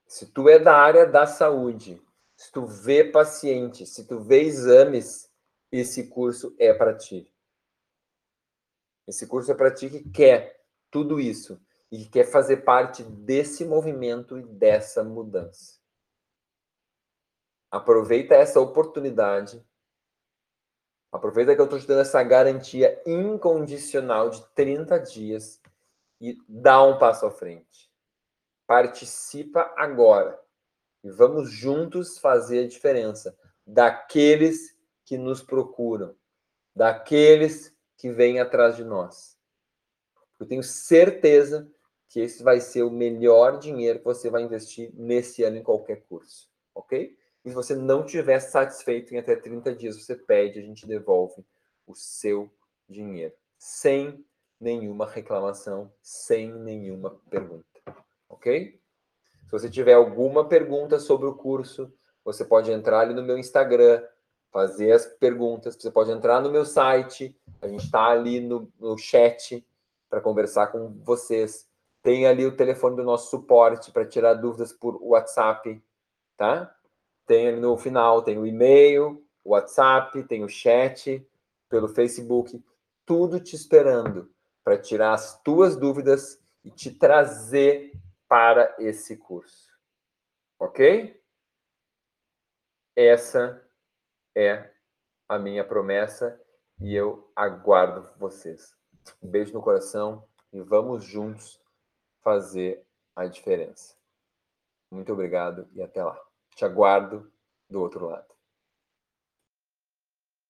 Se 0.06 0.26
tu 0.26 0.48
é 0.48 0.58
da 0.58 0.76
área 0.76 1.06
da 1.06 1.26
saúde, 1.26 2.00
se 2.36 2.52
tu 2.52 2.66
vê 2.66 3.04
pacientes, 3.04 3.90
se 3.90 4.06
tu 4.06 4.20
vê 4.20 4.42
exames, 4.42 5.30
esse 5.72 6.08
curso 6.08 6.54
é 6.58 6.72
para 6.72 6.96
ti. 6.96 7.32
Esse 9.06 9.26
curso 9.26 9.50
é 9.50 9.54
para 9.54 9.74
ti 9.74 9.90
que 9.90 10.08
quer 10.10 10.64
tudo 10.90 11.20
isso 11.20 11.60
e 11.90 11.98
que 11.98 12.10
quer 12.10 12.24
fazer 12.24 12.58
parte 12.58 13.02
desse 13.02 13.64
movimento 13.64 14.38
e 14.38 14.42
dessa 14.42 15.02
mudança. 15.02 15.80
Aproveita 17.70 18.34
essa 18.34 18.60
oportunidade. 18.60 19.64
Aproveita 21.15 21.55
que 21.55 21.61
eu 21.61 21.66
estou 21.66 21.78
te 21.78 21.86
dando 21.86 22.01
essa 22.01 22.20
garantia 22.24 23.01
incondicional 23.07 24.31
de 24.31 24.45
30 24.47 24.99
dias 24.99 25.62
e 26.20 26.36
dá 26.49 26.82
um 26.82 26.99
passo 26.99 27.24
à 27.24 27.31
frente. 27.31 27.89
Participa 28.66 29.73
agora 29.77 30.36
e 31.05 31.11
vamos 31.12 31.49
juntos 31.49 32.19
fazer 32.19 32.65
a 32.65 32.66
diferença 32.66 33.39
daqueles 33.65 34.77
que 35.05 35.16
nos 35.16 35.41
procuram, 35.41 36.16
daqueles 36.74 37.73
que 37.97 38.11
vem 38.11 38.41
atrás 38.41 38.74
de 38.74 38.82
nós. 38.82 39.39
Eu 40.41 40.47
tenho 40.47 40.65
certeza 40.65 41.70
que 42.09 42.19
esse 42.19 42.43
vai 42.43 42.61
ser 42.61 42.82
o 42.82 42.91
melhor 42.91 43.61
dinheiro 43.61 44.01
que 44.01 44.05
você 44.05 44.28
vai 44.28 44.43
investir 44.43 44.91
nesse 44.93 45.45
ano 45.45 45.59
em 45.59 45.62
qualquer 45.62 46.03
curso, 46.09 46.51
ok? 46.74 47.16
E 47.44 47.50
se 47.50 47.54
você 47.54 47.74
não 47.74 48.04
estiver 48.04 48.40
satisfeito 48.40 49.14
em 49.14 49.18
até 49.18 49.36
30 49.36 49.74
dias, 49.74 50.00
você 50.00 50.14
pede, 50.14 50.58
a 50.58 50.62
gente 50.62 50.86
devolve 50.86 51.44
o 51.86 51.94
seu 51.94 52.50
dinheiro, 52.88 53.34
sem 53.58 54.24
nenhuma 54.58 55.06
reclamação, 55.06 55.92
sem 56.02 56.52
nenhuma 56.52 57.20
pergunta, 57.28 57.80
ok? 58.28 58.80
Se 59.44 59.52
você 59.52 59.68
tiver 59.68 59.92
alguma 59.92 60.48
pergunta 60.48 60.98
sobre 60.98 61.26
o 61.26 61.34
curso, 61.34 61.92
você 62.24 62.44
pode 62.44 62.72
entrar 62.72 63.00
ali 63.00 63.12
no 63.12 63.22
meu 63.22 63.36
Instagram, 63.36 64.02
fazer 64.50 64.92
as 64.92 65.04
perguntas. 65.04 65.76
Você 65.76 65.90
pode 65.90 66.12
entrar 66.12 66.40
no 66.40 66.50
meu 66.50 66.64
site, 66.64 67.36
a 67.60 67.68
gente 67.68 67.84
está 67.84 68.06
ali 68.06 68.40
no, 68.40 68.72
no 68.78 68.96
chat 68.96 69.66
para 70.08 70.20
conversar 70.20 70.68
com 70.68 70.94
vocês. 71.02 71.68
Tem 72.02 72.26
ali 72.26 72.46
o 72.46 72.56
telefone 72.56 72.96
do 72.96 73.02
nosso 73.02 73.30
suporte 73.30 73.90
para 73.90 74.06
tirar 74.06 74.34
dúvidas 74.34 74.72
por 74.72 74.96
WhatsApp, 75.02 75.82
tá? 76.36 76.74
Tem 77.26 77.48
ali 77.48 77.60
no 77.60 77.76
final, 77.76 78.22
tem 78.22 78.38
o 78.38 78.46
e-mail, 78.46 79.24
o 79.42 79.51
WhatsApp, 79.51 80.22
tem 80.24 80.44
o 80.44 80.48
chat 80.48 81.26
pelo 81.68 81.88
Facebook, 81.88 82.62
tudo 83.05 83.40
te 83.40 83.56
esperando 83.56 84.30
para 84.62 84.78
tirar 84.78 85.12
as 85.12 85.40
tuas 85.42 85.76
dúvidas 85.76 86.42
e 86.64 86.70
te 86.70 86.90
trazer 86.90 87.92
para 88.28 88.74
esse 88.78 89.16
curso. 89.16 89.70
Ok? 90.59 91.22
Essa 92.96 93.62
é 94.34 94.72
a 95.28 95.38
minha 95.38 95.64
promessa 95.64 96.40
e 96.80 96.94
eu 96.94 97.30
aguardo 97.34 98.09
vocês. 98.18 98.74
Um 99.22 99.28
beijo 99.28 99.52
no 99.52 99.62
coração 99.62 100.26
e 100.52 100.60
vamos 100.60 101.05
juntos 101.05 101.60
fazer 102.22 102.86
a 103.14 103.26
diferença. 103.26 103.94
Muito 104.90 105.12
obrigado 105.12 105.68
e 105.72 105.82
até 105.82 106.02
lá. 106.02 106.23
Te 106.56 106.64
aguardo 106.64 107.31
do 107.68 107.81
outro 107.81 108.06
lado. 108.06 108.34